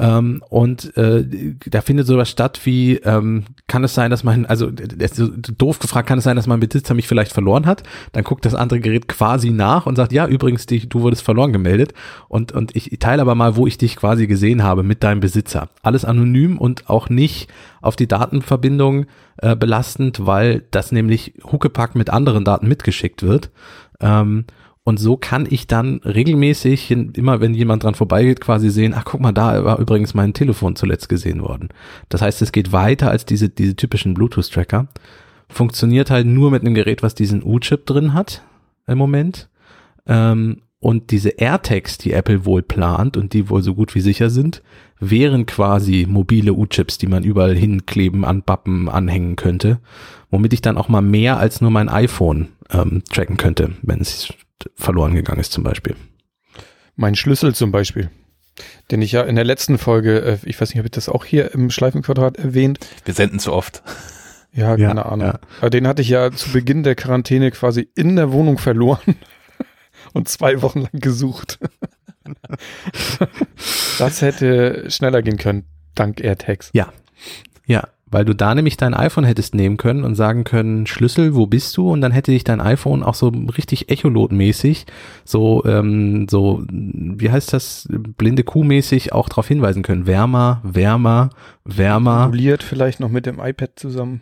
[0.00, 1.26] Ähm, und äh,
[1.66, 4.70] da findet sowas statt wie, ähm, kann es sein, dass mein, also
[5.12, 7.82] so doof gefragt, kann es sein, dass mein Besitzer mich vielleicht verloren hat?
[8.12, 11.52] Dann guckt das andere Gerät quasi nach und sagt, ja, übrigens, die, du wurdest verloren
[11.52, 11.92] gemeldet.
[12.28, 15.68] Und, und ich teile aber mal, wo ich dich quasi gesehen habe mit deinem Besitzer.
[15.82, 17.50] Alles anonym und auch nicht
[17.82, 19.04] auf die Datenverbindung
[19.36, 23.50] äh, belastend, weil das nämlich Huckepack mit anderen Daten mitgeschickt wird.
[24.00, 24.46] Ähm,
[24.90, 29.20] und so kann ich dann regelmäßig, immer wenn jemand dran vorbeigeht, quasi sehen, ach guck
[29.20, 31.68] mal, da war übrigens mein Telefon zuletzt gesehen worden.
[32.08, 34.88] Das heißt, es geht weiter als diese, diese typischen Bluetooth-Tracker.
[35.48, 38.42] Funktioniert halt nur mit einem Gerät, was diesen U-Chip drin hat
[38.88, 39.48] im Moment.
[40.08, 44.28] Ähm, und diese AirTags, die Apple wohl plant und die wohl so gut wie sicher
[44.28, 44.60] sind,
[44.98, 49.78] wären quasi mobile U-Chips, die man überall hinkleben, anbappen, anhängen könnte,
[50.32, 54.34] womit ich dann auch mal mehr als nur mein iPhone ähm, tracken könnte, wenn es
[54.74, 55.96] verloren gegangen ist zum Beispiel.
[56.96, 58.10] Mein Schlüssel zum Beispiel,
[58.90, 61.24] den ich ja in der letzten Folge, äh, ich weiß nicht, ob ich das auch
[61.24, 62.78] hier im Schleifenquadrat erwähnt.
[63.04, 63.82] Wir senden zu oft.
[64.52, 65.32] Ja, keine ja, Ahnung.
[65.62, 65.70] Ja.
[65.70, 69.16] Den hatte ich ja zu Beginn der Quarantäne quasi in der Wohnung verloren
[70.12, 71.58] und zwei Wochen lang gesucht.
[73.98, 75.64] das hätte schneller gehen können,
[75.94, 76.70] dank AirTags.
[76.72, 76.92] Ja,
[77.66, 81.46] ja, weil du da nämlich dein iPhone hättest nehmen können und sagen können, Schlüssel, wo
[81.46, 81.90] bist du?
[81.90, 84.86] Und dann hätte dich dein iPhone auch so richtig Echolot-mäßig,
[85.24, 90.06] so, ähm, so, wie heißt das, blinde Kuh-mäßig auch darauf hinweisen können.
[90.06, 91.30] Wärmer, wärmer,
[91.64, 92.26] wärmer.
[92.26, 94.20] Moduliert vielleicht noch mit dem iPad zusammen.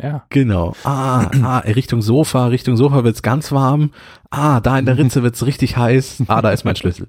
[0.00, 0.24] Ja.
[0.30, 0.74] Genau.
[0.84, 3.90] Ah, ah, Richtung Sofa, Richtung Sofa wird's ganz warm.
[4.30, 6.24] Ah, da in der Ritze wird's richtig heiß.
[6.26, 7.08] Ah, da ist mein Schlüssel.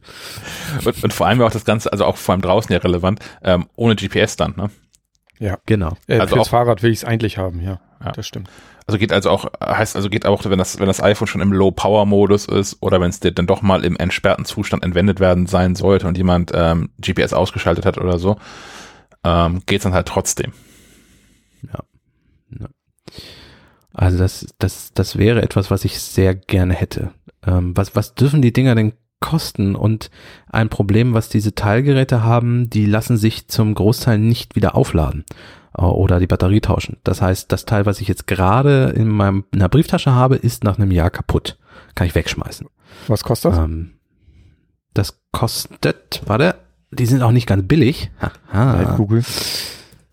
[0.84, 3.66] Und, und vor allem auch das Ganze, also auch vor allem draußen ja relevant, ähm,
[3.76, 4.70] ohne GPS dann, ne?
[5.40, 5.98] Ja, genau.
[6.08, 8.12] Äh, also fürs auch, Fahrrad will ich es eigentlich haben, ja, ja.
[8.12, 8.50] Das stimmt.
[8.88, 11.52] Also geht also auch, heißt also geht auch, wenn das, wenn das iPhone schon im
[11.52, 15.76] Low-Power-Modus ist oder wenn es dir dann doch mal im entsperrten Zustand entwendet werden sein
[15.76, 18.38] sollte und jemand ähm, GPS ausgeschaltet hat oder so,
[19.24, 20.54] ähm, geht es dann halt trotzdem.
[21.64, 21.80] Ja.
[22.60, 22.68] ja.
[23.92, 27.12] Also das, das, das wäre etwas, was ich sehr gerne hätte.
[27.46, 28.94] Ähm, was, was dürfen die Dinger denn
[29.26, 29.76] kosten?
[29.76, 30.12] Und
[30.50, 35.26] ein Problem, was diese Teilgeräte haben, die lassen sich zum Großteil nicht wieder aufladen.
[35.78, 36.98] Äh, oder die Batterie tauschen.
[37.04, 40.64] Das heißt, das Teil, was ich jetzt gerade in meinem, in der Brieftasche habe, ist
[40.64, 41.58] nach einem Jahr kaputt.
[41.96, 42.68] Kann ich wegschmeißen.
[43.08, 43.60] Was kostet das?
[43.60, 43.92] Ähm,
[44.94, 46.56] das kostet, warte,
[46.92, 48.12] die sind auch nicht ganz billig.
[48.52, 48.96] Haha.
[48.96, 49.24] Google.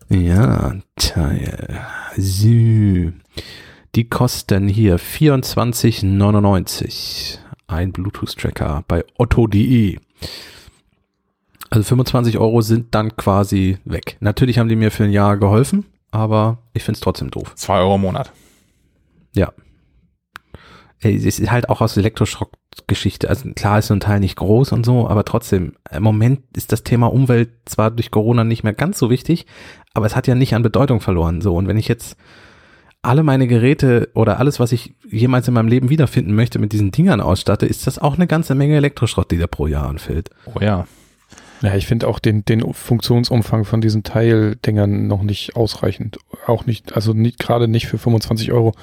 [0.09, 1.79] Ja, Teil.
[2.17, 3.11] So.
[3.95, 7.37] Die kosten hier 24,99.
[7.67, 9.97] Ein Bluetooth-Tracker bei otto.de.
[11.69, 14.17] Also 25 Euro sind dann quasi weg.
[14.19, 17.55] Natürlich haben die mir für ein Jahr geholfen, aber ich finde es trotzdem doof.
[17.55, 18.31] Zwei Euro im Monat.
[19.33, 19.51] Ja.
[20.99, 23.27] Es ist halt auch aus Elektroschrottgeschichte.
[23.27, 26.71] Also klar ist so ein Teil nicht groß und so, aber trotzdem, im Moment ist
[26.71, 29.45] das Thema Umwelt zwar durch Corona nicht mehr ganz so wichtig,
[29.93, 31.41] aber es hat ja nicht an Bedeutung verloren.
[31.41, 32.15] So, und wenn ich jetzt
[33.03, 36.91] alle meine Geräte oder alles, was ich jemals in meinem Leben wiederfinden möchte, mit diesen
[36.91, 40.29] Dingern ausstatte, ist das auch eine ganze Menge Elektroschrott, die da pro Jahr anfällt.
[40.45, 40.87] Oh ja.
[41.61, 46.17] Ja, ich finde auch den, den Funktionsumfang von diesen Teildingern noch nicht ausreichend.
[46.45, 48.73] Auch nicht, also nicht gerade nicht für 25 Euro,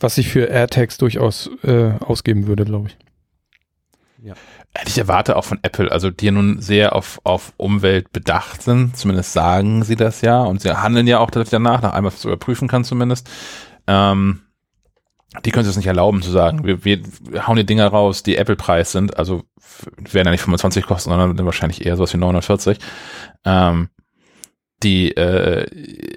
[0.00, 2.96] was ich für AirTags durchaus äh, ausgeben würde, glaube ich.
[4.24, 4.32] Ja.
[4.86, 9.34] Ich erwarte auch von Apple, also die nun sehr auf, auf Umwelt bedacht sind, zumindest
[9.34, 12.84] sagen sie das ja und sie handeln ja auch danach, nach einmal zu überprüfen kann
[12.84, 13.28] zumindest.
[13.86, 14.40] Ähm,
[15.44, 17.02] die können das nicht erlauben zu sagen, wir, wir
[17.46, 19.42] hauen die Dinger raus, die Apple-Preis sind, also
[19.98, 22.78] werden ja nicht 25 kosten, sondern wahrscheinlich eher sowas wie 940.
[23.44, 23.90] Ähm,
[24.82, 25.66] die äh,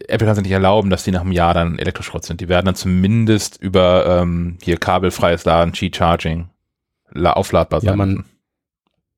[0.07, 2.39] Apple kann sich nicht erlauben, dass die nach einem Jahr dann Elektroschrott sind.
[2.39, 6.47] Die werden dann zumindest über ähm, hier kabelfreies Laden, Qi-Charging
[7.15, 7.89] aufladbar sein.
[7.89, 8.25] Ja, man,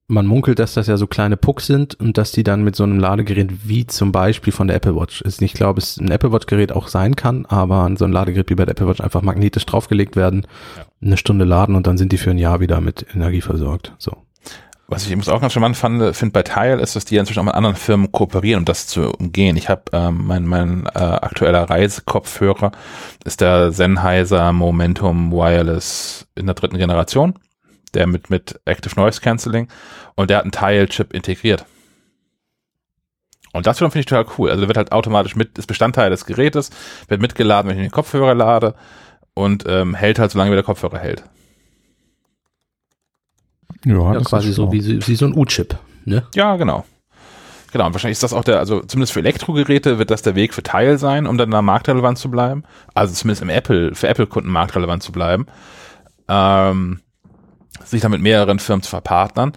[0.10, 2.84] man munkelt, dass das ja so kleine Pucks sind und dass die dann mit so
[2.84, 5.42] einem Ladegerät wie zum Beispiel von der Apple Watch ist.
[5.42, 8.50] Ich glaube, es ein Apple Watch Gerät auch sein kann, aber an so ein Ladegerät
[8.50, 10.48] wie bei der Apple Watch einfach magnetisch draufgelegt werden,
[10.78, 10.86] ja.
[11.02, 13.94] eine Stunde laden und dann sind die für ein Jahr wieder mit Energie versorgt.
[14.00, 14.18] So.
[14.88, 17.46] Was ich übrigens auch ganz charmant fand, finde bei Tile, ist, dass die inzwischen auch
[17.46, 19.56] mit anderen Firmen kooperieren, um das zu umgehen.
[19.56, 22.72] Ich habe ähm, mein, mein äh, aktueller Reisekopfhörer
[23.24, 27.36] ist der Sennheiser Momentum Wireless in der dritten Generation
[27.92, 29.68] der mit, mit Active Noise Cancelling
[30.16, 31.66] und der hat einen Tile-Chip integriert.
[33.52, 34.52] Und das finde ich total cool.
[34.52, 36.70] Also wird halt automatisch mit, ist Bestandteil des Gerätes,
[37.08, 38.76] wird mitgeladen, wenn ich den Kopfhörer lade
[39.34, 41.24] und ähm, hält halt so lange, wie der Kopfhörer hält.
[43.86, 46.24] Ja, ja quasi so wie, wie so ein U-Chip, ne?
[46.36, 46.86] Ja, genau.
[47.72, 50.54] Genau, und wahrscheinlich ist das auch der, also zumindest für Elektrogeräte wird das der Weg
[50.54, 52.64] für Teil sein, um dann da marktrelevant zu bleiben.
[52.94, 55.46] Also zumindest im Apple, für Apple-Kunden marktrelevant zu bleiben.
[56.28, 57.02] Ähm,
[57.86, 59.54] sich dann mit mehreren Firmen zu verpartnern.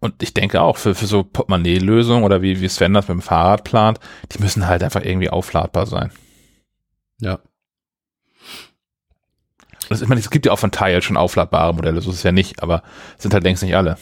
[0.00, 3.22] Und ich denke auch, für, für so Portemonnaie-Lösungen oder wie, wie Sven das mit dem
[3.22, 3.98] Fahrrad plant,
[4.32, 6.12] die müssen halt einfach irgendwie aufladbar sein.
[7.20, 7.40] Ja.
[9.88, 12.22] Das, ich meine, es gibt ja auch von Teil schon aufladbare Modelle, so ist es
[12.22, 12.82] ja nicht, aber
[13.16, 13.96] sind halt längst nicht alle.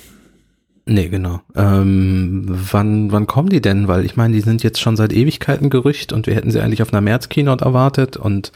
[0.85, 1.41] Nee, genau.
[1.57, 3.89] Ähm, wann, wann kommen die denn?
[3.89, 6.83] Weil ich meine, die sind jetzt schon seit Ewigkeiten Gerücht und wir hätten sie eigentlich
[6.83, 8.53] auf einer März-Keynote erwartet und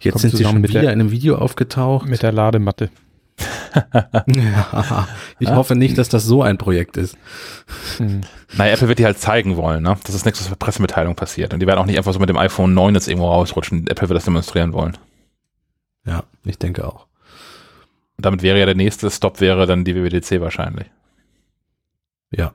[0.00, 2.08] jetzt Kommt sind sie schon wieder der, in einem Video aufgetaucht.
[2.08, 2.90] Mit der Ladematte.
[4.26, 5.08] Ja,
[5.38, 7.16] ich hoffe nicht, dass das so ein Projekt ist.
[7.98, 8.22] Hm.
[8.56, 9.96] Naja, Apple wird die halt zeigen wollen, ne?
[10.04, 11.54] Das ist nichts, was für Pressemitteilung passiert.
[11.54, 13.86] Und die werden auch nicht einfach so mit dem iPhone 9 jetzt irgendwo rausrutschen.
[13.86, 14.96] Apple wird das demonstrieren wollen.
[16.04, 17.06] Ja, ich denke auch.
[18.16, 20.90] Und damit wäre ja der nächste Stop wäre dann die WWDC wahrscheinlich.
[22.30, 22.54] Ja.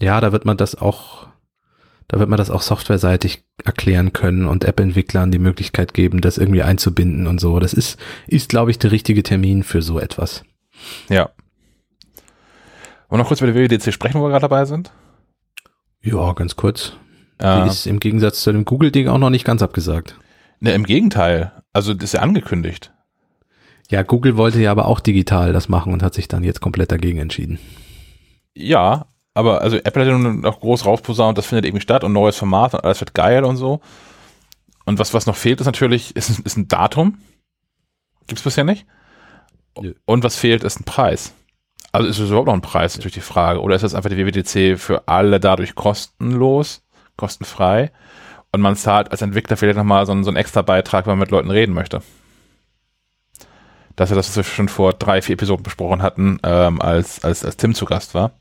[0.00, 1.28] Ja, da wird man das auch,
[2.08, 6.62] da wird man das auch softwareseitig erklären können und App-Entwicklern die Möglichkeit geben, das irgendwie
[6.62, 7.58] einzubinden und so.
[7.58, 10.44] Das ist, ist, glaube ich, der richtige Termin für so etwas.
[11.08, 11.30] Ja.
[13.08, 14.92] Wir noch kurz über die WWDC sprechen, wo wir gerade dabei sind?
[16.02, 16.94] Ja, ganz kurz.
[17.38, 20.18] Äh, die ist im Gegensatz zu dem Google-Ding auch noch nicht ganz abgesagt.
[20.60, 21.52] Ne, im Gegenteil.
[21.72, 22.92] Also, das ist ja angekündigt.
[23.90, 26.90] Ja, Google wollte ja aber auch digital das machen und hat sich dann jetzt komplett
[26.90, 27.58] dagegen entschieden.
[28.54, 32.12] Ja, aber also Apple hat ja nun noch groß rausposaunt, das findet irgendwie statt und
[32.12, 33.80] neues Format und alles wird geil und so.
[34.84, 37.18] Und was, was noch fehlt, ist natürlich, ist, ist ein Datum.
[38.26, 38.86] Gibt's bisher nicht.
[39.80, 39.94] Nö.
[40.04, 41.34] Und was fehlt, ist ein Preis.
[41.90, 43.60] Also ist es überhaupt noch ein Preis, natürlich die Frage.
[43.60, 46.82] Oder ist das einfach die WWDC für alle dadurch kostenlos,
[47.16, 47.92] kostenfrei?
[48.52, 51.20] Und man zahlt als Entwickler vielleicht nochmal so, einen, so einen extra Beitrag, wenn man
[51.20, 52.02] mit Leuten reden möchte.
[53.96, 57.44] Das ist das, was wir schon vor drei, vier Episoden besprochen hatten, ähm, als, als,
[57.44, 58.32] als Tim zu Gast war.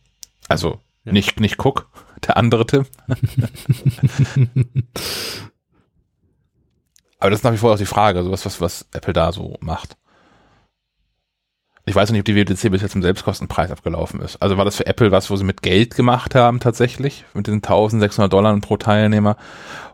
[0.47, 1.11] Also ja.
[1.11, 1.89] nicht, nicht Cook,
[2.27, 2.85] der andere Tim.
[7.19, 9.31] Aber das ist nach wie vor auch die Frage, also was, was, was Apple da
[9.31, 9.95] so macht.
[11.85, 14.41] Ich weiß nicht, ob die WWDC bis jetzt im Selbstkostenpreis abgelaufen ist.
[14.41, 17.55] Also war das für Apple was, wo sie mit Geld gemacht haben tatsächlich, mit den
[17.55, 19.35] 1600 Dollar pro Teilnehmer?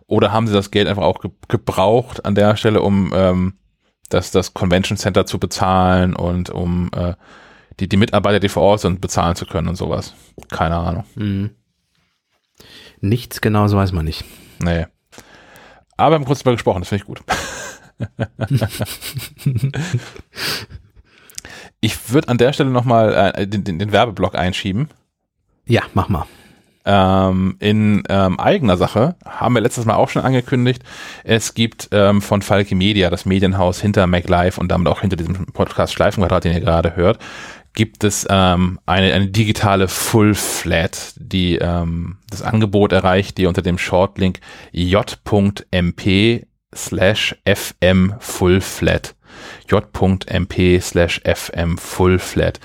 [0.05, 3.53] Oder haben sie das Geld einfach auch ge gebraucht an der Stelle, um ähm,
[4.09, 7.13] das, das Convention Center zu bezahlen und um äh,
[7.79, 10.13] die, die Mitarbeiter, die vor Ort sind, bezahlen zu können und sowas.
[10.49, 11.05] Keine Ahnung.
[11.15, 11.51] Mhm.
[13.01, 14.25] Nichts genaues weiß man nicht.
[14.61, 14.85] Nee.
[15.97, 17.23] Aber wir haben kurz darüber gesprochen, das finde ich gut.
[21.81, 24.89] ich würde an der Stelle nochmal äh, den, den, den Werbeblock einschieben.
[25.65, 26.25] Ja, mach mal.
[26.85, 30.81] Ähm, in ähm, eigener Sache haben wir letztes Mal auch schon angekündigt,
[31.23, 35.45] es gibt ähm, von Falke Media, das Medienhaus hinter MacLive und damit auch hinter diesem
[35.47, 37.19] Podcast Schleifenquadrat, den ihr gerade hört,
[37.73, 43.61] gibt es ähm, eine, eine digitale Full Flat, die ähm, das Angebot erreicht, die unter
[43.61, 44.39] dem Shortlink
[44.71, 49.15] j.mp slash fm full flat
[49.67, 52.59] j.mp slash fm full flat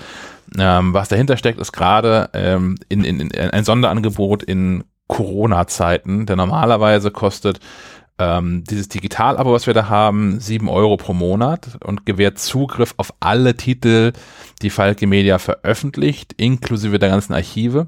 [0.57, 6.35] ähm, was dahinter steckt, ist gerade ähm, in, in, in ein Sonderangebot in Corona-Zeiten, der
[6.35, 7.59] normalerweise kostet
[8.17, 13.13] ähm, dieses Digital-Abo, was wir da haben, sieben Euro pro Monat und gewährt Zugriff auf
[13.19, 14.13] alle Titel,
[14.61, 17.87] die Falke Media veröffentlicht, inklusive der ganzen Archive.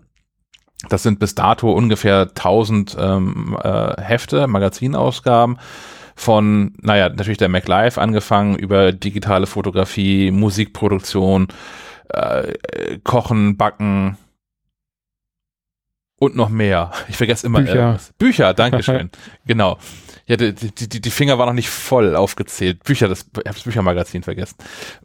[0.90, 5.58] Das sind bis dato ungefähr 1000 ähm, äh, Hefte, Magazinausgaben
[6.16, 11.48] von, naja, natürlich der MacLive angefangen über digitale Fotografie, Musikproduktion,
[12.10, 12.54] äh,
[13.04, 14.18] Kochen, Backen
[16.20, 16.92] und noch mehr.
[17.08, 17.96] Ich vergesse immer Bücher.
[17.96, 19.12] Äh, Bücher, Dankeschön.
[19.46, 19.78] genau.
[20.28, 22.84] Ja, die, die, die Finger waren noch nicht voll aufgezählt.
[22.84, 24.58] Bücher, das, ich habe das Büchermagazin vergessen.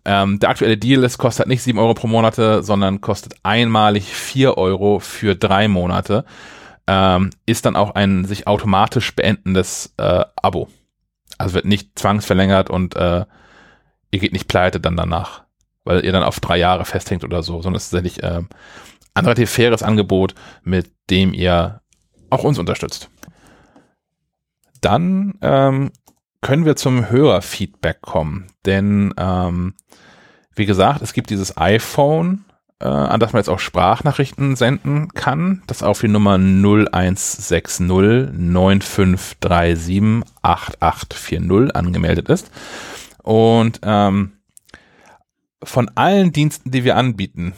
[0.04, 4.58] Ähm, der aktuelle Deal ist, kostet nicht sieben Euro pro Monate, sondern kostet einmalig vier
[4.58, 6.24] Euro für drei Monate.
[6.88, 10.68] Ähm, ist dann auch ein sich automatisch beendendes äh, Abo.
[11.38, 13.24] Also wird nicht zwangsverlängert und äh,
[14.10, 15.44] ihr geht nicht pleite dann danach
[15.84, 18.48] weil ihr dann auf drei Jahre festhängt oder so, sondern es ist tatsächlich ähm,
[19.14, 21.80] ein relativ faires Angebot, mit dem ihr
[22.30, 23.10] auch uns unterstützt.
[24.82, 25.92] Dann ähm,
[26.42, 29.72] können wir zum Hörerfeedback kommen, denn ähm,
[30.54, 32.44] wie gesagt, es gibt dieses iPhone,
[32.80, 40.02] äh, an das man jetzt auch Sprachnachrichten senden kann, das auf die Nummer 0160 9537
[40.42, 42.50] 8840 angemeldet ist.
[43.22, 44.32] Und ähm,
[45.62, 47.54] von allen Diensten, die wir anbieten,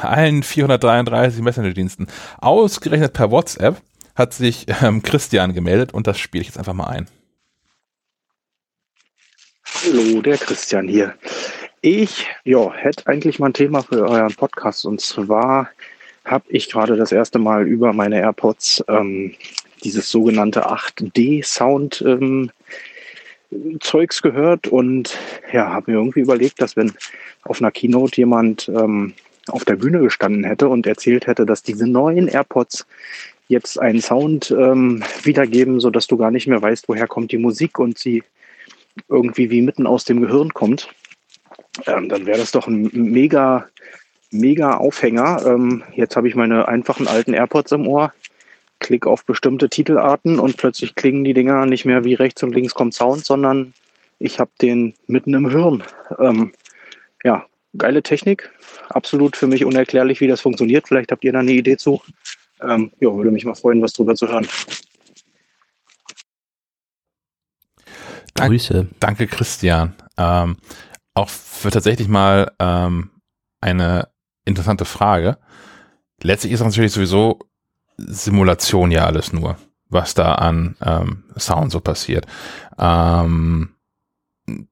[0.00, 2.06] allen 433 Messenger-Diensten,
[2.40, 3.80] ausgerechnet per WhatsApp,
[4.14, 7.08] hat sich ähm, Christian gemeldet und das spiele ich jetzt einfach mal ein.
[9.84, 11.14] Hallo, der Christian hier.
[11.80, 15.68] Ich ja, hätte eigentlich mal ein Thema für euren Podcast und zwar
[16.24, 19.34] habe ich gerade das erste Mal über meine AirPods ähm,
[19.82, 22.50] dieses sogenannte 8D-Sound ähm,
[23.80, 25.18] Zeugs gehört und
[25.52, 26.92] ja, habe mir irgendwie überlegt, dass wenn
[27.42, 29.14] auf einer Keynote jemand ähm,
[29.48, 32.86] auf der Bühne gestanden hätte und erzählt hätte, dass diese neuen AirPods
[33.52, 37.38] jetzt einen Sound ähm, wiedergeben, so dass du gar nicht mehr weißt, woher kommt die
[37.38, 38.24] Musik und sie
[39.08, 40.88] irgendwie wie mitten aus dem Gehirn kommt,
[41.86, 43.66] ähm, dann wäre das doch ein mega,
[44.30, 45.44] mega Aufhänger.
[45.46, 48.12] Ähm, jetzt habe ich meine einfachen alten AirPods im Ohr,
[48.80, 52.74] klick auf bestimmte Titelarten und plötzlich klingen die Dinger nicht mehr wie rechts und links
[52.74, 53.72] kommt Sound, sondern
[54.18, 55.82] ich habe den mitten im Hirn.
[56.18, 56.52] Ähm,
[57.24, 57.46] ja,
[57.76, 58.50] geile Technik.
[58.88, 60.88] Absolut für mich unerklärlich, wie das funktioniert.
[60.88, 62.02] Vielleicht habt ihr da eine Idee zu.
[62.68, 64.46] Ähm, ja, würde mich mal freuen, was drüber zu hören.
[68.34, 68.88] Grüße.
[68.98, 69.94] Danke, Christian.
[70.16, 70.56] Ähm,
[71.14, 73.10] auch für tatsächlich mal ähm,
[73.60, 74.08] eine
[74.44, 75.38] interessante Frage.
[76.22, 77.40] Letztlich ist das natürlich sowieso
[77.96, 79.56] Simulation ja alles nur,
[79.88, 82.26] was da an ähm, Sound so passiert.
[82.78, 83.74] Ähm,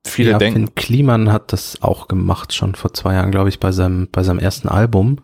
[0.05, 0.67] viele ja, denken.
[0.67, 4.23] Finn Kliman hat das auch gemacht, schon vor zwei Jahren, glaube ich, bei seinem, bei
[4.23, 5.19] seinem ersten Album.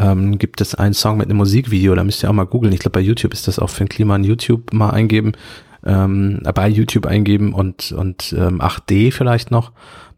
[0.00, 2.72] Ähm, gibt es einen Song mit einem Musikvideo, da müsst ihr auch mal googeln.
[2.72, 5.32] Ich glaube, bei YouTube ist das auch Finn Kliman YouTube mal eingeben,
[5.84, 9.72] ähm, bei YouTube eingeben und, und ähm, 8D vielleicht noch.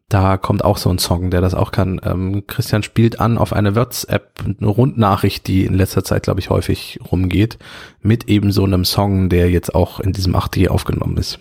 [0.09, 2.01] Da kommt auch so ein Song, der das auch kann.
[2.05, 6.51] Ähm, Christian spielt an auf eine WhatsApp, eine Rundnachricht, die in letzter Zeit, glaube ich,
[6.51, 7.59] häufig rumgeht,
[8.03, 11.41] mit eben so einem Song, der jetzt auch in diesem 8D aufgenommen ist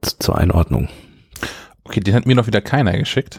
[0.00, 0.88] zur Einordnung.
[1.84, 3.38] Okay, den hat mir noch wieder keiner geschickt.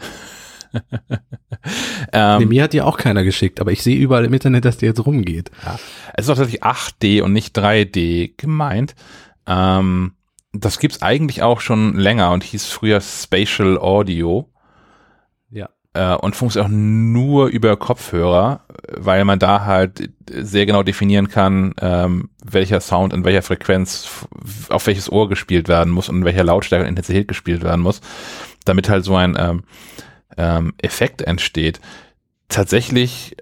[2.14, 4.78] ähm, nee, mir hat ja auch keiner geschickt, aber ich sehe überall im Internet, dass
[4.78, 5.52] der jetzt rumgeht.
[5.66, 5.80] Ja.
[6.14, 8.96] Es ist auch tatsächlich 8D und nicht 3D gemeint.
[9.48, 10.14] Ähm,
[10.54, 14.52] das gibt's eigentlich auch schon länger und hieß früher Spatial Audio
[15.94, 18.62] äh, und funktioniert auch nur über Kopfhörer,
[18.96, 24.26] weil man da halt sehr genau definieren kann, ähm, welcher Sound in welcher Frequenz
[24.70, 28.02] auf welches Ohr gespielt werden muss und in welcher Lautstärke und Intensität gespielt werden muss,
[28.66, 29.64] damit halt so ein ähm,
[30.38, 31.80] ähm, Effekt entsteht.
[32.50, 33.36] Tatsächlich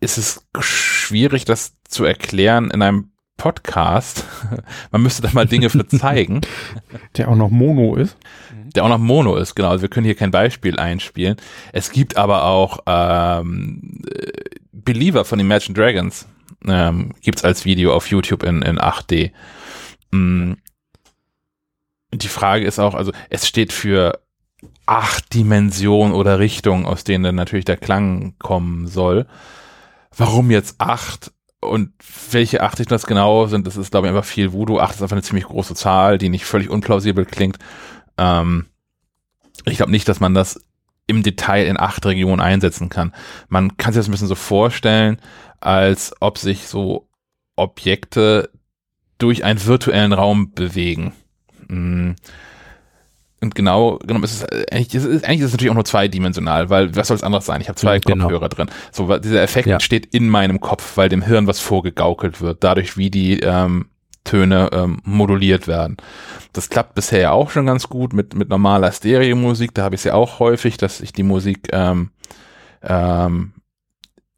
[0.00, 4.24] ist es schwierig, das zu erklären in einem Podcast.
[4.90, 6.40] Man müsste da mal Dinge für zeigen.
[7.16, 8.16] Der auch noch Mono ist
[8.76, 9.70] der auch noch Mono ist, genau.
[9.70, 11.36] Also wir können hier kein Beispiel einspielen.
[11.72, 14.02] Es gibt aber auch ähm,
[14.72, 16.28] Believer von Imagine Dragons.
[16.66, 19.32] Ähm, gibt es als Video auf YouTube in, in 8D.
[20.10, 20.58] Mhm.
[22.12, 24.20] Die Frage ist auch, also es steht für
[24.86, 29.26] acht Dimensionen oder Richtungen, aus denen dann natürlich der Klang kommen soll.
[30.16, 31.32] Warum jetzt acht?
[31.60, 31.92] Und
[32.30, 34.78] welche acht das genau sind, das ist, glaube ich, einfach viel Voodoo.
[34.78, 37.58] Acht ist einfach eine ziemlich große Zahl, die nicht völlig unplausibel klingt.
[38.16, 38.66] Ähm,
[39.64, 40.60] ich glaube nicht, dass man das
[41.06, 43.12] im Detail in acht Regionen einsetzen kann.
[43.48, 45.20] Man kann sich das ein bisschen so vorstellen,
[45.60, 47.08] als ob sich so
[47.56, 48.50] Objekte
[49.18, 51.12] durch einen virtuellen Raum bewegen.
[51.68, 52.12] Mm.
[53.40, 56.96] Und genau genommen ist es eigentlich, ist eigentlich ist es natürlich auch nur zweidimensional, weil
[56.96, 57.60] was soll es anderes sein?
[57.60, 58.24] Ich habe zwei genau.
[58.24, 58.68] Kopfhörer drin.
[58.92, 59.78] So, dieser Effekt ja.
[59.78, 63.86] steht in meinem Kopf, weil dem Hirn was vorgegaukelt wird, dadurch wie die ähm,
[64.24, 65.98] Töne ähm, moduliert werden.
[66.52, 69.74] Das klappt bisher ja auch schon ganz gut mit, mit normaler Stereo-Musik.
[69.74, 72.10] Da habe ich es ja auch häufig, dass ich die Musik ähm,
[72.82, 73.52] ähm,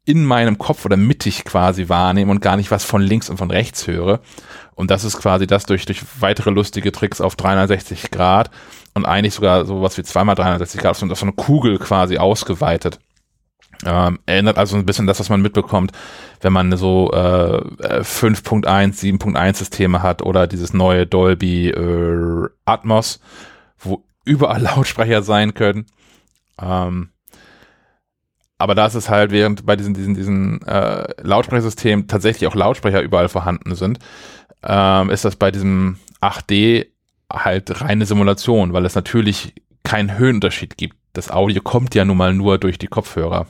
[0.05, 3.51] in meinem Kopf oder mittig quasi wahrnehme und gar nicht was von links und von
[3.51, 4.21] rechts höre.
[4.75, 8.49] Und das ist quasi das durch, durch weitere lustige Tricks auf 360 Grad
[8.93, 12.99] und eigentlich sogar sowas wie zweimal 360 Grad so eine Kugel quasi ausgeweitet.
[13.85, 15.91] Ähm, erinnert also ein bisschen das, was man mitbekommt,
[16.41, 17.61] wenn man so äh,
[18.01, 23.21] 5.1, 7.1 Systeme hat oder dieses neue Dolby äh, Atmos,
[23.77, 25.85] wo überall Lautsprecher sein können.
[26.61, 27.09] Ähm,
[28.57, 33.01] aber da ist es halt, während bei diesen, diesen, diesen äh, Lautsprechersystemen tatsächlich auch Lautsprecher
[33.01, 33.99] überall vorhanden sind,
[34.63, 36.87] ähm, ist das bei diesem 8D
[37.31, 39.53] halt reine Simulation, weil es natürlich
[39.83, 40.95] keinen Höhenunterschied gibt.
[41.13, 43.47] Das Audio kommt ja nun mal nur durch die Kopfhörer.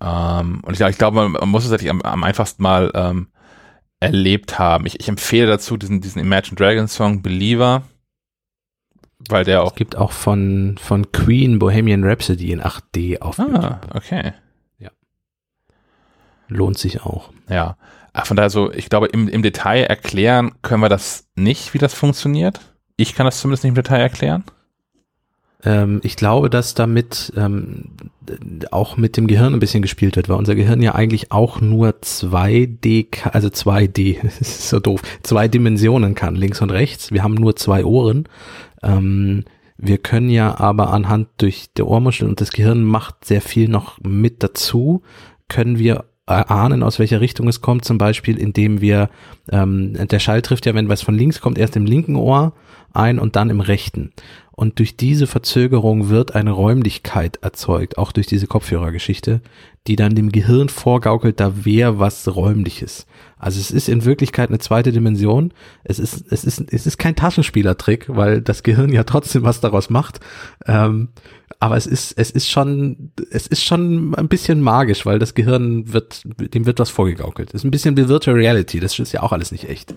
[0.00, 3.28] Ähm, und ich, ich glaube, man, muss es natürlich am, am einfachsten mal ähm,
[4.00, 4.86] erlebt haben.
[4.86, 7.82] Ich, ich empfehle dazu diesen, diesen Imagine Dragons Song Believer,
[9.28, 9.70] weil der auch.
[9.70, 13.94] Es gibt auch von, von Queen Bohemian Rhapsody in 8D auf ah, YouTube.
[13.94, 14.32] okay.
[14.78, 14.90] Ja.
[16.48, 17.32] Lohnt sich auch.
[17.48, 17.76] Ja.
[18.16, 21.78] Ach, von daher so, ich glaube, im, im Detail erklären können wir das nicht, wie
[21.78, 22.60] das funktioniert.
[22.96, 24.44] Ich kann das zumindest nicht im Detail erklären.
[25.64, 27.90] Ähm, ich glaube, dass damit ähm,
[28.70, 31.88] auch mit dem Gehirn ein bisschen gespielt wird, weil unser Gehirn ja eigentlich auch nur
[31.88, 37.10] 2D, also 2D, das ist so doof, zwei Dimensionen kann, links und rechts.
[37.10, 38.28] Wir haben nur zwei Ohren.
[38.84, 39.44] Ähm,
[39.76, 43.98] wir können ja aber anhand durch der Ohrmuschel und das Gehirn macht sehr viel noch
[44.00, 45.02] mit dazu,
[45.48, 49.10] können wir erahnen, aus welcher Richtung es kommt, zum Beispiel, indem wir,
[49.50, 52.54] ähm, der Schall trifft ja, wenn was von links kommt, erst im linken Ohr
[52.92, 54.12] ein und dann im rechten.
[54.52, 59.40] Und durch diese Verzögerung wird eine Räumlichkeit erzeugt, auch durch diese Kopfhörergeschichte,
[59.86, 63.06] die dann dem Gehirn vorgaukelt, da wäre was Räumliches.
[63.44, 65.52] Also es ist in Wirklichkeit eine zweite Dimension.
[65.82, 69.90] Es ist, es ist, es ist kein Taschenspielertrick, weil das Gehirn ja trotzdem was daraus
[69.90, 70.20] macht.
[70.64, 71.10] Ähm,
[71.60, 75.92] aber es ist, es ist schon, es ist schon ein bisschen magisch, weil das Gehirn
[75.92, 77.50] wird, dem wird was vorgegaukelt.
[77.50, 78.80] Es ist ein bisschen wie Virtual Reality.
[78.80, 79.94] Das ist ja auch alles nicht echt.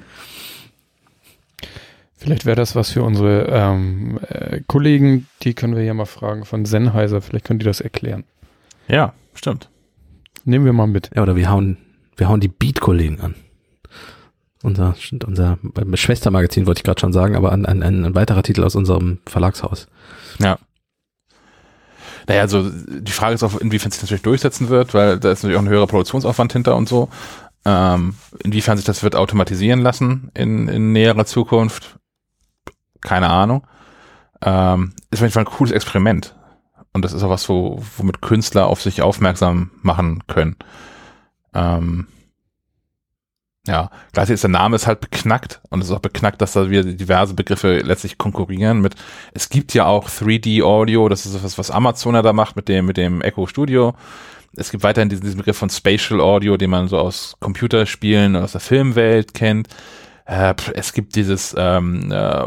[2.18, 6.44] Vielleicht wäre das was für unsere ähm, äh, Kollegen, die können wir ja mal fragen
[6.44, 8.26] von Sennheiser, vielleicht können die das erklären.
[8.90, 9.70] Ja, stimmt.
[10.44, 11.12] Nehmen wir mal mit.
[11.16, 11.78] Ja, oder wir hauen,
[12.18, 13.36] wir hauen die Beat-Kollegen an.
[14.64, 14.96] Unser,
[15.26, 15.60] unser
[15.94, 19.88] Schwestermagazin wollte ich gerade schon sagen, aber ein, ein, ein weiterer Titel aus unserem Verlagshaus.
[20.40, 20.58] Ja.
[22.28, 25.44] Naja, also die Frage ist auch, inwiefern sich das natürlich durchsetzen wird, weil da ist
[25.44, 27.10] natürlich auch ein höherer Produktionsaufwand hinter und so.
[27.66, 31.98] Ähm, inwiefern sich das wird automatisieren lassen in, in näherer Zukunft,
[33.02, 33.66] keine Ahnung.
[34.42, 36.36] Ähm, ist auf jeden Fall ein cooles Experiment.
[36.94, 40.56] Und das ist auch was, wo, womit Künstler auf sich aufmerksam machen können.
[41.54, 42.08] Ähm,
[43.68, 46.70] ja, gleichzeitig ist der Name ist halt beknackt und es ist auch beknackt, dass da
[46.70, 48.96] wieder diverse Begriffe letztlich konkurrieren mit,
[49.34, 52.86] es gibt ja auch 3D Audio, das ist was, was Amazon da macht mit dem,
[52.86, 53.94] mit dem Echo Studio.
[54.56, 58.54] Es gibt weiterhin diesen, diesen Begriff von Spatial Audio, den man so aus Computerspielen, aus
[58.54, 59.68] der Filmwelt kennt.
[60.26, 62.46] Äh, es gibt dieses ähm, äh,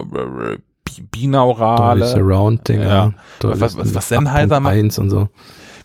[1.10, 2.06] binaurale.
[2.06, 3.12] Surround Ding, ja.
[3.42, 4.98] Was, was, was Sennheiser macht.
[4.98, 5.28] und so.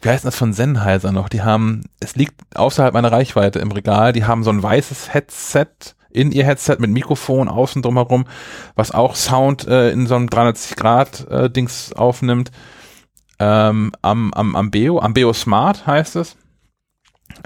[0.06, 1.30] Wie heißt das von Sennheiser noch?
[1.30, 5.66] Die haben, es liegt außerhalb meiner Reichweite im Regal, die haben so ein weißes Headset
[6.12, 8.26] in ihr Headset mit Mikrofon außen drumherum,
[8.76, 12.52] was auch Sound äh, in so einem 360 Grad äh, Dings aufnimmt.
[13.40, 16.38] Ähm, am, am, am Beo, am Beo Smart heißt es.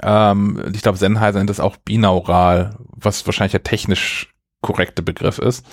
[0.02, 5.64] Ähm, ich glaube, Sennheiser nennt das auch binaural, was wahrscheinlich der technisch korrekte Begriff ist.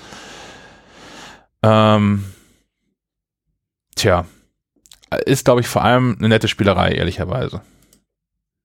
[1.62, 2.24] Ähm,
[3.96, 4.24] tja,
[5.26, 7.62] ist, glaube ich, vor allem eine nette Spielerei, ehrlicherweise.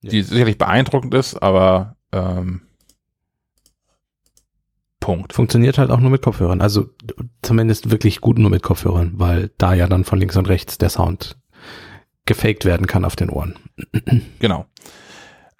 [0.03, 0.11] Ja.
[0.11, 2.63] Die sicherlich beeindruckend ist, aber ähm,
[5.03, 5.33] Punkt.
[5.33, 6.61] Funktioniert halt auch nur mit Kopfhörern.
[6.61, 6.91] Also
[7.43, 10.91] zumindest wirklich gut nur mit Kopfhörern, weil da ja dann von links und rechts der
[10.91, 11.37] Sound
[12.25, 13.57] gefaked werden kann auf den Ohren.
[14.39, 14.67] Genau.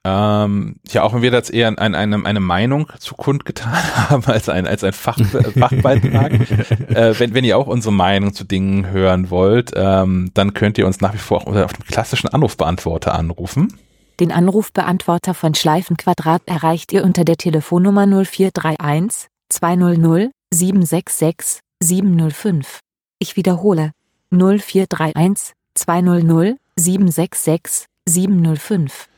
[0.05, 3.73] Ähm, ja, auch wenn wir jetzt eher ein, eine, eine Meinung zu kundgetan
[4.11, 6.33] haben als ein, als ein Fach, Fachbeitrag.
[6.91, 10.87] äh, wenn, wenn ihr auch unsere Meinung zu Dingen hören wollt, ähm, dann könnt ihr
[10.87, 13.73] uns nach wie vor auch auf dem klassischen Anrufbeantworter anrufen.
[14.19, 22.81] Den Anrufbeantworter von Schleifenquadrat erreicht ihr unter der Telefonnummer 0431 200 766 705.
[23.19, 23.93] Ich wiederhole
[24.31, 29.09] 0431 200 766 705.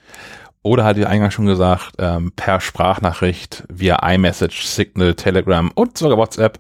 [0.65, 6.17] Oder halt wie eingangs schon gesagt, ähm, per Sprachnachricht via iMessage, Signal, Telegram und sogar
[6.17, 6.59] WhatsApp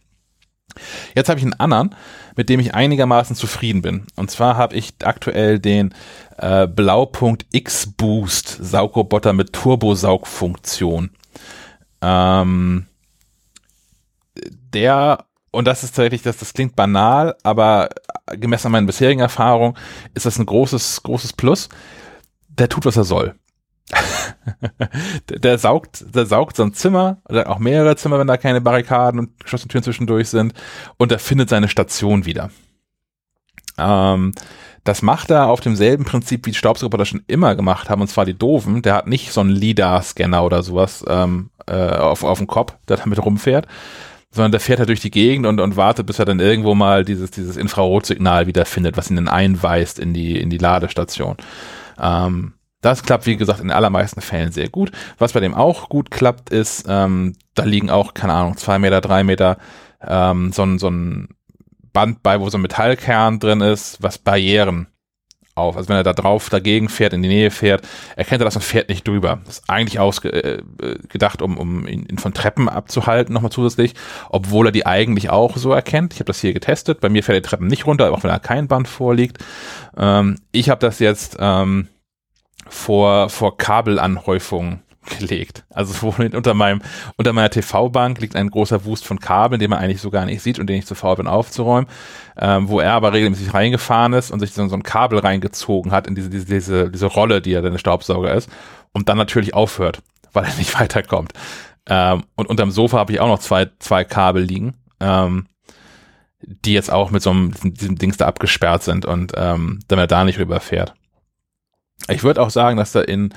[1.15, 1.95] Jetzt habe ich einen anderen,
[2.35, 4.07] mit dem ich einigermaßen zufrieden bin.
[4.15, 5.93] Und zwar habe ich aktuell den
[6.37, 11.11] äh, Blaupunkt X Boost Saugroboter mit Turbosaugfunktion.
[12.01, 12.85] Ähm,
[14.73, 17.89] der, und das ist tatsächlich, das, das klingt banal, aber
[18.33, 19.75] gemessen an meinen bisherigen Erfahrungen
[20.13, 21.69] ist das ein großes, großes Plus.
[22.47, 23.35] Der tut, was er soll.
[25.30, 29.19] Der, saugt, der saugt so ein Zimmer oder auch mehrere Zimmer, wenn da keine Barrikaden
[29.19, 30.53] und geschlossene Türen zwischendurch sind
[30.98, 32.49] und er findet seine Station wieder.
[33.78, 34.34] Ähm,
[34.84, 38.26] das macht er auf demselben Prinzip, wie die Staubsaugerroboter schon immer gemacht haben, und zwar
[38.26, 38.82] die doofen.
[38.82, 42.95] Der hat nicht so einen LIDAR-Scanner oder sowas ähm, äh, auf, auf dem Kopf, der
[42.95, 43.68] damit rumfährt,
[44.32, 47.03] sondern der fährt halt durch die Gegend und, und wartet, bis er dann irgendwo mal
[47.03, 51.36] dieses, dieses Infrarotsignal wiederfindet, was ihn dann einweist in die, in die Ladestation.
[51.99, 54.91] Ähm, das klappt, wie gesagt, in allermeisten Fällen sehr gut.
[55.17, 59.01] Was bei dem auch gut klappt, ist, ähm, da liegen auch, keine Ahnung, zwei Meter,
[59.01, 59.57] drei Meter,
[60.05, 61.29] ähm, so ein, so ein
[61.91, 64.87] Band bei, wo so ein Metallkern drin ist, was Barrieren
[65.57, 65.75] auf.
[65.75, 68.61] Also wenn er da drauf dagegen fährt, in die Nähe fährt, erkennt er das und
[68.61, 69.39] fährt nicht drüber.
[69.45, 73.95] Das ist eigentlich ausgedacht, äh, um, um ihn, von Treppen abzuhalten, nochmal zusätzlich,
[74.29, 76.13] obwohl er die eigentlich auch so erkennt.
[76.13, 77.01] Ich habe das hier getestet.
[77.01, 79.43] Bei mir fährt die Treppen nicht runter, auch wenn da kein Band vorliegt.
[79.97, 81.87] Ähm, ich habe das jetzt ähm,
[82.69, 84.81] vor, vor Kabelanhäufungen
[85.19, 85.64] gelegt.
[85.69, 86.81] Also unter meinem,
[87.18, 90.41] unter meiner TV-Bank liegt ein großer Wust von Kabeln, den man eigentlich so gar nicht
[90.41, 91.89] sieht und den ich zu faul bin aufzuräumen,
[92.38, 96.07] ähm, wo er aber regelmäßig reingefahren ist und sich so, so ein Kabel reingezogen hat
[96.07, 98.49] in diese, diese, diese, diese Rolle, die ja der Staubsauger ist
[98.94, 100.02] und dann natürlich aufhört,
[100.34, 101.34] weil er nicht weiterkommt.
[101.88, 105.48] Ähm, und unterm Sofa habe ich auch noch zwei, zwei Kabel liegen, ähm,
[106.41, 110.03] die jetzt auch mit so einem, diesem, diesem Dings da abgesperrt sind und ähm, damit
[110.03, 110.94] er da nicht rüberfährt.
[112.09, 113.34] Ich würde auch sagen, dass da in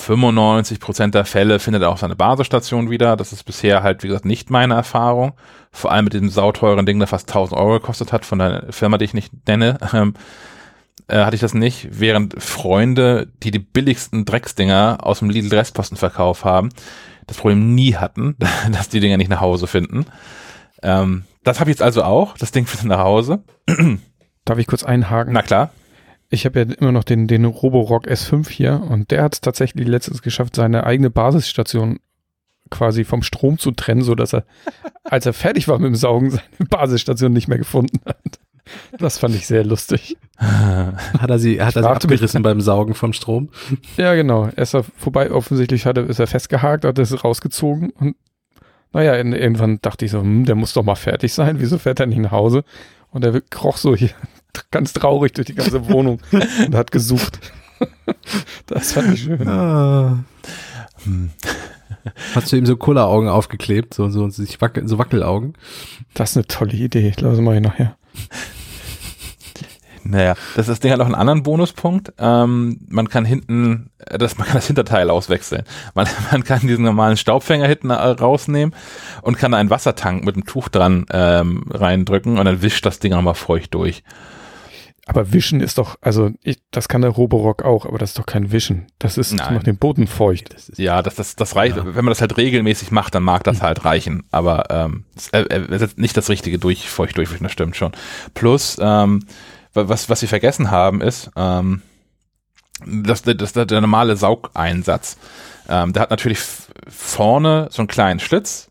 [0.00, 3.16] 95 Prozent der Fälle findet er auch seine Basisstation wieder.
[3.16, 5.32] Das ist bisher halt, wie gesagt, nicht meine Erfahrung.
[5.72, 8.96] Vor allem mit diesem sauteuren Ding, das fast 1000 Euro gekostet hat, von der Firma,
[8.96, 10.14] die ich nicht nenne, ähm,
[11.08, 11.88] äh, hatte ich das nicht.
[11.90, 16.70] Während Freunde, die die billigsten Drecksdinger aus dem Lidl-Restpostenverkauf haben,
[17.26, 18.36] das Problem nie hatten,
[18.72, 20.06] dass die Dinger nicht nach Hause finden.
[20.82, 22.36] Ähm, das habe ich jetzt also auch.
[22.38, 23.42] Das Ding findet nach Hause.
[24.46, 25.34] Darf ich kurz einhaken?
[25.34, 25.70] Na klar.
[26.30, 29.86] Ich habe ja immer noch den, den Roborock S5 hier und der hat es tatsächlich
[29.86, 31.98] letztens geschafft, seine eigene Basisstation
[32.70, 34.44] quasi vom Strom zu trennen, so dass er,
[35.04, 38.38] als er fertig war mit dem Saugen, seine Basisstation nicht mehr gefunden hat.
[38.98, 40.16] Das fand ich sehr lustig.
[40.38, 43.48] Hat er sie, hat er sie abgerissen beim Saugen vom Strom?
[43.96, 44.44] Ja, genau.
[44.44, 48.14] Er ist er vorbei, offensichtlich hat er, ist er festgehakt, hat es rausgezogen und
[48.92, 52.06] naja, irgendwann dachte ich so, hm, der muss doch mal fertig sein, wieso fährt er
[52.06, 52.64] nicht nach Hause?
[53.10, 54.10] Und er kroch so hier
[54.70, 57.40] ganz traurig durch die ganze Wohnung und hat gesucht.
[58.66, 59.46] das fand ich schön.
[59.48, 60.24] Ah.
[61.04, 61.30] Hm.
[62.34, 65.54] Hast du ihm so Kulleraugen aufgeklebt, so, so, sich wackel, so Wackelaugen?
[66.14, 67.12] Das ist eine tolle Idee.
[67.18, 67.96] Lass mal hier nachher.
[70.02, 72.12] Naja, das, das Ding hat noch einen anderen Bonuspunkt.
[72.18, 75.64] Ähm, man kann hinten, das, man kann das Hinterteil auswechseln.
[75.94, 78.74] Man, man kann diesen normalen Staubfänger hinten rausnehmen
[79.22, 82.98] und kann da einen Wassertank mit einem Tuch dran ähm, reindrücken und dann wischt das
[82.98, 84.02] Ding nochmal feucht durch.
[85.06, 88.26] Aber Wischen ist doch, also ich, das kann der Roborock auch, aber das ist doch
[88.26, 88.86] kein Wischen.
[88.98, 89.54] Das ist Nein.
[89.54, 90.54] noch den Boden feucht.
[90.54, 91.76] Das ja, das, das, das reicht.
[91.76, 91.84] Ja.
[91.84, 93.62] Wenn man das halt regelmäßig macht, dann mag das hm.
[93.62, 94.24] halt reichen.
[94.30, 97.92] Aber ähm, es äh, äh, ist nicht das richtige durch, feucht durchwischen, das stimmt schon.
[98.34, 99.24] Plus, ähm,
[99.72, 101.82] was, was sie vergessen haben, ist, ähm,
[102.86, 105.16] das, das, das der normale Saugeinsatz.
[105.68, 106.40] Ähm, der hat natürlich
[106.88, 108.68] vorne so einen kleinen Schlitz,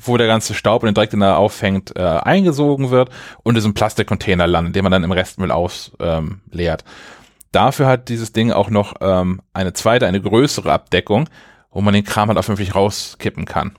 [0.00, 3.10] wo der ganze Staub und den Dreck, den er auffängt, äh, eingesogen wird
[3.42, 6.84] und in so einem Plastikcontainer landet, den man dann im Restmüll ausleert.
[6.84, 6.90] Ähm,
[7.52, 11.28] Dafür hat dieses Ding auch noch ähm, eine zweite, eine größere Abdeckung,
[11.72, 13.72] wo man den Kram halt auch vernünftig rauskippen kann.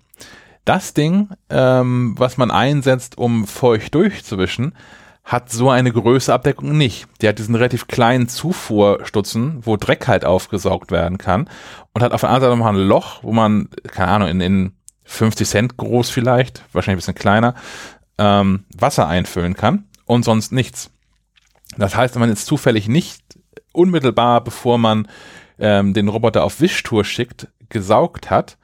[0.65, 4.75] Das Ding, ähm, was man einsetzt, um feucht durchzuwischen,
[5.23, 7.07] hat so eine Größe Abdeckung nicht.
[7.21, 11.49] Der hat diesen relativ kleinen Zufuhrstutzen, wo Dreck halt aufgesaugt werden kann
[11.93, 14.73] und hat auf der anderen Seite nochmal ein Loch, wo man, keine Ahnung, in, in
[15.11, 17.53] 50 Cent groß vielleicht, wahrscheinlich ein bisschen kleiner,
[18.17, 20.89] ähm, Wasser einfüllen kann und sonst nichts.
[21.77, 23.21] Das heißt, wenn man jetzt zufällig nicht
[23.73, 25.07] unmittelbar, bevor man
[25.59, 28.57] ähm, den Roboter auf Wischtour schickt, gesaugt hat,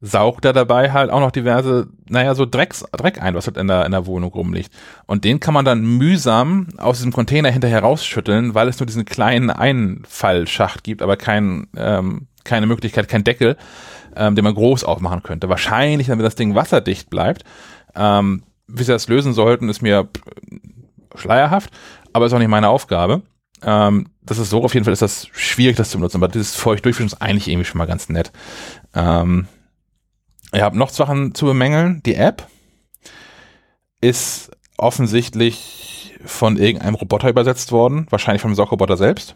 [0.00, 3.66] saugt er dabei halt auch noch diverse, naja, so Drecks, Dreck ein, was halt in
[3.66, 4.72] der, in der Wohnung rumliegt.
[5.06, 9.04] Und den kann man dann mühsam aus diesem Container hinterher rausschütteln, weil es nur diesen
[9.04, 13.56] kleinen Einfallschacht gibt, aber kein, ähm, keine Möglichkeit, kein Deckel,
[14.16, 15.48] ähm, den man groß aufmachen könnte.
[15.48, 17.44] Wahrscheinlich, damit das Ding wasserdicht bleibt.
[17.94, 20.08] Ähm, wie sie das lösen sollten, ist mir
[21.14, 21.70] schleierhaft,
[22.12, 23.22] aber ist auch nicht meine Aufgabe.
[23.62, 26.54] Ähm, das ist so, auf jeden Fall ist das schwierig, das zu benutzen, aber dieses
[26.54, 28.30] feucht ist eigentlich irgendwie schon mal ganz nett.
[28.94, 29.48] Ähm,
[30.52, 32.02] ich habe noch Sachen zu bemängeln.
[32.04, 32.46] Die App
[34.00, 39.34] ist offensichtlich von irgendeinem Roboter übersetzt worden, wahrscheinlich vom Sockroboter selbst.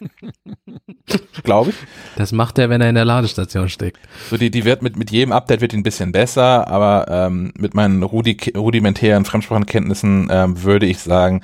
[1.42, 1.76] Glaube ich.
[2.16, 3.98] Das macht er, wenn er in der Ladestation steckt.
[4.28, 7.52] So, die, die wird mit, mit jedem Update wird die ein bisschen besser, aber ähm,
[7.56, 11.42] mit meinen rudi rudimentären Fremdsprachenkenntnissen ähm, würde ich sagen,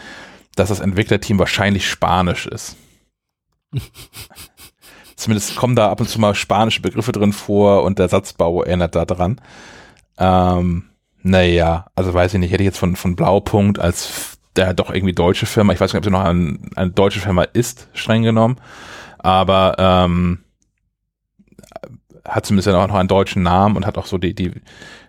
[0.55, 2.77] dass das Entwicklerteam wahrscheinlich Spanisch ist.
[5.17, 8.95] Zumindest kommen da ab und zu mal spanische Begriffe drin vor und der Satzbau erinnert
[8.95, 9.41] da dran.
[10.19, 10.85] Ähm,
[11.23, 15.15] naja, also weiß ich nicht, hätte ich jetzt von, von Blaupunkt als der doch irgendwie
[15.15, 18.57] deutsche Firma, ich weiß nicht, ob sie noch ein, eine deutsche Firma ist, streng genommen,
[19.19, 20.39] aber ähm,
[22.25, 24.53] hat zumindest auch noch einen deutschen Namen und hat auch so die, die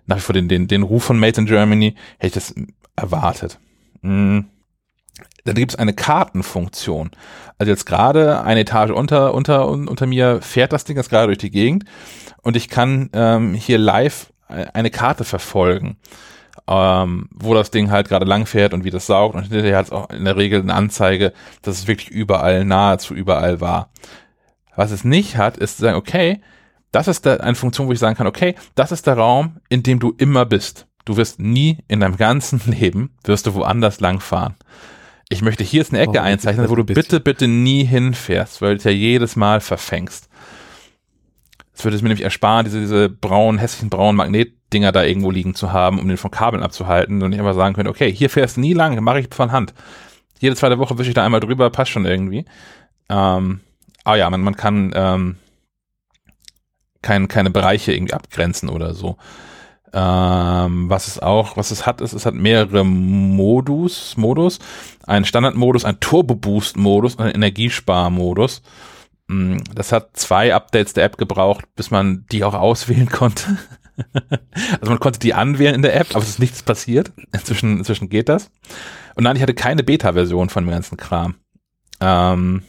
[0.06, 2.56] nach wie vor den, den, den Ruf von Made in Germany, hätte ich das
[2.96, 3.60] erwartet.
[4.02, 4.46] Mhm.
[5.44, 7.12] Dann gibt es eine Kartenfunktion.
[7.58, 11.38] Also jetzt gerade eine Etage unter, unter, unter mir fährt das Ding jetzt gerade durch
[11.38, 11.86] die Gegend
[12.42, 15.98] und ich kann ähm, hier live eine Karte verfolgen,
[16.68, 19.86] ähm, wo das Ding halt gerade lang fährt und wie das saugt und hinterher hat
[19.88, 23.90] es auch in der Regel eine Anzeige, dass es wirklich überall, nahezu überall war.
[24.76, 26.42] Was es nicht hat, ist zu sagen, okay,
[26.92, 29.84] das ist da eine Funktion, wo ich sagen kann, okay, das ist der Raum, in
[29.84, 30.88] dem du immer bist.
[31.06, 34.56] Du wirst nie in deinem ganzen Leben, wirst du woanders langfahren.
[35.30, 38.78] Ich möchte hier ist eine Ecke oh, einzeichnen, wo du bitte, bitte nie hinfährst, weil
[38.78, 40.27] du ja jedes Mal verfängst.
[41.78, 45.54] Es würde es mir nämlich ersparen, diese, diese braunen, hässlichen braunen Magnetdinger da irgendwo liegen
[45.54, 48.58] zu haben, um den von Kabeln abzuhalten und ich einfach sagen könnte, okay, hier fährst
[48.58, 49.76] du nie lang, mache ich von Hand.
[50.40, 52.46] Jede zweite Woche wische ich da einmal drüber, passt schon irgendwie.
[53.10, 53.60] Ähm,
[54.04, 55.36] ah ja, man, man kann ähm,
[57.04, 59.18] kein, keine Bereiche irgendwie abgrenzen oder so.
[59.94, 64.58] Ähm, was es auch, was es hat, ist, es hat mehrere Modus, Modus,
[65.06, 68.64] einen Standardmodus, einen Turbo-Boost-Modus und einen Energiesparmodus.
[68.64, 68.66] Mm,
[69.28, 73.58] das hat zwei Updates der App gebraucht, bis man die auch auswählen konnte.
[74.80, 77.12] also man konnte die anwählen in der App, aber es ist nichts passiert.
[77.34, 78.50] Inzwischen, inzwischen geht das.
[79.16, 81.36] Und nein, ich hatte keine Beta-Version von dem ganzen Kram.
[82.00, 82.64] Ähm,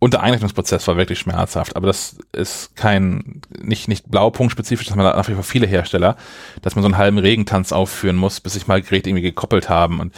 [0.00, 5.04] und der Einrichtungsprozess war wirklich schmerzhaft, aber das ist kein, nicht, nicht Blaupunkt-spezifisch, dass man
[5.04, 6.16] da nach wie vor viele Hersteller,
[6.62, 10.00] dass man so einen halben Regentanz aufführen muss, bis sich mal Geräte irgendwie gekoppelt haben.
[10.00, 10.14] Und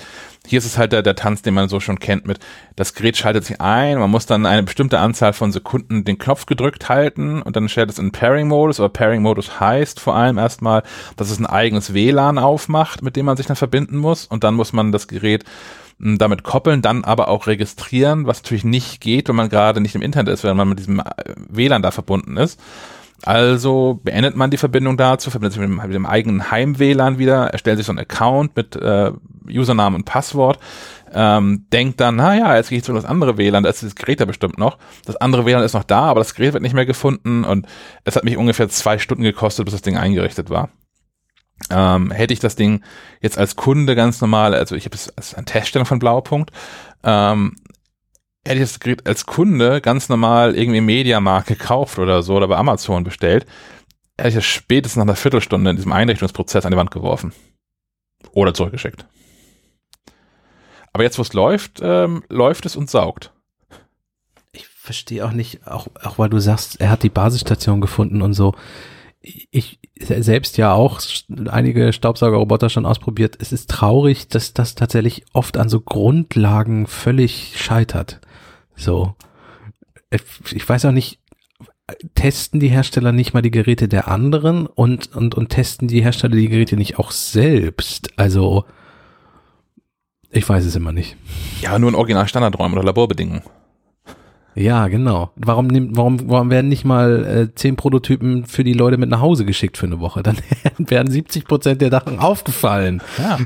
[0.46, 2.38] hier ist es halt der, der Tanz, den man so schon kennt mit,
[2.76, 6.46] das Gerät schaltet sich ein, man muss dann eine bestimmte Anzahl von Sekunden den Knopf
[6.46, 10.84] gedrückt halten und dann stellt es in Pairing-Modus, aber Pairing-Modus heißt vor allem erstmal,
[11.16, 14.54] dass es ein eigenes WLAN aufmacht, mit dem man sich dann verbinden muss und dann
[14.54, 15.44] muss man das Gerät
[16.02, 20.02] damit koppeln, dann aber auch registrieren, was natürlich nicht geht, wenn man gerade nicht im
[20.02, 21.04] Internet ist, wenn man mit diesem äh,
[21.48, 22.60] WLAN da verbunden ist.
[23.24, 27.50] Also beendet man die Verbindung dazu, verbindet sich mit dem, mit dem eigenen Heim-WLAN wieder,
[27.50, 29.12] erstellt sich so einen Account mit äh,
[29.48, 30.58] Username und Passwort,
[31.14, 34.18] ähm, denkt dann, naja, jetzt gehe ich zu das andere WLAN, da ist das Gerät
[34.18, 34.76] ja bestimmt noch.
[35.04, 37.66] Das andere WLAN ist noch da, aber das Gerät wird nicht mehr gefunden und
[38.02, 40.70] es hat mich ungefähr zwei Stunden gekostet, bis das Ding eingerichtet war.
[41.70, 42.82] Ähm, hätte ich das Ding
[43.20, 46.50] jetzt als Kunde ganz normal, also ich habe es als eine Teststellung von Blaupunkt,
[47.04, 47.56] ähm,
[48.44, 52.56] hätte ich das Gerät als Kunde ganz normal irgendwie Mediamarkt gekauft oder so oder bei
[52.56, 53.46] Amazon bestellt,
[54.18, 57.32] hätte ich es spätestens nach einer Viertelstunde in diesem Einrichtungsprozess an die Wand geworfen.
[58.32, 59.06] Oder zurückgeschickt.
[60.92, 63.32] Aber jetzt, wo es läuft, ähm, läuft es und saugt.
[64.52, 68.34] Ich verstehe auch nicht, auch, auch weil du sagst, er hat die Basisstation gefunden und
[68.34, 68.54] so
[69.22, 71.00] ich selbst ja auch
[71.48, 73.36] einige Staubsaugerroboter schon ausprobiert.
[73.40, 78.20] Es ist traurig, dass das tatsächlich oft an so Grundlagen völlig scheitert.
[78.74, 79.14] So.
[80.50, 81.20] Ich weiß auch nicht,
[82.14, 86.36] testen die Hersteller nicht mal die Geräte der anderen und, und, und testen die Hersteller
[86.36, 88.10] die Geräte nicht auch selbst?
[88.16, 88.64] Also,
[90.30, 91.16] ich weiß es immer nicht.
[91.60, 93.42] Ja, nur in original Standardräumen oder Laborbedingungen.
[94.54, 95.30] Ja, genau.
[95.36, 99.20] Warum, nimmt, warum, warum werden nicht mal äh, zehn Prototypen für die Leute mit nach
[99.20, 100.22] Hause geschickt für eine Woche?
[100.22, 100.36] Dann
[100.78, 103.02] werden 70 Prozent der Sachen aufgefallen.
[103.18, 103.38] Ja.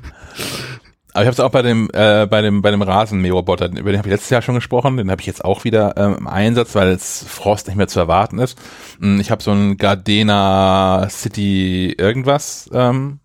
[1.13, 3.99] Aber ich habe es auch bei dem äh, bei dem bei dem Rasenmäherroboter, über den
[3.99, 6.75] habe ich letztes Jahr schon gesprochen, den habe ich jetzt auch wieder ähm, im Einsatz,
[6.75, 8.59] weil es Frost nicht mehr zu erwarten ist.
[9.01, 13.21] Hm, ich habe so ein Gardena City irgendwas ähm,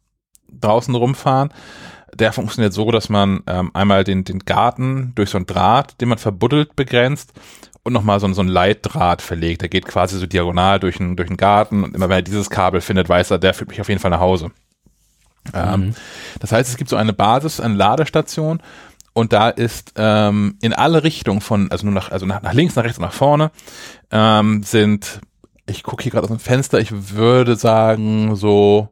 [0.50, 1.50] draußen rumfahren.
[2.14, 6.08] Der funktioniert so, dass man ähm, einmal den den Garten durch so ein Draht, den
[6.08, 7.34] man verbuddelt, begrenzt
[7.84, 9.62] und nochmal so, so ein Leitdraht verlegt.
[9.62, 12.50] Der geht quasi so diagonal durch den, durch den Garten und immer wenn er dieses
[12.50, 14.52] Kabel findet, weiß er, der führt mich auf jeden Fall nach Hause.
[15.56, 15.96] Ähm, mhm.
[16.40, 18.62] das heißt, es gibt so eine Basis, eine Ladestation
[19.14, 22.76] und da ist ähm, in alle Richtungen von, also nur nach, also nach, nach links,
[22.76, 23.50] nach rechts und nach vorne,
[24.12, 25.20] ähm, sind,
[25.66, 28.90] ich gucke hier gerade aus dem Fenster, ich würde sagen, so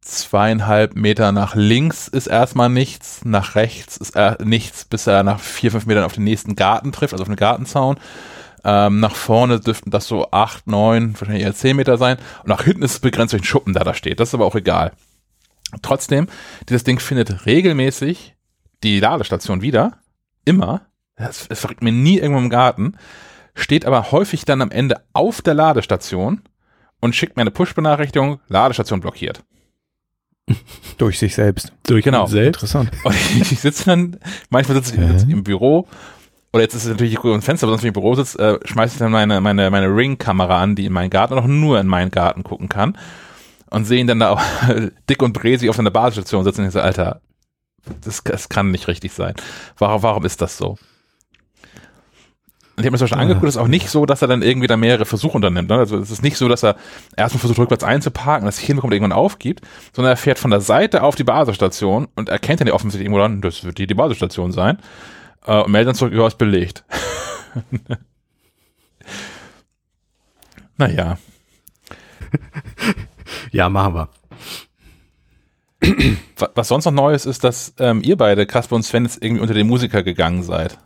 [0.00, 5.70] zweieinhalb Meter nach links ist erstmal nichts, nach rechts ist nichts, bis er nach vier,
[5.70, 7.98] fünf Metern auf den nächsten Garten trifft, also auf den Gartenzaun.
[8.64, 12.18] Ähm, nach vorne dürften das so acht, neun, wahrscheinlich eher zehn Meter sein.
[12.42, 14.20] Und nach hinten ist es begrenzt durch den Schuppen, der da steht.
[14.20, 14.92] Das ist aber auch egal.
[15.82, 16.26] Trotzdem,
[16.68, 18.34] dieses Ding findet regelmäßig
[18.82, 19.98] die Ladestation wieder.
[20.44, 20.82] Immer.
[21.16, 22.96] Es, es verrückt mir nie irgendwo im Garten.
[23.54, 26.42] Steht aber häufig dann am Ende auf der Ladestation
[27.00, 29.42] und schickt mir eine Push-Benachrichtigung, Ladestation blockiert.
[30.98, 31.72] Durch sich selbst.
[31.86, 32.26] Durch genau.
[32.26, 32.62] selbst.
[32.62, 32.90] Interessant.
[33.04, 34.16] Und ich, ich sitze dann,
[34.50, 35.86] manchmal sitze ich sitze im Büro
[36.52, 38.66] oder jetzt ist es natürlich ein Fenster, aber sonst, wenn ich im Büro sitze, äh,
[38.66, 41.86] schmeiße ich dann meine, meine, meine Ring-Kamera an, die in meinen Garten noch nur in
[41.86, 42.98] meinen Garten gucken kann
[43.70, 44.42] und sehen dann da auch
[45.08, 47.20] dick und bresig auf seiner Basisstation sitzen und ich so, Alter,
[48.02, 49.34] Das, das kann nicht richtig sein.
[49.78, 50.76] Warum, warum ist das so?
[52.80, 54.40] Und ich habe mir das schon angeguckt, es ist auch nicht so, dass er dann
[54.40, 55.68] irgendwie da mehrere Versuche unternimmt.
[55.68, 55.76] Ne?
[55.76, 56.76] Also es ist nicht so, dass er
[57.14, 59.60] erstmal versucht, rückwärts einzuparken, das hinbekommt, irgendwann aufgibt,
[59.92, 63.20] sondern er fährt von der Seite auf die Basisstation und erkennt dann ja offensichtlich irgendwo
[63.20, 64.78] dann, das wird die, die Basisstation sein,
[65.46, 66.84] äh, und meldet dann zurück, ja, ist belegt.
[70.78, 71.18] naja.
[73.52, 74.08] Ja, machen wir.
[76.54, 79.54] Was sonst noch Neues ist, dass ähm, ihr beide, Kasper und Sven, jetzt irgendwie unter
[79.54, 80.78] den Musiker gegangen seid.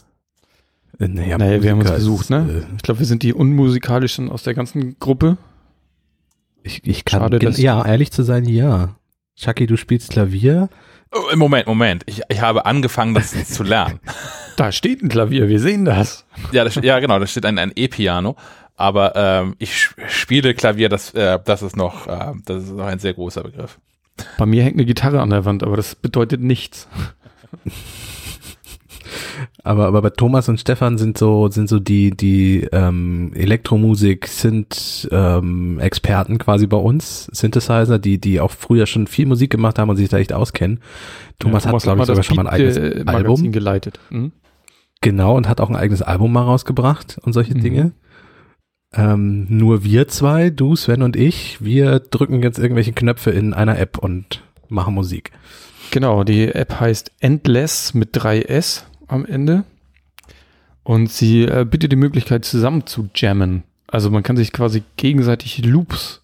[0.98, 2.66] Äh, Naja, naja, wir haben uns gesucht, ne?
[2.76, 5.36] Ich glaube, wir sind die unmusikalischen aus der ganzen Gruppe.
[6.62, 8.96] Äh, ich, ich kann, Schade, dass- ja, ehrlich zu sein, ja.
[9.36, 10.68] Chucky, du spielst Klavier.
[11.12, 12.02] Oh, Moment, Moment.
[12.06, 14.00] Ich, ich habe angefangen, das zu lernen.
[14.56, 16.24] Da steht ein Klavier, wir sehen das.
[16.52, 18.36] Ja, das, ja genau, da steht ein, ein E-Piano.
[18.76, 22.98] Aber ähm, ich spiele Klavier, das, äh, das ist noch, äh, das ist noch ein
[22.98, 23.78] sehr großer Begriff.
[24.38, 26.88] Bei mir hängt eine Gitarre an der Wand, aber das bedeutet nichts.
[29.62, 35.08] Aber, aber bei Thomas und Stefan sind so, sind so die, die ähm, Elektromusik sind
[35.10, 39.88] ähm, Experten quasi bei uns, Synthesizer, die, die auch früher schon viel Musik gemacht haben
[39.90, 40.80] und sich da echt auskennen.
[41.38, 43.52] Thomas, Ja, hat, glaube ich, sogar schon mal ein eigenes äh, Album.
[43.52, 43.98] geleitet.
[44.10, 44.32] Mhm.
[45.00, 47.60] Genau, und hat auch ein eigenes Album mal rausgebracht und solche Mhm.
[47.62, 47.92] Dinge.
[48.92, 53.78] Ähm, nur wir zwei, du, Sven und ich, wir drücken jetzt irgendwelche Knöpfe in einer
[53.78, 55.32] App und machen Musik.
[55.90, 59.64] Genau, die App heißt Endless mit 3S am Ende.
[60.82, 63.62] Und sie äh, bietet die Möglichkeit, zusammen zu jammen.
[63.86, 66.22] Also man kann sich quasi gegenseitig Loops,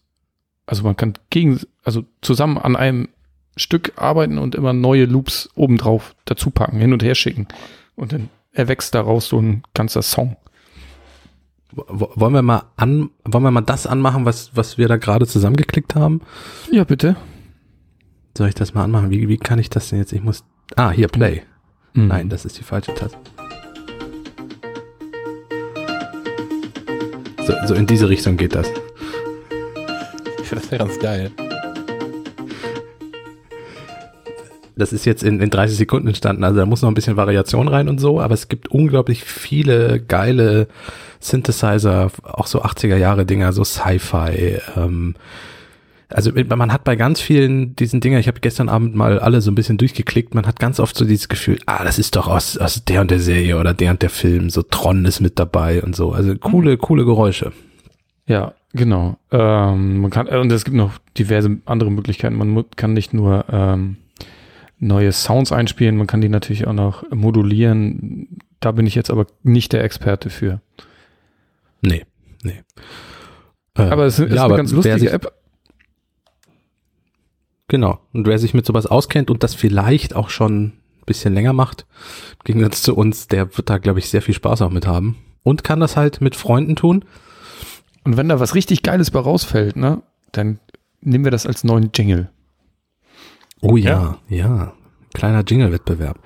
[0.66, 3.08] also man kann gegen, also zusammen an einem
[3.56, 7.48] Stück arbeiten und immer neue Loops obendrauf dazu packen, hin und her schicken.
[7.96, 10.36] Und dann erwächst daraus so ein ganzer Song.
[11.72, 15.94] Wollen wir mal an, wollen wir mal das anmachen, was, was wir da gerade zusammengeklickt
[15.94, 16.20] haben?
[16.70, 17.16] Ja, bitte.
[18.36, 19.10] Soll ich das mal anmachen?
[19.10, 20.12] Wie, wie kann ich das denn jetzt?
[20.12, 20.44] Ich muss,
[20.76, 21.42] ah, hier, Play.
[21.94, 22.08] Mhm.
[22.08, 23.18] Nein, das ist die falsche Taste.
[27.46, 28.68] So, so in diese Richtung geht das.
[30.40, 31.30] Ich finde das ja ganz geil.
[34.76, 37.68] Das ist jetzt in, in 30 Sekunden entstanden, also da muss noch ein bisschen Variation
[37.68, 40.68] rein und so, aber es gibt unglaublich viele geile
[41.20, 44.58] Synthesizer, auch so 80er Jahre Dinger, so Sci-Fi.
[44.76, 45.16] Ähm,
[46.10, 49.50] also man hat bei ganz vielen diesen Dinger, ich habe gestern Abend mal alle so
[49.50, 52.58] ein bisschen durchgeklickt, man hat ganz oft so dieses Gefühl, ah, das ist doch aus,
[52.58, 55.82] aus der und der Serie oder der und der Film, so Tron ist mit dabei
[55.82, 56.12] und so.
[56.12, 57.52] Also coole, coole Geräusche.
[58.26, 59.18] Ja, genau.
[59.30, 62.36] Ähm, man kann, äh, und es gibt noch diverse andere Möglichkeiten.
[62.36, 63.96] Man kann nicht nur ähm,
[64.78, 68.40] neue Sounds einspielen, man kann die natürlich auch noch modulieren.
[68.60, 70.60] Da bin ich jetzt aber nicht der Experte für.
[71.82, 72.04] Nee,
[72.42, 72.62] nee.
[73.76, 75.32] Äh, Aber es ist ja, eine ganz lustige App.
[77.70, 78.00] Genau.
[78.12, 80.72] Und wer sich mit sowas auskennt und das vielleicht auch schon ein
[81.06, 81.86] bisschen länger macht,
[82.40, 85.18] im Gegensatz zu uns, der wird da, glaube ich, sehr viel Spaß auch mit haben.
[85.44, 87.04] Und kann das halt mit Freunden tun.
[88.02, 90.02] Und wenn da was richtig Geiles bei rausfällt, ne,
[90.32, 90.58] dann
[91.00, 92.28] nehmen wir das als neuen Jingle.
[93.60, 94.72] Oh ja, ja.
[95.14, 96.18] Kleiner Jingle-Wettbewerb.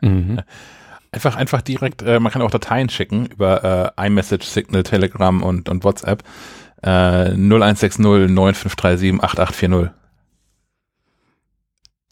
[0.00, 0.40] Mhm.
[1.12, 5.70] Einfach, einfach direkt, äh, man kann auch Dateien schicken über äh, iMessage, Signal, Telegram und,
[5.70, 6.22] und WhatsApp.
[6.82, 10.05] Äh, 0160 9537 8840.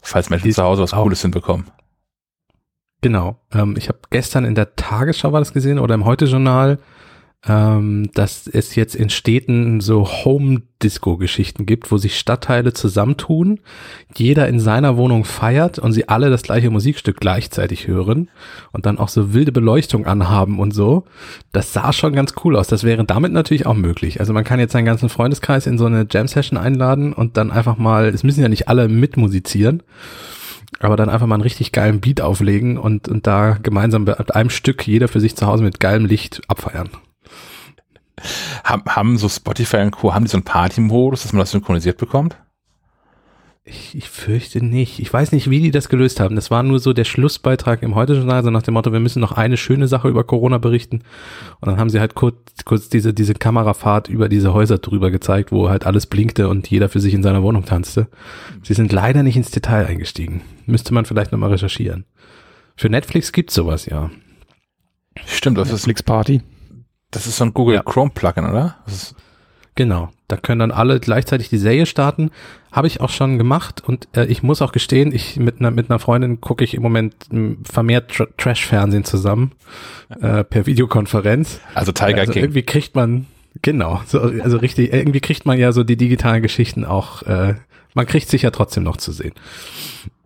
[0.05, 1.65] Falls Menschen zu Hause was Cooles hinbekommen.
[3.01, 3.39] Genau.
[3.51, 6.79] Ähm, ich habe gestern in der Tagesschau war das gesehen oder im Heute-Journal,
[7.47, 13.59] ähm, dass es jetzt in Städten so Home-Disco-Geschichten gibt, wo sich Stadtteile zusammentun,
[14.15, 18.29] jeder in seiner Wohnung feiert und sie alle das gleiche Musikstück gleichzeitig hören
[18.71, 21.03] und dann auch so wilde Beleuchtung anhaben und so.
[21.51, 22.67] Das sah schon ganz cool aus.
[22.67, 24.19] Das wäre damit natürlich auch möglich.
[24.19, 27.77] Also man kann jetzt seinen ganzen Freundeskreis in so eine Jam-Session einladen und dann einfach
[27.77, 29.83] mal, es müssen ja nicht alle mitmusizieren,
[30.79, 34.49] aber dann einfach mal einen richtig geilen Beat auflegen und, und da gemeinsam mit einem
[34.49, 36.89] Stück jeder für sich zu Hause mit geilem Licht abfeiern.
[38.63, 41.97] Haben, haben so Spotify und Co., haben die so einen Party-Modus, dass man das synchronisiert
[41.97, 42.37] bekommt?
[43.67, 44.99] Ich, ich fürchte nicht.
[44.99, 46.35] Ich weiß nicht, wie die das gelöst haben.
[46.35, 49.31] Das war nur so der Schlussbeitrag im Heute-Journal, so nach dem Motto, wir müssen noch
[49.31, 51.01] eine schöne Sache über Corona berichten.
[51.61, 55.51] Und dann haben sie halt kurz, kurz diese, diese Kamerafahrt über diese Häuser drüber gezeigt,
[55.51, 58.07] wo halt alles blinkte und jeder für sich in seiner Wohnung tanzte.
[58.61, 60.41] Sie sind leider nicht ins Detail eingestiegen.
[60.67, 62.05] Müsste man vielleicht nochmal recherchieren.
[62.75, 64.11] Für Netflix gibt's sowas, ja.
[65.25, 66.41] Stimmt, das ist, Netflix Party.
[67.15, 67.83] Das ist so ein Google Ja.
[67.83, 68.75] Chrome Plugin, oder?
[68.85, 69.15] Das ist,
[69.75, 72.31] Genau, da können dann alle gleichzeitig die Serie starten.
[72.71, 75.89] Habe ich auch schon gemacht und äh, ich muss auch gestehen, ich mit einer mit
[75.89, 77.13] einer Freundin gucke ich im Moment
[77.63, 79.51] vermehrt Tr Trash-Fernsehen zusammen
[80.21, 81.59] äh, per Videokonferenz.
[81.73, 82.43] also Tiger also King.
[82.43, 83.25] irgendwie kriegt man
[83.61, 87.23] genau, so, also richtig, irgendwie kriegt man ja so die digitalen Geschichten auch.
[87.23, 87.55] Äh,
[87.93, 89.33] man kriegt sich ja trotzdem noch zu sehen.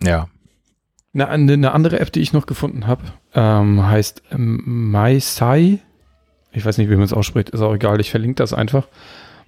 [0.03, 0.28] Ja.
[1.14, 3.02] Eine, eine andere App, die ich noch gefunden habe,
[3.34, 5.80] ähm, heißt ähm, MySci.
[6.52, 8.88] Ich weiß nicht, wie man es ausspricht, ist auch egal, ich verlinke das einfach.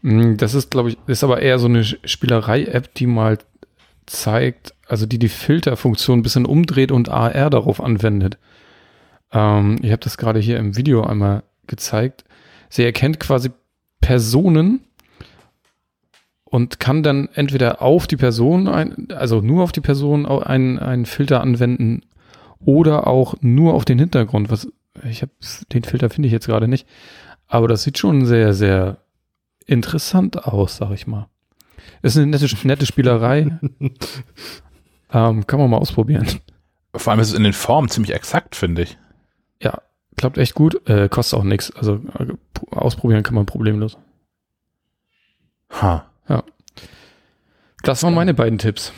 [0.02, 3.38] Mm, das ist, glaube ich, ist aber eher so eine Spielerei-App, die mal
[4.06, 8.38] zeigt, also die die Filterfunktion ein bisschen umdreht und AR darauf anwendet.
[9.32, 12.26] Ähm, ich habe das gerade hier im Video einmal gezeigt.
[12.70, 13.52] Sie erkennt quasi
[14.02, 14.82] Personen
[16.44, 21.06] und kann dann entweder auf die Person, ein, also nur auf die Person einen, einen
[21.06, 22.02] Filter anwenden
[22.60, 24.52] oder auch nur auf den Hintergrund.
[24.52, 24.68] Was
[25.04, 25.32] ich habe
[25.72, 26.88] den Filter finde ich jetzt gerade nicht,
[27.48, 28.98] aber das sieht schon sehr sehr
[29.66, 31.28] interessant aus, sag ich mal.
[32.02, 33.60] Ist eine nette, nette Spielerei.
[35.14, 36.28] ähm, kann man mal ausprobieren.
[36.96, 38.98] Vor allem ist es in den Formen ziemlich exakt, finde ich.
[39.62, 39.82] Ja,
[40.18, 40.88] klappt echt gut.
[40.90, 41.72] Äh, kostet auch nichts.
[41.76, 42.34] Also äh,
[42.72, 43.98] ausprobieren kann man problemlos.
[45.70, 46.06] Ha.
[46.28, 46.44] Ja.
[47.84, 48.94] Das waren meine beiden Tipps.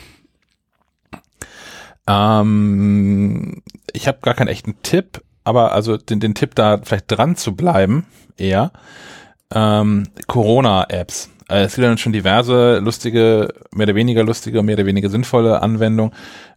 [2.06, 3.62] Ähm,
[3.92, 7.54] ich habe gar keinen echten Tipp, aber also den, den Tipp da vielleicht dran zu
[7.54, 8.06] bleiben,
[8.36, 8.72] eher.
[9.54, 11.30] Ähm, Corona-Apps.
[11.48, 15.62] Äh, es gibt dann schon diverse lustige, mehr oder weniger lustige, mehr oder weniger sinnvolle
[15.62, 16.12] Anwendungen.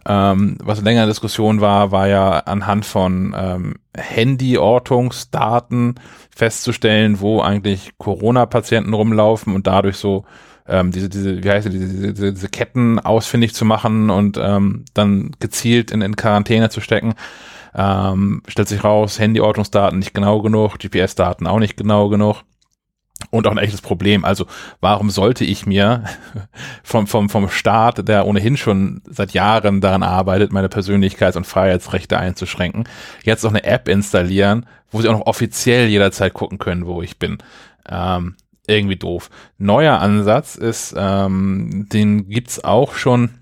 [0.07, 5.95] Ähm, was länger in Diskussion war, war ja anhand von ähm, Handy-Ortungsdaten
[6.33, 10.25] festzustellen, wo eigentlich Corona-Patienten rumlaufen und dadurch so
[10.67, 14.85] ähm, diese, diese, wie heißt die, diese, diese, diese Ketten ausfindig zu machen und ähm,
[14.93, 17.13] dann gezielt in, in Quarantäne zu stecken.
[17.77, 22.43] Ähm, stellt sich raus, Handy-Ortungsdaten nicht genau genug, GPS-Daten auch nicht genau genug
[23.29, 24.25] und auch ein echtes Problem.
[24.25, 24.47] Also
[24.81, 26.03] warum sollte ich mir
[26.83, 32.17] vom, vom, vom Staat, der ohnehin schon seit Jahren daran arbeitet, meine Persönlichkeits- und Freiheitsrechte
[32.17, 32.87] einzuschränken,
[33.23, 37.19] jetzt noch eine App installieren, wo sie auch noch offiziell jederzeit gucken können, wo ich
[37.19, 37.37] bin.
[37.87, 38.35] Ähm,
[38.67, 39.29] irgendwie doof.
[39.57, 43.35] Neuer Ansatz ist, ähm, den gibt's auch schon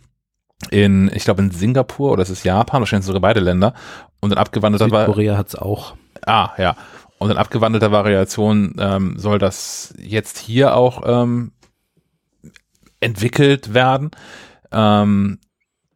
[0.72, 3.74] in, ich glaube in Singapur oder es ist Japan, wahrscheinlich sogar beide Länder.
[4.20, 5.96] Und dann abgewandelter Südkorea hat's auch.
[6.26, 6.76] Ah, ja.
[7.18, 11.52] Und in abgewandelter Variation ähm, soll das jetzt hier auch ähm,
[13.00, 14.12] entwickelt werden.
[14.72, 15.40] Ähm,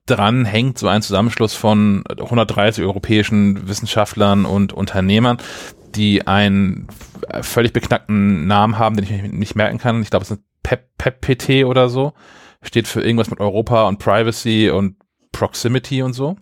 [0.06, 5.38] dran hängt so ein Zusammenschluss von 130 europäischen Wissenschaftlern und Unternehmern,
[5.96, 6.88] die einen
[7.42, 10.02] völlig beknackten Namen haben, den ich nicht merken kann.
[10.02, 12.14] Ich glaube, es ist PEP, PEPPT oder so.
[12.62, 14.96] Steht für irgendwas mit Europa und Privacy und
[15.32, 16.36] Proximity und so.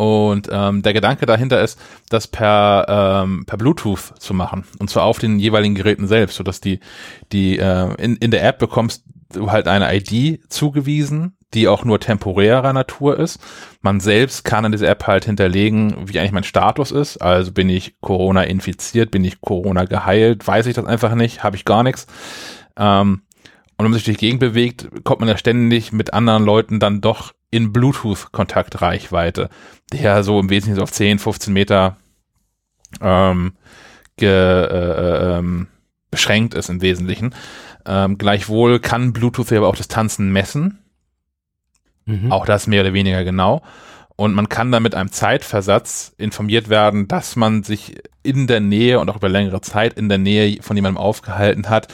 [0.00, 1.78] Und ähm, der Gedanke dahinter ist,
[2.08, 4.64] das per, ähm, per Bluetooth zu machen.
[4.78, 6.80] Und zwar auf den jeweiligen Geräten selbst, sodass die,
[7.32, 9.04] die äh, in, in der App bekommst
[9.34, 13.40] du halt eine ID zugewiesen, die auch nur temporärer Natur ist.
[13.82, 17.18] Man selbst kann in dieser App halt hinterlegen, wie eigentlich mein Status ist.
[17.18, 21.56] Also bin ich Corona infiziert, bin ich Corona geheilt, weiß ich das einfach nicht, habe
[21.56, 22.06] ich gar nichts.
[22.78, 23.20] Ähm,
[23.80, 26.80] und wenn man sich durch die Gegend bewegt, kommt man ja ständig mit anderen Leuten
[26.80, 29.48] dann doch in Bluetooth-Kontaktreichweite,
[29.90, 31.96] der so im Wesentlichen so auf 10, 15 Meter
[33.00, 33.54] ähm,
[34.18, 35.68] ge, äh, ähm,
[36.10, 37.34] beschränkt ist im Wesentlichen.
[37.86, 40.80] Ähm, gleichwohl kann Bluetooth aber auch Distanzen messen.
[42.04, 42.30] Mhm.
[42.30, 43.62] Auch das mehr oder weniger genau.
[44.14, 49.00] Und man kann dann mit einem Zeitversatz informiert werden, dass man sich in der Nähe
[49.00, 51.88] und auch über längere Zeit in der Nähe von jemandem aufgehalten hat,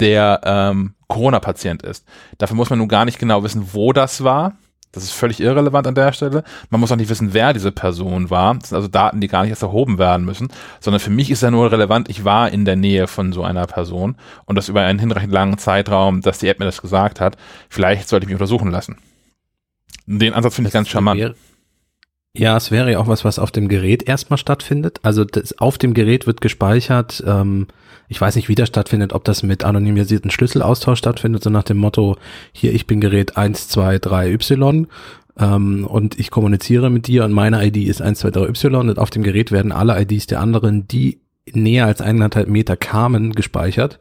[0.00, 2.04] der ähm, Corona-Patient ist.
[2.38, 4.54] Dafür muss man nun gar nicht genau wissen, wo das war.
[4.92, 6.42] Das ist völlig irrelevant an der Stelle.
[6.70, 8.54] Man muss auch nicht wissen, wer diese Person war.
[8.54, 10.48] Das sind also Daten, die gar nicht erst erhoben werden müssen,
[10.80, 13.66] sondern für mich ist ja nur relevant, ich war in der Nähe von so einer
[13.66, 14.16] Person
[14.46, 17.36] und das über einen hinreichend langen Zeitraum, dass die App mir das gesagt hat.
[17.68, 18.96] Vielleicht sollte ich mich untersuchen lassen.
[20.06, 21.20] Den Ansatz finde ich ganz charmant.
[22.38, 25.00] Ja, es wäre ja auch was, was auf dem Gerät erstmal stattfindet.
[25.02, 27.66] Also das, auf dem Gerät wird gespeichert, ähm,
[28.08, 31.78] ich weiß nicht, wie das stattfindet, ob das mit anonymisierten Schlüsselaustausch stattfindet, so nach dem
[31.78, 32.16] Motto,
[32.52, 34.86] hier, ich bin Gerät 1, 2, 3, Y
[35.38, 38.98] ähm, und ich kommuniziere mit dir und meine ID ist 1, 2, 3, Y und
[38.98, 41.20] auf dem Gerät werden alle IDs der anderen, die
[41.52, 43.98] näher als eineinhalb Meter kamen, gespeichert.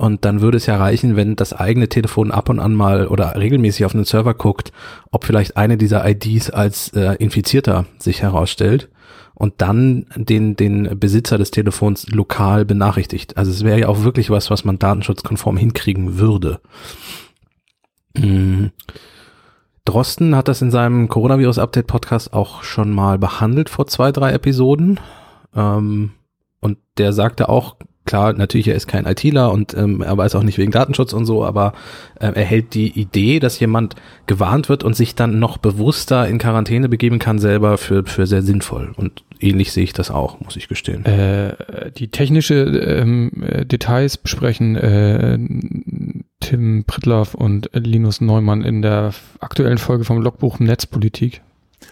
[0.00, 3.36] Und dann würde es ja reichen, wenn das eigene Telefon ab und an mal oder
[3.36, 4.72] regelmäßig auf einen Server guckt,
[5.10, 8.88] ob vielleicht eine dieser IDs als äh, Infizierter sich herausstellt
[9.34, 13.36] und dann den, den Besitzer des Telefons lokal benachrichtigt.
[13.36, 16.62] Also es wäre ja auch wirklich was, was man datenschutzkonform hinkriegen würde.
[18.16, 18.70] Mhm.
[19.84, 24.98] Drosten hat das in seinem Coronavirus-Update-Podcast auch schon mal behandelt vor zwei, drei Episoden.
[25.54, 26.12] Ähm,
[26.60, 27.76] und der sagte auch
[28.10, 31.26] klar, natürlich, er ist kein ITler und ähm, er weiß auch nicht wegen Datenschutz und
[31.26, 31.74] so, aber
[32.18, 33.94] äh, er hält die Idee, dass jemand
[34.26, 38.42] gewarnt wird und sich dann noch bewusster in Quarantäne begeben kann, selber für, für sehr
[38.42, 38.92] sinnvoll.
[38.96, 41.04] Und ähnlich sehe ich das auch, muss ich gestehen.
[41.04, 41.54] Äh,
[41.96, 43.30] die technische ähm,
[43.66, 45.38] Details besprechen äh,
[46.40, 51.42] Tim Pritloff und Linus Neumann in der aktuellen Folge vom Logbuch Netzpolitik.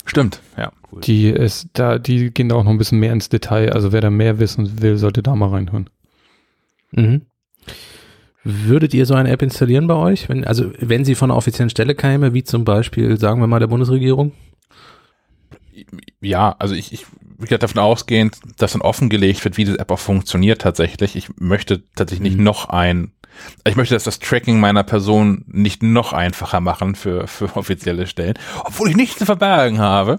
[0.04, 0.72] Stimmt, ja.
[0.90, 1.00] Cool.
[1.02, 3.72] Die ist da, die gehen da auch noch ein bisschen mehr ins Detail.
[3.72, 5.90] Also wer da mehr wissen will, sollte da mal reinhören.
[6.92, 7.22] Mhm.
[8.44, 10.28] Würdet ihr so eine App installieren bei euch?
[10.28, 13.58] Wenn, also wenn sie von einer offiziellen Stelle käme, wie zum Beispiel, sagen wir mal,
[13.58, 14.32] der Bundesregierung?
[16.20, 17.06] Ja, also ich, ich
[17.40, 21.14] ich davon ausgehend, dass dann offengelegt wird, wie diese App auch funktioniert tatsächlich.
[21.14, 22.44] Ich möchte tatsächlich nicht mhm.
[22.44, 23.12] noch ein
[23.64, 28.34] ich möchte, dass das Tracking meiner Person nicht noch einfacher machen für, für offizielle Stellen,
[28.64, 30.18] obwohl ich nichts zu verbergen habe.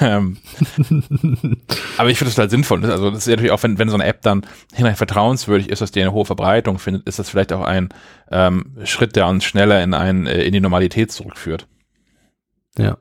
[0.00, 0.38] Ähm,
[1.96, 2.84] aber ich finde das halt sinnvoll.
[2.84, 4.42] Also das ist natürlich auch, wenn, wenn so eine App dann
[4.72, 7.88] hinterher vertrauenswürdig ist, dass die eine hohe Verbreitung findet, ist das vielleicht auch ein
[8.30, 11.66] ähm, Schritt, der uns schneller in, ein, äh, in die Normalität zurückführt.
[12.78, 12.98] Ja.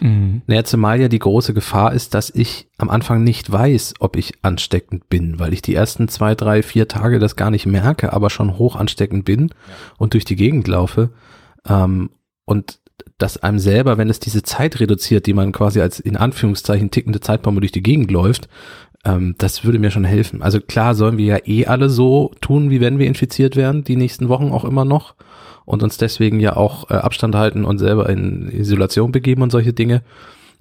[0.00, 0.42] Mhm.
[0.46, 4.34] Naja, zumal ja die große Gefahr ist, dass ich am Anfang nicht weiß, ob ich
[4.42, 8.30] ansteckend bin, weil ich die ersten zwei, drei, vier Tage das gar nicht merke, aber
[8.30, 9.74] schon hoch ansteckend bin ja.
[9.98, 11.10] und durch die Gegend laufe.
[11.68, 12.10] Ähm,
[12.44, 12.78] und
[13.18, 17.20] dass einem selber, wenn es diese Zeit reduziert, die man quasi als in Anführungszeichen tickende
[17.20, 18.48] Zeitbombe durch die Gegend läuft,
[19.08, 20.42] ähm, das würde mir schon helfen.
[20.42, 23.96] Also klar sollen wir ja eh alle so tun, wie wenn wir infiziert wären, die
[23.96, 25.14] nächsten Wochen auch immer noch
[25.64, 29.72] und uns deswegen ja auch äh, Abstand halten und selber in Isolation begeben und solche
[29.72, 30.02] Dinge.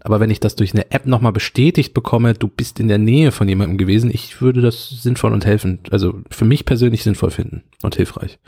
[0.02, 3.32] Aber wenn ich das durch eine App nochmal bestätigt bekomme, du bist in der Nähe
[3.32, 7.64] von jemandem gewesen, ich würde das sinnvoll und helfend, also für mich persönlich sinnvoll finden
[7.84, 8.40] und hilfreich.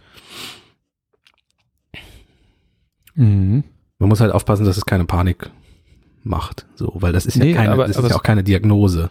[3.15, 3.63] Mhm.
[3.97, 5.49] Man muss halt aufpassen, dass es keine Panik
[6.23, 9.09] macht, so, weil das ist nee, ja keine, aber, das ist ja auch keine Diagnose.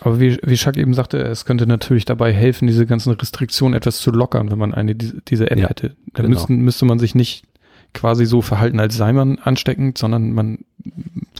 [0.00, 3.98] Aber wie, wie Schack eben sagte, es könnte natürlich dabei helfen, diese ganzen Restriktionen etwas
[3.98, 5.96] zu lockern, wenn man eine diese, App ja, hätte.
[6.14, 6.34] Da genau.
[6.34, 7.44] müssten, müsste man sich nicht
[7.92, 10.64] quasi so verhalten, als sei man ansteckend, sondern man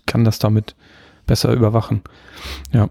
[0.06, 0.74] kann das damit
[1.26, 2.02] besser überwachen.
[2.72, 2.90] Ja.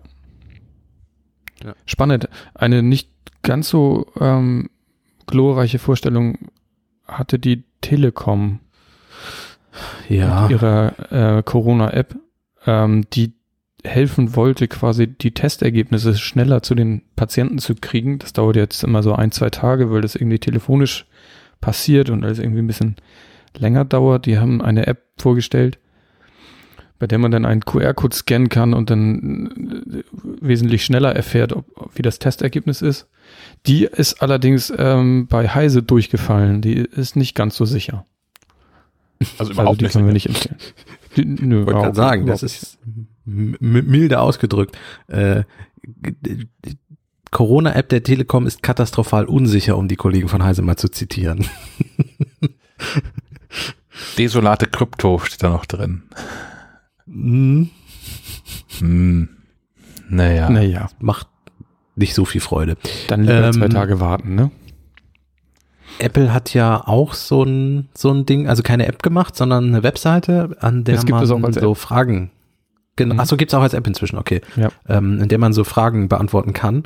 [1.63, 1.75] ja.
[1.85, 2.29] Spannend.
[2.55, 3.11] Eine nicht
[3.43, 4.69] ganz so ähm,
[5.27, 6.37] glorreiche Vorstellung
[7.05, 8.59] hatte die Telekom
[10.07, 10.43] ja.
[10.43, 12.15] mit ihrer äh, Corona-App,
[12.65, 13.33] ähm, die
[13.84, 18.19] helfen wollte, quasi die Testergebnisse schneller zu den Patienten zu kriegen.
[18.19, 21.06] Das dauert jetzt immer so ein, zwei Tage, weil das irgendwie telefonisch
[21.61, 22.95] passiert und alles irgendwie ein bisschen
[23.57, 24.26] länger dauert.
[24.26, 25.80] Die haben eine App vorgestellt,
[26.99, 30.03] bei der man dann einen QR-Code scannen kann und dann äh,
[30.41, 31.65] wesentlich schneller erfährt, ob,
[31.95, 33.07] wie das Testergebnis ist.
[33.65, 36.61] Die ist allerdings ähm, bei Heise durchgefallen.
[36.61, 38.06] Die ist nicht ganz so sicher.
[39.38, 39.93] Also überhaupt also die nicht.
[39.93, 40.57] können wir nicht empfehlen.
[41.15, 42.77] Die, nö, Wollte gerade sagen, das ist
[43.30, 44.77] milde ausgedrückt.
[45.07, 45.43] Äh,
[47.31, 51.45] Corona-App der Telekom ist katastrophal unsicher, um die Kollegen von Heise mal zu zitieren.
[54.18, 56.03] Desolate Krypto steht da noch drin.
[57.06, 57.69] Hm.
[58.80, 59.30] Hm.
[60.10, 60.49] Naja.
[60.49, 60.89] Naja.
[60.99, 61.27] Macht
[61.95, 62.77] nicht so viel Freude.
[63.07, 64.51] Dann lieber ähm, zwei Tage warten, ne?
[65.99, 69.84] Apple hat ja auch so ein, so ein Ding, also keine App gemacht, sondern eine
[69.84, 71.77] Webseite, an der man so App.
[71.77, 72.31] Fragen
[72.99, 73.13] Genau.
[73.13, 73.19] Mhm.
[73.21, 74.41] Achso, gibt es auch als App inzwischen, okay.
[74.57, 74.69] Ja.
[74.89, 76.84] Ähm, in der man so Fragen beantworten kann.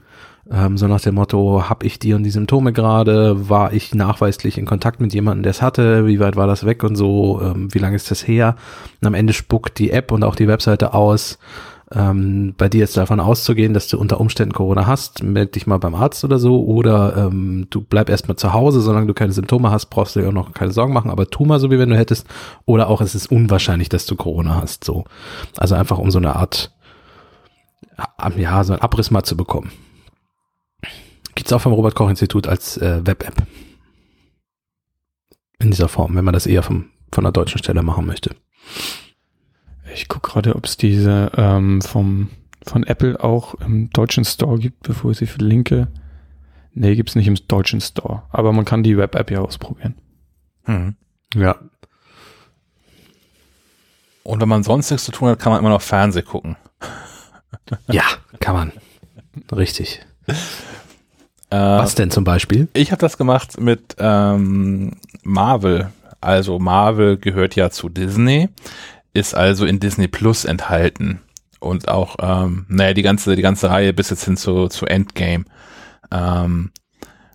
[0.51, 3.49] Ähm, so nach dem Motto, habe ich die und die Symptome gerade?
[3.49, 6.05] War ich nachweislich in Kontakt mit jemandem, der es hatte?
[6.05, 7.41] Wie weit war das weg und so?
[7.41, 8.55] Ähm, wie lange ist das her?
[9.01, 11.39] Und am Ende spuckt die App und auch die Webseite aus,
[11.93, 15.77] ähm, bei dir jetzt davon auszugehen, dass du unter Umständen Corona hast, melde dich mal
[15.77, 19.71] beim Arzt oder so, oder ähm, du bleib erstmal zu Hause, solange du keine Symptome
[19.71, 21.89] hast, brauchst du dir auch noch keine Sorgen machen, aber tu mal so, wie wenn
[21.89, 22.27] du hättest,
[22.65, 25.05] oder auch es ist unwahrscheinlich, dass du Corona hast, so.
[25.57, 26.71] Also einfach um so eine Art,
[28.37, 29.71] ja, so ein Abriss mal zu bekommen.
[31.35, 33.47] Gibt's auch vom Robert-Koch-Institut als äh, Web-App.
[35.59, 38.35] In dieser Form, wenn man das eher vom, von der deutschen Stelle machen möchte.
[39.93, 42.29] Ich gucke gerade, ob es diese ähm, vom,
[42.65, 45.87] von Apple auch im deutschen Store gibt, bevor ich sie verlinke.
[46.73, 48.23] Nee, gibt es nicht im deutschen Store.
[48.29, 49.95] Aber man kann die Web-App ja ausprobieren.
[50.65, 50.95] Mhm.
[51.35, 51.55] Ja.
[54.23, 56.55] Und wenn man sonst nichts zu tun hat, kann man immer noch Fernseh gucken.
[57.87, 58.03] ja,
[58.39, 58.71] kann man.
[59.51, 60.01] Richtig.
[61.49, 62.67] Äh, Was denn zum Beispiel?
[62.73, 64.93] Ich habe das gemacht mit ähm,
[65.23, 65.91] Marvel.
[66.21, 68.49] Also Marvel gehört ja zu Disney
[69.13, 71.21] ist also in Disney Plus enthalten.
[71.59, 75.45] Und auch, ähm, naja, die ganze, die ganze Reihe bis jetzt hin zu, zu Endgame.
[76.11, 76.71] Ähm,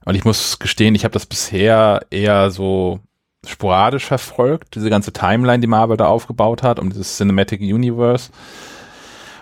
[0.05, 3.01] und ich muss gestehen, ich habe das bisher eher so
[3.47, 8.31] sporadisch verfolgt, diese ganze Timeline, die Marvel da aufgebaut hat, um dieses Cinematic Universe.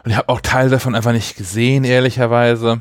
[0.04, 2.80] Und ich habe auch Teile davon einfach nicht gesehen, ehrlicherweise.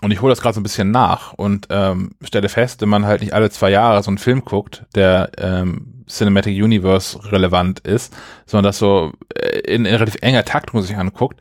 [0.00, 3.04] Und ich hole das gerade so ein bisschen nach und ähm, stelle fest, wenn man
[3.06, 8.14] halt nicht alle zwei Jahre so einen Film guckt, der ähm, Cinematic Universe relevant ist,
[8.46, 11.40] sondern das so äh, in, in relativ enger Taktung sich anguckt,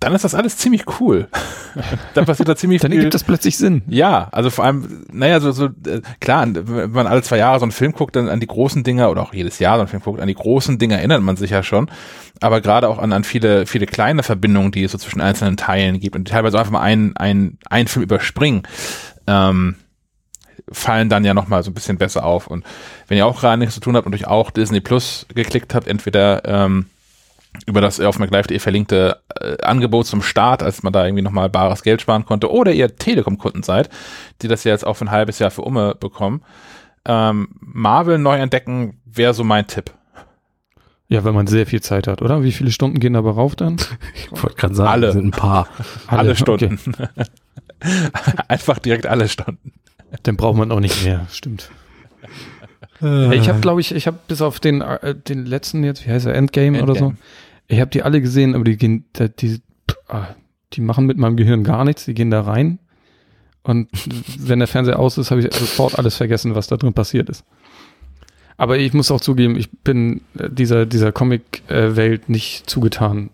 [0.00, 1.28] dann ist das alles ziemlich cool.
[2.14, 3.00] dann passiert da ziemlich Dann viel.
[3.00, 3.82] ergibt das plötzlich Sinn.
[3.88, 7.64] Ja, also vor allem, naja, so, so äh, klar, wenn man alle zwei Jahre so
[7.64, 10.02] einen Film guckt, dann an die großen Dinger oder auch jedes Jahr so einen Film
[10.02, 11.90] guckt, an die großen Dinge erinnert man sich ja schon,
[12.40, 15.98] aber gerade auch an, an viele, viele kleine Verbindungen, die es so zwischen einzelnen Teilen
[15.98, 18.64] gibt und teilweise einfach mal einen, einen, einen Film überspringen,
[19.26, 19.76] ähm,
[20.70, 22.46] fallen dann ja nochmal so ein bisschen besser auf.
[22.46, 22.64] Und
[23.08, 25.86] wenn ihr auch gerade nichts zu tun habt und euch auch Disney Plus geklickt habt,
[25.86, 26.86] entweder ähm,
[27.66, 31.82] über das auf MacLive.de verlinkte äh, Angebot zum Start, als man da irgendwie nochmal bares
[31.82, 33.88] Geld sparen konnte, oder ihr Telekom-Kunden seid,
[34.42, 36.42] die das ja jetzt auch für ein halbes Jahr für Umme bekommen.
[37.04, 39.92] Ähm, Marvel neu entdecken wäre so mein Tipp.
[41.08, 42.42] Ja, wenn man sehr viel Zeit hat, oder?
[42.42, 43.76] Wie viele Stunden gehen dabei rauf dann?
[44.14, 45.12] Ich wollte gerade sagen, Alle.
[45.12, 45.68] sind ein paar.
[46.08, 46.78] Alle, Alle, Stunden.
[48.48, 49.72] Einfach direkt alle Stunden.
[50.22, 51.70] Dann braucht man auch nicht mehr, stimmt.
[53.00, 56.26] Ich habe, glaube ich, ich habe bis auf den, äh, den letzten jetzt, wie heißt
[56.26, 57.18] er, Endgame, oder so, Endgame.
[57.68, 59.04] ich habe die alle gesehen, aber die gehen,
[59.38, 59.60] die,
[60.08, 60.28] ah,
[60.72, 62.78] die machen mit meinem Gehirn gar nichts, die gehen da rein
[63.66, 63.88] und
[64.38, 67.44] wenn der Fernseher aus ist, habe ich sofort alles vergessen, was da drin passiert ist.
[68.56, 73.30] Aber ich muss auch zugeben, ich bin äh, dieser, dieser Comic-Welt nicht zugetan.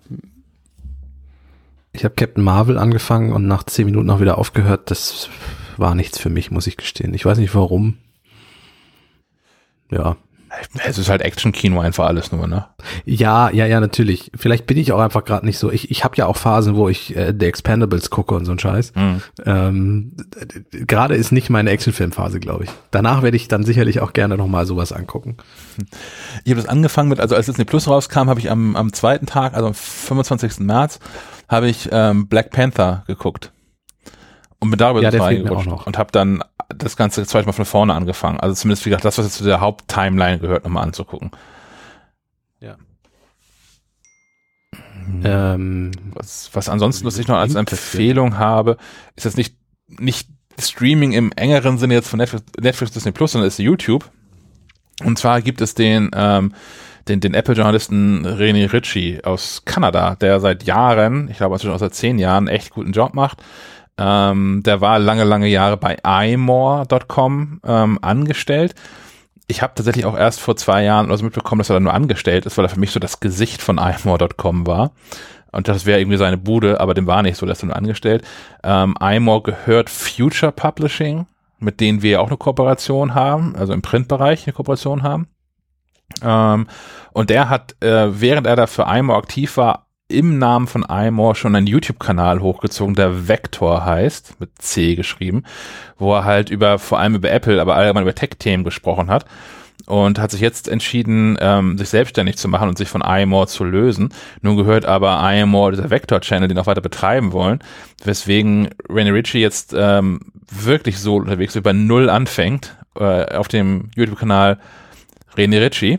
[1.92, 4.90] Ich habe Captain Marvel angefangen und nach zehn Minuten auch wieder aufgehört.
[4.90, 5.28] Das
[5.82, 7.12] war nichts für mich, muss ich gestehen.
[7.12, 7.98] Ich weiß nicht warum.
[9.90, 10.16] Ja.
[10.84, 12.66] Es ist halt Action-Kino einfach alles nur, ne?
[13.06, 14.30] Ja, ja, ja, natürlich.
[14.34, 15.72] Vielleicht bin ich auch einfach gerade nicht so.
[15.72, 18.58] Ich, ich habe ja auch Phasen, wo ich äh, The Expendables gucke und so ein
[18.58, 18.92] Scheiß.
[18.94, 19.22] Mhm.
[19.46, 20.12] Ähm,
[20.70, 22.70] gerade ist nicht meine Actionfilmphase, glaube ich.
[22.90, 25.38] Danach werde ich dann sicherlich auch gerne nochmal sowas angucken.
[26.44, 29.26] Ich habe das angefangen mit, also als Disney Plus rauskam, habe ich am, am zweiten
[29.26, 30.60] Tag, also am 25.
[30.60, 31.00] März,
[31.48, 33.52] habe ich ähm, Black Panther geguckt.
[34.62, 37.94] Und bin darüber Ja, so reingerutscht und habe dann das Ganze zweite Mal von vorne
[37.94, 38.40] angefangen.
[38.40, 41.32] Also zumindest wie gesagt, das, was jetzt zu der Haupttimeline gehört, nochmal anzugucken.
[45.24, 48.76] Ähm, Was, was ansonsten, was ich noch als Empfehlung habe,
[49.16, 49.56] ist jetzt nicht,
[49.88, 50.28] nicht
[50.58, 54.10] Streaming im engeren Sinne jetzt von Netflix, Netflix Disney Plus, sondern ist YouTube.
[55.02, 56.54] Und zwar gibt es den, ähm,
[57.08, 61.94] den, den Apple-Journalisten René Ritchie aus Kanada, der seit Jahren, ich glaube inzwischen auch seit
[61.94, 63.42] zehn Jahren, echt guten Job macht.
[64.04, 65.96] Ähm, der war lange, lange Jahre bei
[66.32, 68.74] imore.com ähm, angestellt.
[69.46, 71.94] Ich habe tatsächlich auch erst vor zwei Jahren oder so mitbekommen, dass er da nur
[71.94, 74.90] angestellt ist, weil er für mich so das Gesicht von imore.com war.
[75.52, 78.24] Und das wäre irgendwie seine Bude, aber dem war nicht so, der ist nur angestellt.
[78.64, 81.26] Ähm, iMore gehört Future Publishing,
[81.60, 85.28] mit denen wir auch eine Kooperation haben, also im Printbereich eine Kooperation haben.
[86.22, 86.66] Ähm,
[87.12, 91.34] und der hat, äh, während er da für iMore aktiv war, im Namen von iMore
[91.34, 95.44] schon einen YouTube-Kanal hochgezogen, der Vector heißt, mit C geschrieben,
[95.98, 99.26] wo er halt über, vor allem über Apple, aber allgemein über Tech-Themen gesprochen hat
[99.86, 103.64] und hat sich jetzt entschieden, ähm, sich selbstständig zu machen und sich von iMore zu
[103.64, 104.10] lösen.
[104.40, 107.60] Nun gehört aber iMore dieser Vector-Channel, den auch weiter betreiben wollen,
[108.04, 110.20] weswegen René Ritchie jetzt ähm,
[110.50, 114.58] wirklich so unterwegs über Null anfängt, äh, auf dem YouTube-Kanal
[115.36, 115.98] René Ritchie,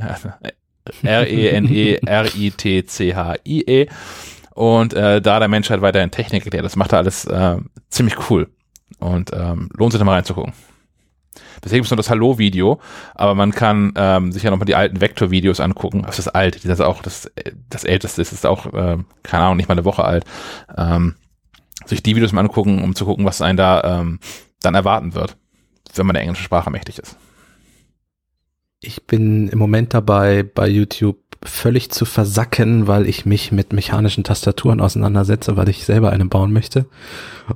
[0.00, 0.48] E
[1.02, 3.86] R-E-N-E-R-I-T-C-H-I-E
[4.54, 7.56] und äh, da der Mensch halt weiterhin Technik erklärt, das macht er alles äh,
[7.88, 8.48] ziemlich cool
[8.98, 10.52] und ähm, lohnt sich da mal reinzugucken.
[11.62, 12.80] Gibt es nur das Hallo-Video,
[13.14, 16.02] aber man kann ähm, sich ja nochmal die alten Vector-Videos angucken.
[16.06, 17.30] Das ist alt, das ist auch das,
[17.68, 20.24] das älteste, das ist auch, äh, keine Ahnung, nicht mal eine Woche alt.
[20.76, 21.16] Ähm,
[21.84, 24.20] sich die Videos mal angucken, um zu gucken, was einen da ähm,
[24.62, 25.36] dann erwarten wird,
[25.94, 27.16] wenn man der englischen Sprache mächtig ist.
[28.82, 34.24] Ich bin im Moment dabei, bei YouTube völlig zu versacken, weil ich mich mit mechanischen
[34.24, 36.86] Tastaturen auseinandersetze, weil ich selber eine bauen möchte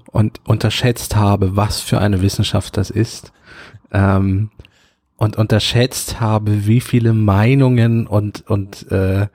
[0.06, 3.32] und unterschätzt habe, was für eine Wissenschaft das ist.
[3.90, 4.51] Ähm,
[5.16, 9.28] und unterschätzt habe, wie viele Meinungen und, und äh,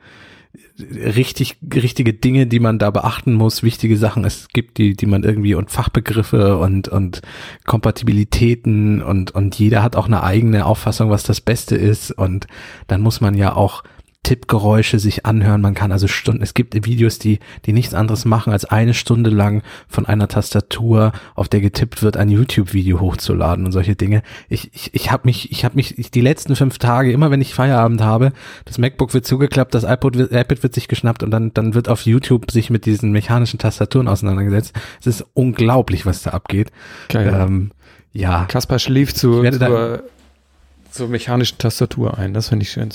[0.80, 4.26] richtig, richtige Dinge, die man da beachten muss, wichtige Sachen.
[4.26, 7.22] Es gibt, die, die man irgendwie und Fachbegriffe und, und
[7.66, 12.12] Kompatibilitäten und, und jeder hat auch eine eigene Auffassung, was das Beste ist.
[12.12, 12.48] Und
[12.88, 13.84] dann muss man ja auch
[14.30, 15.60] Tippgeräusche sich anhören.
[15.60, 19.32] Man kann also Stunden, es gibt Videos, die, die nichts anderes machen, als eine Stunde
[19.32, 24.22] lang von einer Tastatur, auf der getippt wird, ein YouTube-Video hochzuladen und solche Dinge.
[24.48, 27.42] Ich, ich, ich habe mich, ich habe mich ich, die letzten fünf Tage, immer wenn
[27.42, 28.32] ich Feierabend habe,
[28.66, 31.90] das MacBook wird zugeklappt, das iPod wird, iPad wird sich geschnappt und dann, dann wird
[31.90, 34.76] auf YouTube sich mit diesen mechanischen Tastaturen auseinandergesetzt.
[35.00, 36.72] Es ist unglaublich, was da abgeht.
[37.08, 37.34] Geil.
[37.36, 37.72] Ähm,
[38.14, 38.46] ja.
[38.46, 40.04] Kaspar schläft zu, zur,
[40.92, 42.36] zur mechanischen Tastatur ein.
[42.36, 42.92] Das finde ich schön.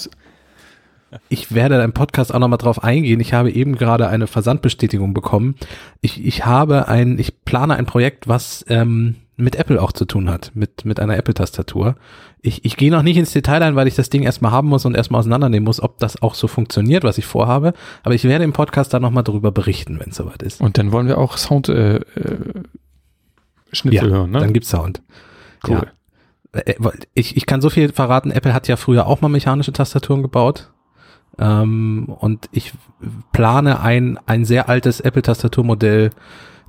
[1.29, 3.21] Ich werde im Podcast auch nochmal drauf eingehen.
[3.21, 5.55] Ich habe eben gerade eine Versandbestätigung bekommen.
[6.01, 10.31] Ich, ich habe ein, ich plane ein Projekt, was ähm, mit Apple auch zu tun
[10.31, 11.97] hat, mit, mit einer Apple-Tastatur.
[12.41, 14.85] Ich, ich gehe noch nicht ins Detail ein, weil ich das Ding erstmal haben muss
[14.85, 17.73] und erstmal auseinandernehmen muss, ob das auch so funktioniert, was ich vorhabe.
[18.03, 20.61] Aber ich werde im Podcast da nochmal darüber berichten, wenn es soweit ist.
[20.61, 22.03] Und dann wollen wir auch Sound äh, äh,
[23.73, 24.41] Schnitzel ja, hören, ne?
[24.41, 25.03] Dann gibt's Sound.
[25.67, 25.83] Cool.
[26.55, 26.61] Ja.
[26.61, 26.75] Äh,
[27.15, 30.71] Ich, ich kann so viel verraten, Apple hat ja früher auch mal mechanische Tastaturen gebaut.
[31.39, 32.73] Ähm, und ich
[33.33, 36.11] plane ein, ein sehr altes Apple-Tastaturmodell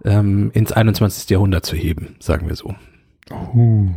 [0.04, 1.30] ähm, ins 21.
[1.30, 2.76] Jahrhundert zu heben, sagen wir so.
[3.32, 3.90] Uh.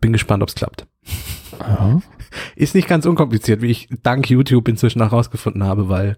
[0.00, 0.86] Bin gespannt, ob's klappt.
[1.58, 2.00] Ja.
[2.56, 6.16] Ist nicht ganz unkompliziert, wie ich dank YouTube inzwischen auch rausgefunden habe, weil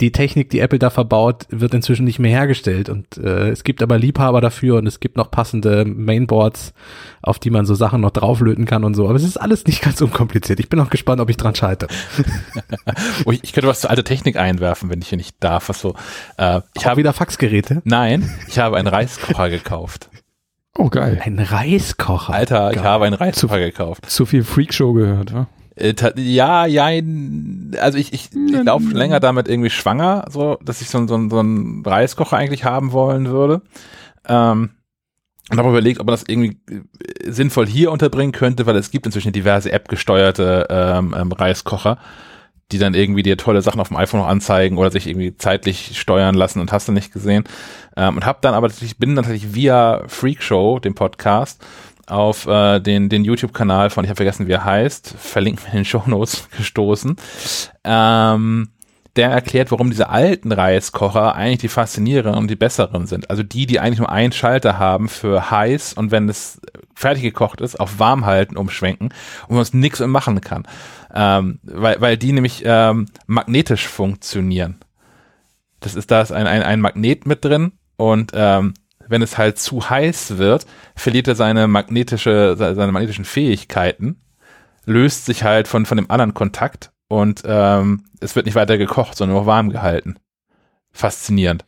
[0.00, 3.82] die Technik, die Apple da verbaut, wird inzwischen nicht mehr hergestellt und äh, es gibt
[3.82, 6.72] aber Liebhaber dafür und es gibt noch passende Mainboards,
[7.22, 9.06] auf die man so Sachen noch drauflöten kann und so.
[9.06, 10.58] Aber es ist alles nicht ganz unkompliziert.
[10.60, 11.90] Ich bin auch gespannt, ob ich dran scheitere.
[13.24, 15.68] Oh, ich, ich könnte was zur alte Technik einwerfen, wenn ich hier nicht darf.
[15.68, 15.94] Was so,
[16.38, 17.82] äh, ich Ich habe wieder Faxgeräte.
[17.84, 20.08] nein, ich habe einen Reiskocher gekauft.
[20.76, 21.20] Oh, geil.
[21.24, 22.32] Ein Reiskocher.
[22.32, 22.84] Alter, ich Geil.
[22.84, 24.08] habe einen Reiskocher gekauft.
[24.08, 25.48] Zu viel Freakshow gehört, wa?
[25.80, 26.86] Äh, ja, ja,
[27.80, 31.28] also ich, ich, ich laufe schon länger damit irgendwie schwanger, so, dass ich so, so,
[31.28, 33.62] so einen Reiskocher eigentlich haben wollen würde.
[34.28, 34.70] Ähm,
[35.50, 39.06] und habe überlegt, ob man das irgendwie äh, sinnvoll hier unterbringen könnte, weil es gibt
[39.06, 41.98] inzwischen diverse App-gesteuerte ähm, ähm, Reiskocher,
[42.70, 45.98] die dann irgendwie dir tolle Sachen auf dem iPhone noch anzeigen oder sich irgendwie zeitlich
[45.98, 47.44] steuern lassen und hast du nicht gesehen.
[47.96, 51.64] Ähm, und habe dann aber natürlich, bin natürlich via Freakshow, dem Podcast,
[52.10, 55.76] auf äh, den, den YouTube-Kanal von, ich habe vergessen, wie er heißt, verlinkt mir in
[55.76, 57.16] den Shownotes gestoßen.
[57.84, 58.70] Ähm,
[59.16, 63.28] der erklärt, warum diese alten Reiskocher eigentlich die faszinierenden und die besseren sind.
[63.28, 66.60] Also die, die eigentlich nur einen Schalter haben für heiß und wenn es
[66.94, 69.12] fertig gekocht ist, auf warm halten umschwenken
[69.48, 70.66] und man nichts mehr machen kann.
[71.12, 74.78] Ähm, weil, weil die nämlich ähm, magnetisch funktionieren.
[75.80, 78.74] Das ist, da ist ein, ein, ein Magnet mit drin und ähm,
[79.10, 84.20] wenn es halt zu heiß wird, verliert er seine magnetische, seine magnetischen Fähigkeiten,
[84.86, 89.16] löst sich halt von, von dem anderen Kontakt und ähm, es wird nicht weiter gekocht,
[89.16, 90.16] sondern nur warm gehalten.
[90.92, 91.64] Faszinierend.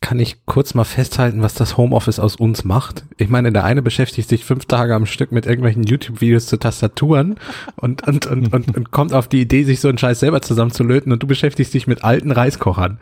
[0.00, 3.04] Kann ich kurz mal festhalten, was das Homeoffice aus uns macht?
[3.16, 7.36] Ich meine, der eine beschäftigt sich fünf Tage am Stück mit irgendwelchen YouTube-Videos zu Tastaturen
[7.76, 11.12] und, und, und, und, und kommt auf die Idee, sich so einen Scheiß selber zusammenzulöten
[11.12, 13.00] und du beschäftigst dich mit alten Reiskochern.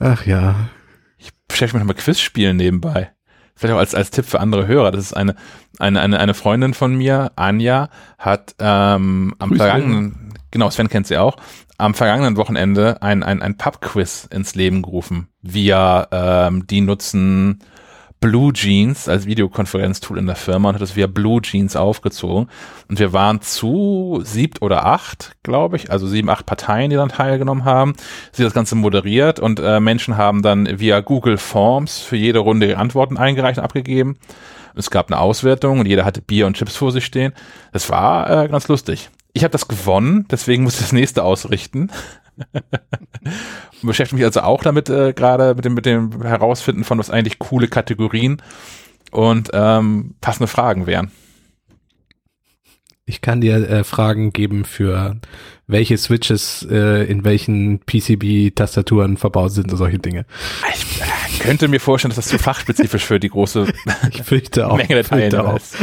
[0.00, 0.56] Ach ja.
[1.18, 3.12] Ich beschäftige mich noch mit Quizspielen nebenbei.
[3.54, 4.90] Vielleicht auch als, als Tipp für andere Hörer.
[4.90, 5.36] Das ist eine,
[5.78, 11.18] eine, eine, eine Freundin von mir, Anja, hat ähm, am vergangenen, genau, Sven kennt sie
[11.18, 11.36] auch,
[11.76, 15.28] am vergangenen Wochenende ein, ein, ein Pub-Quiz ins Leben gerufen.
[15.42, 17.60] Wir, ähm, die nutzen
[18.20, 22.48] Blue Jeans als Videokonferenztool in der Firma und hat das via Blue Jeans aufgezogen.
[22.88, 27.08] Und wir waren zu siebt oder acht, glaube ich, also sieben, acht Parteien, die dann
[27.08, 27.94] teilgenommen haben.
[28.32, 32.68] Sie das Ganze moderiert und äh, Menschen haben dann via Google Forms für jede Runde
[32.68, 34.18] ihre Antworten eingereicht und abgegeben.
[34.76, 37.32] Es gab eine Auswertung und jeder hatte Bier und Chips vor sich stehen.
[37.72, 39.10] Das war äh, ganz lustig.
[39.32, 41.90] Ich habe das gewonnen, deswegen muss ich das nächste ausrichten.
[43.82, 47.10] und beschäftige mich also auch damit äh, gerade mit dem, mit dem Herausfinden von was
[47.10, 48.42] eigentlich coole Kategorien
[49.10, 51.10] und ähm, passende Fragen wären.
[53.06, 55.16] Ich kann dir äh, Fragen geben für
[55.66, 60.26] welche Switches äh, in welchen PCB-Tastaturen verbaut sind und solche Dinge.
[60.72, 63.66] Ich äh, könnte mir vorstellen, dass das zu fachspezifisch für die große
[64.10, 64.76] Ich fürchte auch.
[64.76, 65.76] Menge der Teilnehmer ist.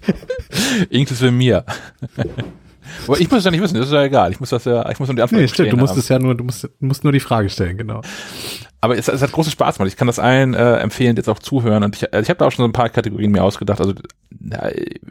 [0.90, 1.64] Inklusive mir.
[3.06, 4.32] Aber ich muss es ja nicht wissen, das ist ja egal.
[4.32, 6.00] Ich muss das ja, ich muss nur die Antwort Nee, stimmt, du musst haben.
[6.00, 8.02] es ja nur, du musst, musst nur die Frage stellen, genau.
[8.82, 9.90] Aber es, es hat großen Spaß gemacht.
[9.92, 11.82] Ich kann das allen äh, empfehlen, jetzt auch zuhören.
[11.82, 13.92] Und ich, also ich habe da auch schon so ein paar Kategorien mir ausgedacht, also
[14.40, 14.70] ja,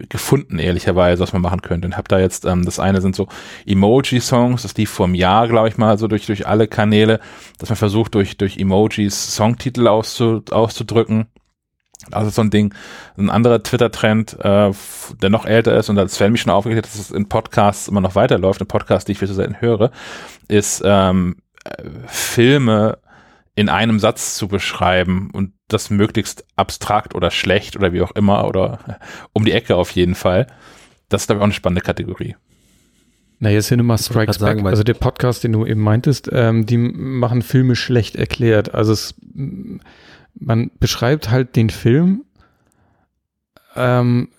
[0.10, 1.88] gefunden ehrlicherweise, was man machen könnte.
[1.88, 3.28] Und habe da jetzt, ähm, das eine sind so
[3.68, 7.20] Emoji-Songs, das lief vor einem Jahr, glaube ich mal, so durch durch alle Kanäle,
[7.60, 11.28] dass man versucht, durch durch Emojis Songtitel auszu, auszudrücken.
[12.12, 12.74] Also so ein Ding,
[13.18, 14.72] ein anderer Twitter-Trend, äh,
[15.22, 17.88] der noch älter ist und als Sven mich schon aufgeklärt hat, dass es in Podcasts
[17.88, 19.92] immer noch weiterläuft, in Podcasts, die ich viel zu selten höre,
[20.48, 22.98] ist ähm, äh, Filme
[23.56, 28.48] in einem Satz zu beschreiben und das möglichst abstrakt oder schlecht oder wie auch immer
[28.48, 28.94] oder äh,
[29.34, 30.48] um die Ecke auf jeden Fall.
[31.10, 32.36] Das ist, glaube ich, auch eine spannende Kategorie.
[33.40, 37.42] Naja, Cinema Strikes sagen, Back, also der Podcast, den du eben meintest, ähm, die machen
[37.42, 38.74] Filme schlecht erklärt.
[38.74, 39.16] Also es,
[40.40, 42.26] man beschreibt halt den Film,
[43.76, 44.30] ähm,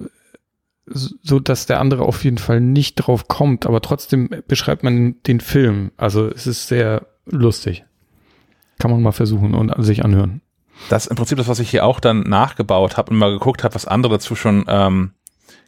[0.87, 5.41] so dass der andere auf jeden Fall nicht drauf kommt, aber trotzdem beschreibt man den
[5.41, 5.93] Film.
[5.97, 7.85] Also es ist sehr lustig.
[8.79, 10.43] Kann man mal versuchen und sich anhören.
[10.89, 13.63] Das ist im Prinzip das, was ich hier auch dann nachgebaut habe und mal geguckt
[13.63, 15.13] habe, was andere dazu schon ähm,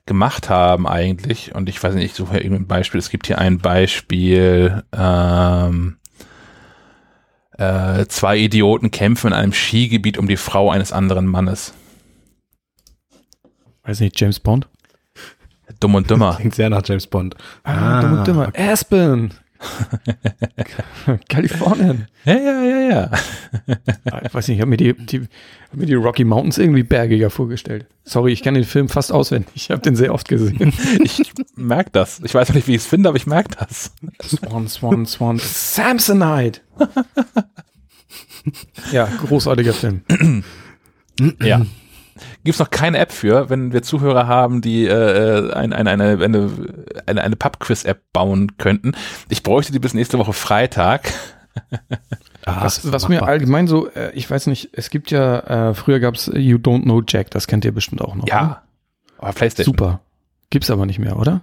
[0.07, 1.55] gemacht haben eigentlich.
[1.55, 2.99] Und ich weiß nicht, ich suche hier irgendein Beispiel.
[2.99, 5.99] Es gibt hier ein Beispiel, ähm,
[7.63, 11.75] Äh, zwei Idioten kämpfen in einem Skigebiet um die Frau eines anderen Mannes.
[13.85, 14.69] Weiß nicht, James Bond?
[15.79, 16.37] Dumm und dümmer.
[16.39, 17.37] Klingt sehr nach James Bond.
[17.63, 18.53] Ah, dumm und dümmer.
[18.57, 19.35] Aspen.
[21.29, 22.07] Kalifornien.
[22.25, 23.11] Ja, ja, ja, ja.
[24.11, 25.21] Ah, Ich weiß nicht, ich habe mir, die, die,
[25.71, 27.87] hab mir die Rocky Mountains irgendwie bergiger vorgestellt.
[28.05, 29.51] Sorry, ich kenne den Film fast auswendig.
[29.55, 30.73] Ich habe den sehr oft gesehen.
[31.03, 32.21] Ich merke das.
[32.25, 33.93] Ich weiß noch nicht, wie ich es finde, aber ich merke das.
[34.23, 35.39] Swan, Swan, Swan.
[35.39, 36.61] Samsonite.
[38.93, 40.03] ja, großartiger Film.
[41.41, 41.65] Ja.
[42.44, 46.23] Gibt es noch keine App für, wenn wir Zuhörer haben, die äh, ein, eine, eine,
[46.23, 46.51] eine,
[47.07, 48.93] eine, eine Pub-Quiz-App bauen könnten.
[49.28, 51.12] Ich bräuchte die bis nächste Woche Freitag.
[52.44, 56.01] Ah, Was, was mir allgemein so, äh, ich weiß nicht, es gibt ja, äh, früher
[56.01, 58.27] gab's You Don't Know Jack, das kennt ihr bestimmt auch noch.
[58.27, 58.62] Ja.
[59.19, 59.77] Aber PlayStation.
[59.77, 60.01] Super.
[60.51, 61.43] Gibt's aber nicht mehr, oder?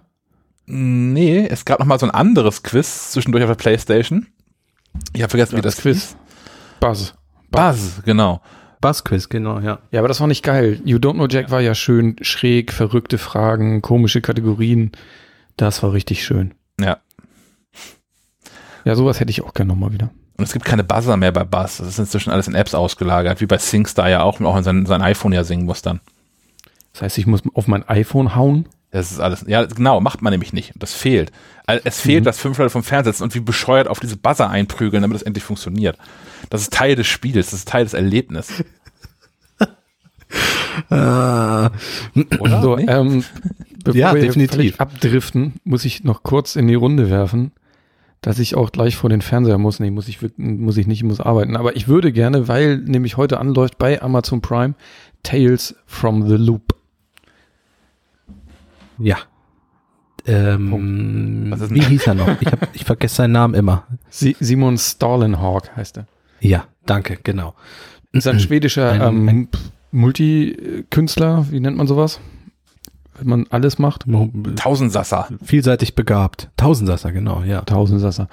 [0.66, 4.28] Nee, es gab noch mal so ein anderes Quiz zwischendurch auf der PlayStation.
[5.14, 6.18] Ich habe vergessen, wie das Quiz.
[6.82, 7.14] Buzz.
[7.50, 8.42] Buzz, genau.
[8.82, 9.80] Buzzquiz, genau, ja.
[9.92, 10.80] Ja, aber das war nicht geil.
[10.86, 14.92] You Don't Know Jack war ja schön schräg, verrückte Fragen, komische Kategorien.
[15.58, 16.54] Das war richtig schön.
[16.80, 16.98] Ja.
[18.86, 20.10] Ja, sowas hätte ich auch gerne nochmal wieder.
[20.38, 21.78] Und es gibt keine Buzzer mehr bei Buzz.
[21.80, 24.86] Das ist inzwischen alles in Apps ausgelagert, wie bei SingStar ja auch, auch in sein,
[24.86, 26.00] sein iPhone ja singen muss dann.
[26.94, 28.68] Das heißt, ich muss auf mein iPhone hauen.
[28.92, 30.74] Das ist alles, ja, genau, macht man nämlich nicht.
[30.78, 31.32] Das fehlt.
[31.84, 35.04] Es fehlt, dass fünf Leute vom Fernseher sitzen und wie bescheuert auf diese Buzzer einprügeln,
[35.04, 35.98] damit das endlich funktioniert.
[36.50, 38.64] Das ist Teil des Spiels, das ist Teil des Erlebnisses.
[40.90, 41.72] Ah,
[42.40, 42.62] Oder?
[42.62, 42.86] So, Nee?
[42.88, 43.24] ähm,
[43.84, 44.80] bevor Ja, wir definitiv.
[44.80, 47.52] abdriften, muss ich noch kurz in die Runde werfen,
[48.22, 49.80] dass ich auch gleich vor den Fernseher muss.
[49.80, 51.58] Nee, muss ich, muss ich nicht, ich muss arbeiten.
[51.58, 54.76] Aber ich würde gerne, weil nämlich heute anläuft bei Amazon Prime
[55.24, 56.76] Tales from the Loop.
[59.00, 59.18] Ja.
[60.26, 62.42] Ähm, wie hieß er noch?
[62.42, 63.88] Ich, hab, ich vergesse seinen Namen immer.
[64.10, 66.08] Si Simon Stalenhawk heißt er.
[66.42, 67.56] Ja, danke, genau.
[68.12, 69.48] Ist ein schwedischer Ein- ähm,
[69.92, 72.20] Multikünstler, wie nennt man sowas?
[73.18, 74.06] Wenn man alles macht.
[74.56, 75.28] Tausendsasser.
[75.44, 76.50] Vielseitig begabt.
[76.58, 77.62] Tausendsasser, genau, ja.
[77.62, 78.28] Tausendsasser.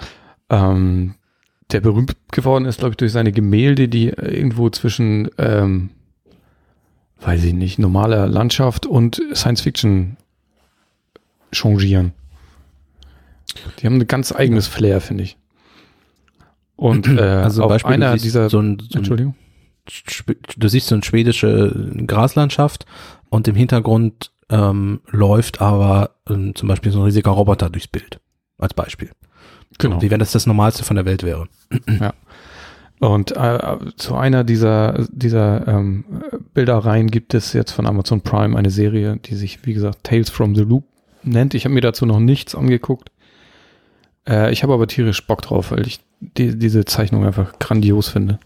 [0.51, 1.15] Ähm,
[1.73, 5.91] der berühmt geworden ist, glaube ich, durch seine Gemälde, die irgendwo zwischen, ähm,
[7.21, 10.17] weiß ich nicht, normaler Landschaft und Science Fiction
[11.57, 12.13] changieren.
[13.79, 15.37] Die haben ein ganz eigenes Flair, finde ich.
[16.77, 19.35] Und äh, Also auf Beispiel, einer dieser, so ein, so Entschuldigung,
[20.57, 22.87] du siehst so eine schwedische Graslandschaft
[23.29, 28.21] und im Hintergrund ähm, läuft aber ähm, zum Beispiel so ein riesiger Roboter durchs Bild.
[28.59, 29.11] Als Beispiel.
[29.79, 30.01] genau.
[30.01, 31.49] Wie wenn das das Normalste von der Welt wäre.
[32.99, 36.05] Und äh, zu einer dieser, dieser ähm,
[36.55, 40.55] Bilderreihen gibt es jetzt von Amazon Prime eine Serie, die sich, wie gesagt, Tales from
[40.55, 40.85] the Loop
[41.27, 41.55] nennt.
[41.55, 43.11] Ich habe mir dazu noch nichts angeguckt.
[44.29, 48.39] Äh, ich habe aber tierisch Bock drauf, weil ich die, diese Zeichnung einfach grandios finde.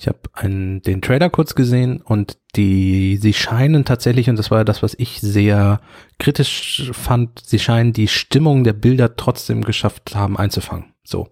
[0.00, 4.80] Ich habe den Trailer kurz gesehen und die sie scheinen tatsächlich und das war das
[4.80, 5.80] was ich sehr
[6.20, 10.92] kritisch fand, sie scheinen die Stimmung der Bilder trotzdem geschafft haben einzufangen.
[11.02, 11.28] So.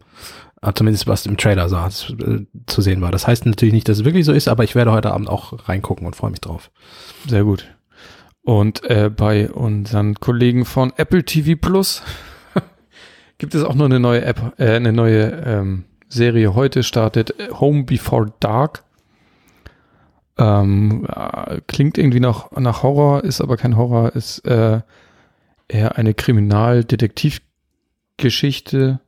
[0.61, 3.13] Aber Zumindest was im Trailer sah, äh, zu sehen war.
[3.13, 5.69] Das heißt natürlich nicht, dass es wirklich so ist, aber ich werde heute Abend auch
[5.69, 6.73] reingucken und freue mich drauf.
[7.29, 7.76] Sehr gut.
[8.47, 12.05] Und äh, bei unseren Kollegen von Apple TV Plus
[13.39, 16.55] gibt es auch noch eine neue App, äh, eine neue ähm, Serie.
[16.55, 18.85] Heute startet äh, Home Before Dark.
[20.39, 24.81] Ähm, äh, klingt irgendwie nach, nach Horror, ist aber kein Horror, ist äh,
[25.67, 29.01] eher eine Kriminaldetektivgeschichte,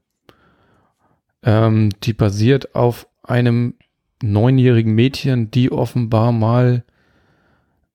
[1.44, 3.74] ähm, die basiert auf einem
[4.20, 6.82] neunjährigen Mädchen, die offenbar mal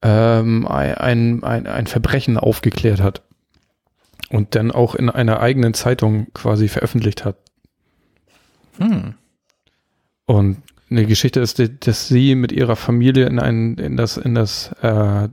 [0.04, 3.24] ähm, ein, ein, ein Verbrechen aufgeklärt hat
[4.30, 7.38] und dann auch in einer eigenen Zeitung quasi veröffentlicht hat.
[8.78, 9.16] Hm.
[10.26, 10.58] Und
[10.90, 15.30] eine Geschichte ist, dass sie mit ihrer Familie in ein, in das, in das, äh,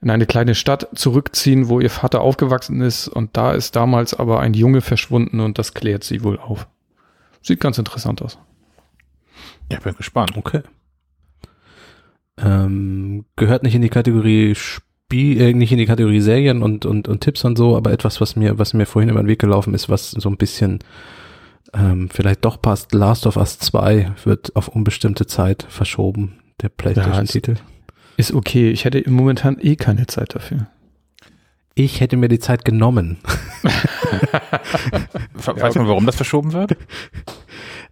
[0.00, 4.40] in eine kleine Stadt zurückziehen, wo ihr Vater aufgewachsen ist und da ist damals aber
[4.40, 6.68] ein Junge verschwunden und das klärt sie wohl auf.
[7.40, 8.38] Sieht ganz interessant aus.
[9.72, 10.36] Ja, bin gespannt.
[10.36, 10.62] Okay.
[12.36, 17.08] Ähm, gehört nicht in die Kategorie Spiel, äh, nicht in die Kategorie Serien und, und,
[17.08, 19.74] und Tipps und so, aber etwas, was mir, was mir vorhin über den Weg gelaufen
[19.74, 20.80] ist, was so ein bisschen
[21.72, 22.92] ähm, vielleicht doch passt.
[22.92, 27.56] Last of Us 2 wird auf unbestimmte Zeit verschoben, der PlayStation-Titel.
[28.16, 28.70] Ist okay.
[28.70, 30.68] Ich hätte momentan eh keine Zeit dafür.
[31.76, 33.18] Ich hätte mir die Zeit genommen.
[35.34, 36.76] We- Weiß man, warum das verschoben wird?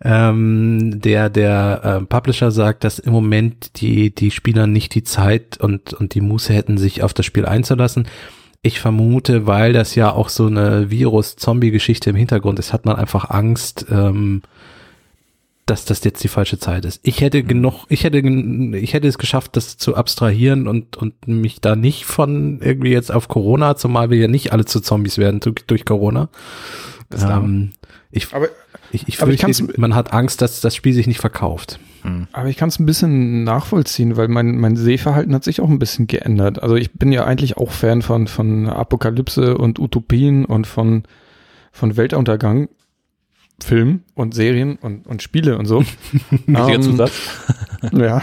[0.05, 5.59] Ähm, der der äh, Publisher sagt, dass im Moment die die Spieler nicht die Zeit
[5.59, 8.09] und und die Muße hätten, sich auf das Spiel einzulassen.
[8.63, 13.31] Ich vermute, weil das ja auch so eine Virus-Zombie-Geschichte im Hintergrund ist, hat man einfach
[13.31, 14.43] Angst, ähm,
[15.73, 17.01] dass das jetzt die falsche Zeit ist.
[17.03, 21.61] Ich hätte genug, ich hätte, ich hätte es geschafft, das zu abstrahieren und, und mich
[21.61, 25.41] da nicht von irgendwie jetzt auf Corona, zumal wir ja nicht alle zu Zombies werden
[25.41, 26.29] durch, durch Corona.
[27.13, 27.71] Ähm,
[28.11, 28.49] ich, Aber,
[28.91, 31.81] ich, ich aber ich fürchte, man hat Angst, dass das Spiel sich nicht verkauft.
[32.33, 35.79] aber ich kann es ein bisschen nachvollziehen, weil mein, mein Sehverhalten hat sich auch ein
[35.79, 36.63] bisschen geändert.
[36.63, 41.05] Also ich bin ja eigentlich auch Fan von, von Apokalypse und Utopien und von,
[41.73, 42.69] von Weltuntergang.
[43.65, 45.81] Filmen und Serien und, und Spiele und so.
[46.31, 47.13] Wichtiger Ähm, Zusatz.
[47.93, 48.23] Ja.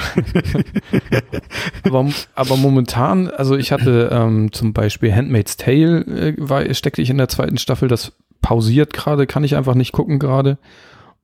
[1.83, 7.09] aber, aber momentan, also ich hatte ähm, zum Beispiel Handmaid's Tale, äh, war, steckte ich
[7.09, 10.57] in der zweiten Staffel, das pausiert gerade, kann ich einfach nicht gucken gerade.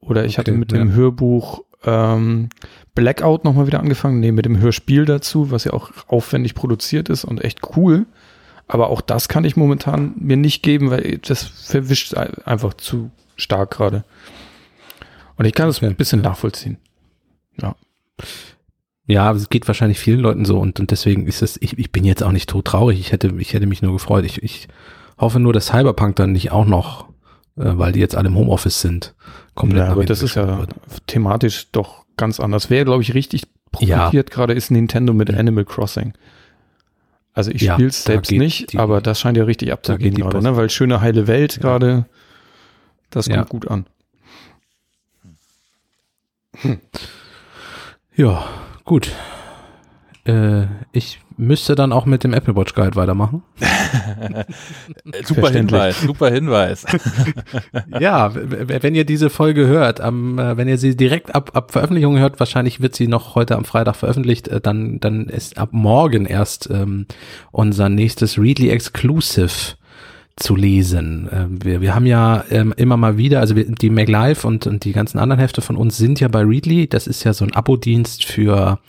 [0.02, 0.80] Oder ich hatte Okay, mit ja.
[0.80, 2.50] dem Hörbuch ähm,
[2.94, 7.24] Blackout nochmal wieder angefangen, nee, mit dem Hörspiel dazu, was ja auch aufwendig produziert ist
[7.26, 8.06] und echt cool.
[8.68, 13.12] Aber auch das kann ich momentan mir nicht geben, weil das verwischt ein- einfach zu
[13.36, 14.04] stark gerade.
[15.38, 15.88] Und ich kann es Okay.
[15.88, 16.78] ein bisschen nachvollziehen.
[19.08, 22.04] Ja, es geht wahrscheinlich vielen Leuten so und, und deswegen ist es, ich, ich bin
[22.06, 23.00] jetzt auch nicht tot traurig.
[23.00, 24.26] Ich hätte, ich hätte mich nur gefreut.
[24.26, 24.68] Ich, ich
[25.20, 27.04] hoffe nur, dass Cyberpunk dann nicht auch noch,
[27.56, 29.14] äh, weil die jetzt alle im Homeoffice sind,
[29.54, 30.72] komplett Ja, aber das ist ja wird.
[31.06, 32.72] thematisch doch ganz anders.
[32.72, 33.44] Wer, glaube ich, richtig
[33.80, 33.98] Ja.
[34.00, 36.14] profitiert gerade ist Nintendo mit Animal Crossing.
[37.34, 40.42] Also ich Ja, spiele es selbst nicht, die- aber das scheint ja richtig abzugehen gerade,
[40.42, 40.56] ne?
[40.56, 41.62] weil schöne heile Welt Ja.
[41.62, 42.06] gerade,
[43.16, 43.38] das Ja.
[43.38, 43.86] kommt gut an.
[48.16, 48.46] Ja,
[48.86, 49.12] gut.
[50.26, 53.44] Äh, ich müsste dann auch mit dem Apple Watch Guide weitermachen.
[55.26, 55.52] super.
[55.52, 56.86] Hinweis, super Hinweis.
[58.00, 62.18] ja, wenn ihr diese Folge hört, am, äh, wenn ihr sie direkt ab, ab Veröffentlichung
[62.18, 66.26] hört, wahrscheinlich wird sie noch heute am Freitag veröffentlicht, äh, dann, dann ist ab morgen
[66.26, 67.06] erst ähm,
[67.52, 69.76] unser nächstes Readly Exclusive
[70.38, 71.30] zu lesen.
[71.32, 74.84] Ähm, wir, wir haben ja ähm, immer mal wieder, also wir, die MacLive und, und
[74.84, 76.88] die ganzen anderen Hefte von uns sind ja bei Readly.
[76.88, 78.80] Das ist ja so ein Abo-Dienst für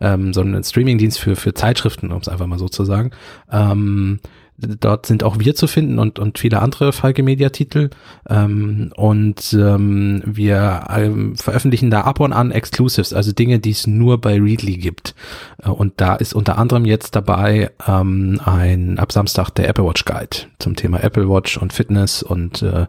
[0.00, 3.10] ähm, so ein Streaming-Dienst für, für Zeitschriften, um es einfach mal so zu sagen.
[3.50, 4.20] Ähm,
[4.58, 7.90] dort sind auch wir zu finden und, und viele andere Falke Media Titel.
[8.28, 13.86] Ähm, und ähm, wir ähm, veröffentlichen da ab und an Exclusives, also Dinge, die es
[13.86, 15.14] nur bei Readly gibt.
[15.62, 20.04] Äh, und da ist unter anderem jetzt dabei ähm, ein ab Samstag der Apple Watch
[20.04, 22.86] Guide zum Thema Apple Watch und Fitness und äh,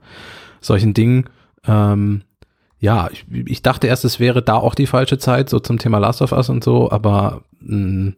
[0.61, 1.25] solchen Dingen.
[1.67, 2.21] Ähm,
[2.79, 5.97] ja, ich, ich dachte erst, es wäre da auch die falsche Zeit, so zum Thema
[5.97, 8.13] Last of Us und so, aber mh,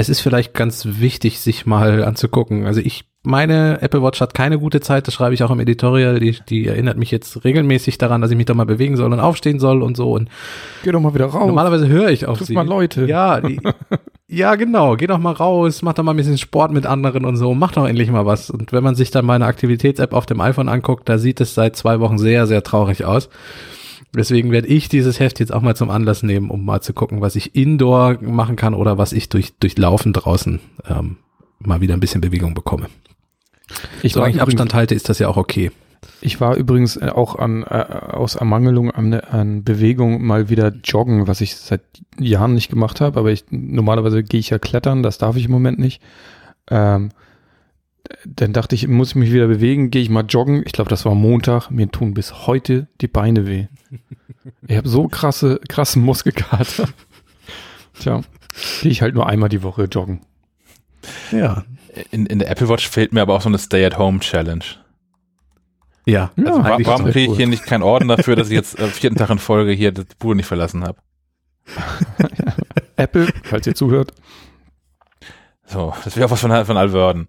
[0.00, 2.66] es ist vielleicht ganz wichtig, sich mal anzugucken.
[2.66, 6.18] Also ich meine, Apple Watch hat keine gute Zeit, das schreibe ich auch im Editorial,
[6.20, 9.20] die, die erinnert mich jetzt regelmäßig daran, dass ich mich doch mal bewegen soll und
[9.20, 10.12] aufstehen soll und so.
[10.12, 10.30] Und
[10.82, 11.46] Geh doch mal wieder raus.
[11.46, 12.54] normalerweise höre ich auf Triff sie.
[12.54, 13.04] mal Leute.
[13.04, 13.60] Ja, die,
[14.26, 14.96] ja, genau.
[14.96, 17.72] Geh doch mal raus, mach doch mal ein bisschen Sport mit anderen und so, mach
[17.72, 18.48] doch endlich mal was.
[18.48, 21.76] Und wenn man sich dann meine Aktivitäts-App auf dem iPhone anguckt, da sieht es seit
[21.76, 23.28] zwei Wochen sehr, sehr traurig aus.
[24.14, 27.20] Deswegen werde ich dieses Heft jetzt auch mal zum Anlass nehmen, um mal zu gucken,
[27.20, 31.18] was ich indoor machen kann oder was ich durch, durch Laufen draußen ähm,
[31.60, 32.86] mal wieder ein bisschen Bewegung bekomme.
[34.02, 35.70] ich, Solange ich Abstand halte, ist das ja auch okay.
[36.20, 41.28] ich war übrigens äh, auch an, äh, aus Ermangelung an, an Bewegung mal wieder joggen,
[41.28, 41.82] was ich seit
[42.18, 45.52] Jahren nicht gemacht habe, aber ich normalerweise gehe ich ja klettern, das darf ich im
[45.52, 46.02] Moment nicht.
[46.68, 47.10] Ähm,
[48.26, 50.62] dann dachte ich, muss ich mich wieder bewegen, gehe ich mal joggen.
[50.66, 51.70] Ich glaube, das war Montag.
[51.70, 53.66] Mir tun bis heute die Beine weh.
[54.66, 56.88] Ich habe so krasse, krassen Muskelkater.
[57.98, 58.22] Tja,
[58.82, 60.20] gehe ich halt nur einmal die Woche joggen.
[61.32, 61.64] Ja.
[62.10, 64.64] In, in der Apple Watch fehlt mir aber auch so eine Stay-at-Home-Challenge.
[66.06, 66.30] Ja.
[66.36, 68.78] Ja, Also eigentlich warum das kriege ich hier nicht keinen Orden dafür, dass ich jetzt
[68.78, 70.98] äh, vierten Tag in Folge hier die Bude nicht verlassen habe?
[72.96, 74.12] Apple, falls ihr zuhört.
[75.66, 77.28] So, das wäre auch was von, von Alverden.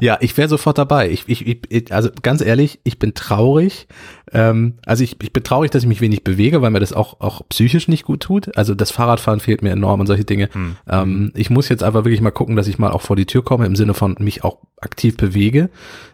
[0.00, 1.08] Ja, ich wäre sofort dabei.
[1.10, 3.86] Ich, ich, ich, also ganz ehrlich, ich bin traurig.
[4.32, 7.20] Ähm, also ich, ich bin traurig, dass ich mich wenig bewege, weil mir das auch,
[7.20, 8.56] auch psychisch nicht gut tut.
[8.56, 10.48] Also das Fahrradfahren fehlt mir enorm und solche Dinge.
[10.52, 10.76] Hm.
[10.88, 13.44] Ähm, ich muss jetzt einfach wirklich mal gucken, dass ich mal auch vor die Tür
[13.44, 15.70] komme, im Sinne von mich auch aktiv bewege.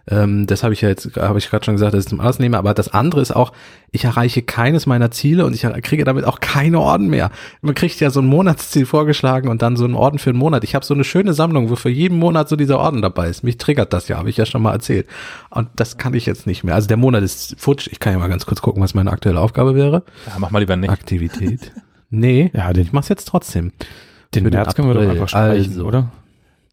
[0.08, 2.40] Ähm, das habe ich ja jetzt, habe ich gerade schon gesagt, dass ich zum Arzt
[2.40, 2.58] nehme.
[2.58, 3.52] Aber das andere ist auch,
[3.92, 7.30] ich erreiche keines meiner Ziele und ich kriege damit auch keine Orden mehr.
[7.62, 10.64] Man kriegt ja so ein Monatsziel vorgeschlagen und dann so einen Orden für einen Monat.
[10.64, 13.42] Ich habe so eine schöne Sammlung, wo für jeden Monat so dieser Orden dabei ist.
[13.42, 15.06] Mich triggert das ja, habe ich ja schon mal erzählt.
[15.50, 16.74] Und das kann ich jetzt nicht mehr.
[16.74, 17.88] Also der Monat ist futsch.
[17.92, 20.02] Ich kann ja mal ganz kurz gucken, was meine aktuelle Aufgabe wäre.
[20.26, 20.90] Ja, mach mal lieber nicht.
[20.90, 21.72] Aktivität.
[22.10, 23.70] Nee, Ja, den, ich mach's jetzt trotzdem.
[24.34, 25.84] den Für den März können wir doch einfach streichen, Also.
[25.86, 26.10] oder?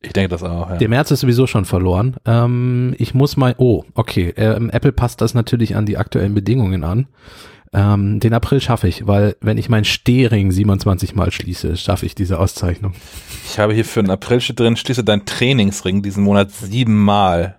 [0.02, 0.78] Ich denke das auch, ja.
[0.78, 2.16] Der März ist sowieso schon verloren.
[2.26, 6.84] Ähm, ich muss mal, oh, okay, ähm, Apple passt das natürlich an die aktuellen Bedingungen
[6.84, 7.06] an.
[7.74, 12.16] Ähm, den April schaffe ich, weil wenn ich mein Stehring 27 Mal schließe, schaffe ich
[12.16, 12.94] diese Auszeichnung.
[13.46, 17.58] Ich habe hier für den April steht drin, schließe dein Trainingsring diesen Monat siebenmal.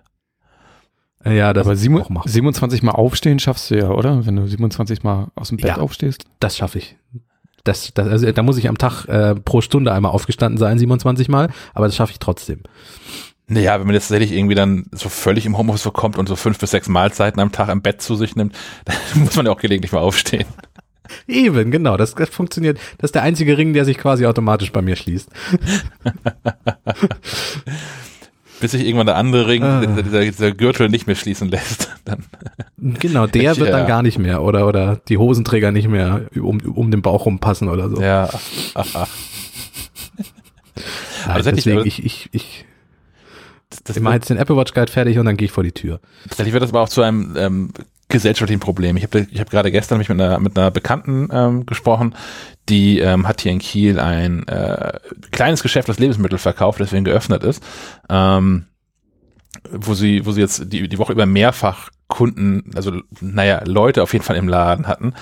[1.25, 2.31] Ja, das Aber ist sieben, auch machbar.
[2.31, 4.25] 27 Mal aufstehen schaffst du ja, oder?
[4.25, 5.77] Wenn du 27 Mal aus dem Bett Ja.
[5.77, 6.23] aufstehst.
[6.39, 6.95] Das schaffe ich.
[7.65, 11.27] Das, das, also da muss ich am Tag äh, pro Stunde einmal aufgestanden sein, 27
[11.27, 12.63] Mal, aber das schaffe ich trotzdem.
[13.51, 16.59] Naja, wenn man jetzt tatsächlich irgendwie dann so völlig im Homeoffice vorkommt und so fünf
[16.59, 18.55] bis sechs Mahlzeiten am Tag im Bett zu sich nimmt,
[18.85, 20.45] dann muss man ja auch gelegentlich mal aufstehen.
[21.27, 22.77] Eben, genau, das, das funktioniert.
[22.99, 25.29] Das ist der einzige Ring, der sich quasi automatisch bei mir schließt.
[28.61, 29.85] Bis sich irgendwann der andere Ring, Ah.
[29.85, 31.89] dieser, dieser, Gürtel nicht mehr schließen lässt.
[32.05, 32.25] Dann,
[32.77, 33.77] Genau, der wird Ja.
[33.77, 37.69] dann gar nicht mehr oder oder die Hosenträger nicht mehr um, um den Bauch rumpassen
[37.69, 38.01] oder so.
[38.01, 38.29] ja,
[38.75, 39.07] ach, ach.
[41.27, 42.65] Nein, ich- deswegen, aber- ich, ich, ich,
[43.97, 45.99] ich mache jetzt den Apple Watch Guide fertig und dann gehe ich vor die Tür.
[46.27, 47.69] Tatsächlich wird das aber auch zu einem ähm,
[48.09, 48.97] gesellschaftlichen Problem.
[48.97, 52.15] Ich habe ich hab gerade gestern mich mit einer, mit einer Bekannten ähm, gesprochen,
[52.67, 54.99] die ähm, hat hier in Kiel ein äh,
[55.31, 57.63] kleines Geschäft, das Lebensmittel verkauft, deswegen geöffnet ist,
[58.09, 58.65] ähm,
[59.71, 64.13] wo sie, wo sie jetzt die, die Woche über mehrfach Kunden, also naja, Leute auf
[64.13, 65.13] jeden Fall im Laden hatten,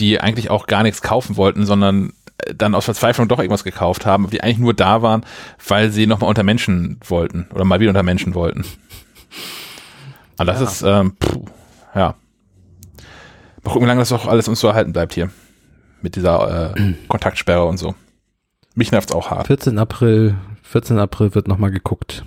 [0.00, 2.12] die eigentlich auch gar nichts kaufen wollten, sondern
[2.56, 5.24] dann aus Verzweiflung doch irgendwas gekauft haben, die eigentlich nur da waren,
[5.68, 8.64] weil sie nochmal unter Menschen wollten oder mal wieder unter Menschen wollten.
[10.38, 10.64] Und das Ja.
[10.66, 11.44] ist, ähm, puh,
[11.94, 12.14] ja.
[13.64, 15.30] Mal gucken, wie lange das auch alles uns so erhalten bleibt hier.
[16.00, 17.94] Mit dieser äh, Kontaktsperre und so.
[18.74, 19.46] Mich nervt's auch hart.
[19.46, 19.78] 14.
[19.78, 20.98] April, 14.
[20.98, 22.24] April wird nochmal geguckt.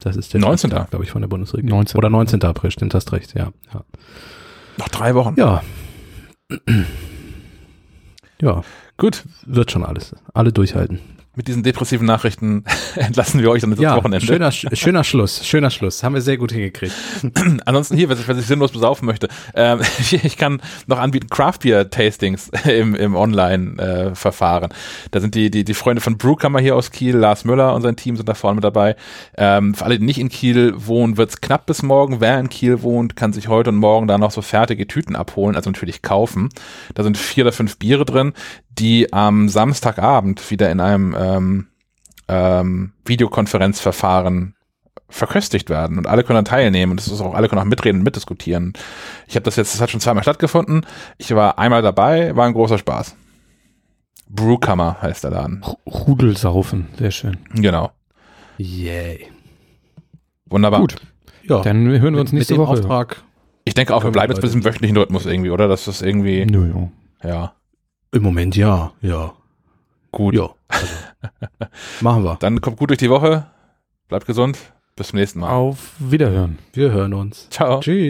[0.00, 1.78] Das ist der 19., glaube ich, von der Bundesregierung.
[1.78, 1.96] 19.
[1.96, 2.42] Oder 19.
[2.44, 3.52] April, stimmt, hast recht, ja.
[3.72, 3.84] Ja.
[4.76, 5.34] Noch drei Wochen.
[5.38, 5.62] Ja.
[8.40, 8.62] ja,
[8.96, 10.14] Gut, wird schon alles.
[10.32, 11.00] Alle durchhalten.
[11.34, 12.64] mit diesen depressiven Nachrichten
[12.94, 14.24] entlassen wir euch dann ins Ja, Wochenende.
[14.24, 16.02] schöner, schöner Schluss, schöner Schluss.
[16.02, 16.94] Haben wir sehr gut hingekriegt.
[17.66, 21.28] Ansonsten hier, was ich, was ich sinnlos besaufen möchte, ähm, ich, ich kann noch anbieten
[21.28, 24.70] Craft Beer Tastings im, im Online-Verfahren.
[25.10, 27.96] da sind die, die, die Freunde von Brewkammer hier aus Kiel, Lars Müller und sein
[27.96, 28.96] Team sind da vorne mit dabei.
[29.36, 32.22] Ähm, für alle, die nicht in Kiel wohnen, wird's knapp bis morgen.
[32.22, 35.54] Wer in Kiel wohnt, kann sich heute und morgen da noch so fertige Tüten abholen,
[35.54, 36.48] also natürlich kaufen.
[36.94, 38.32] Da sind vier oder fünf Biere drin,
[38.78, 41.66] die am Samstagabend wieder in einem ähm,
[42.28, 44.54] ähm, Videokonferenzverfahren
[45.08, 48.00] verköstigt werden und alle können dann teilnehmen und das ist auch, alle können auch mitreden
[48.00, 48.72] und mitdiskutieren.
[49.28, 50.84] Ich habe das jetzt, das hat schon zweimal stattgefunden.
[51.16, 53.14] Ich war einmal dabei, war ein großer Spaß.
[54.28, 55.64] Brewkammer heißt der Laden.
[55.86, 57.38] Rudelsaufen, sehr schön.
[57.54, 57.92] Genau.
[58.58, 59.28] Yay.
[60.46, 60.80] Wunderbar.
[60.80, 60.96] Gut,
[61.44, 62.72] Ja, dann hören wir mit, uns mit nächste dem Woche.
[62.72, 63.22] Auftrag.
[63.64, 65.68] Ich denke auch, wir bleiben jetzt mit diesem wöchentlichen Rhythmus irgendwie, oder?
[65.68, 66.90] Das ist irgendwie, Nö, jo.
[67.22, 67.52] ja,
[68.16, 69.34] Im Moment ja, ja.
[70.10, 70.34] gut.
[70.34, 70.48] Ja.
[70.68, 70.86] Also,
[72.00, 72.36] machen wir.
[72.40, 73.44] Dann kommt gut durch die Woche.
[74.08, 74.56] Bleibt gesund.
[74.96, 75.50] Bis zum nächsten Mal.
[75.50, 76.58] Auf Wiederhören.
[76.72, 77.46] Wir hören uns.
[77.50, 77.80] Ciao.
[77.80, 78.04] Tschüss.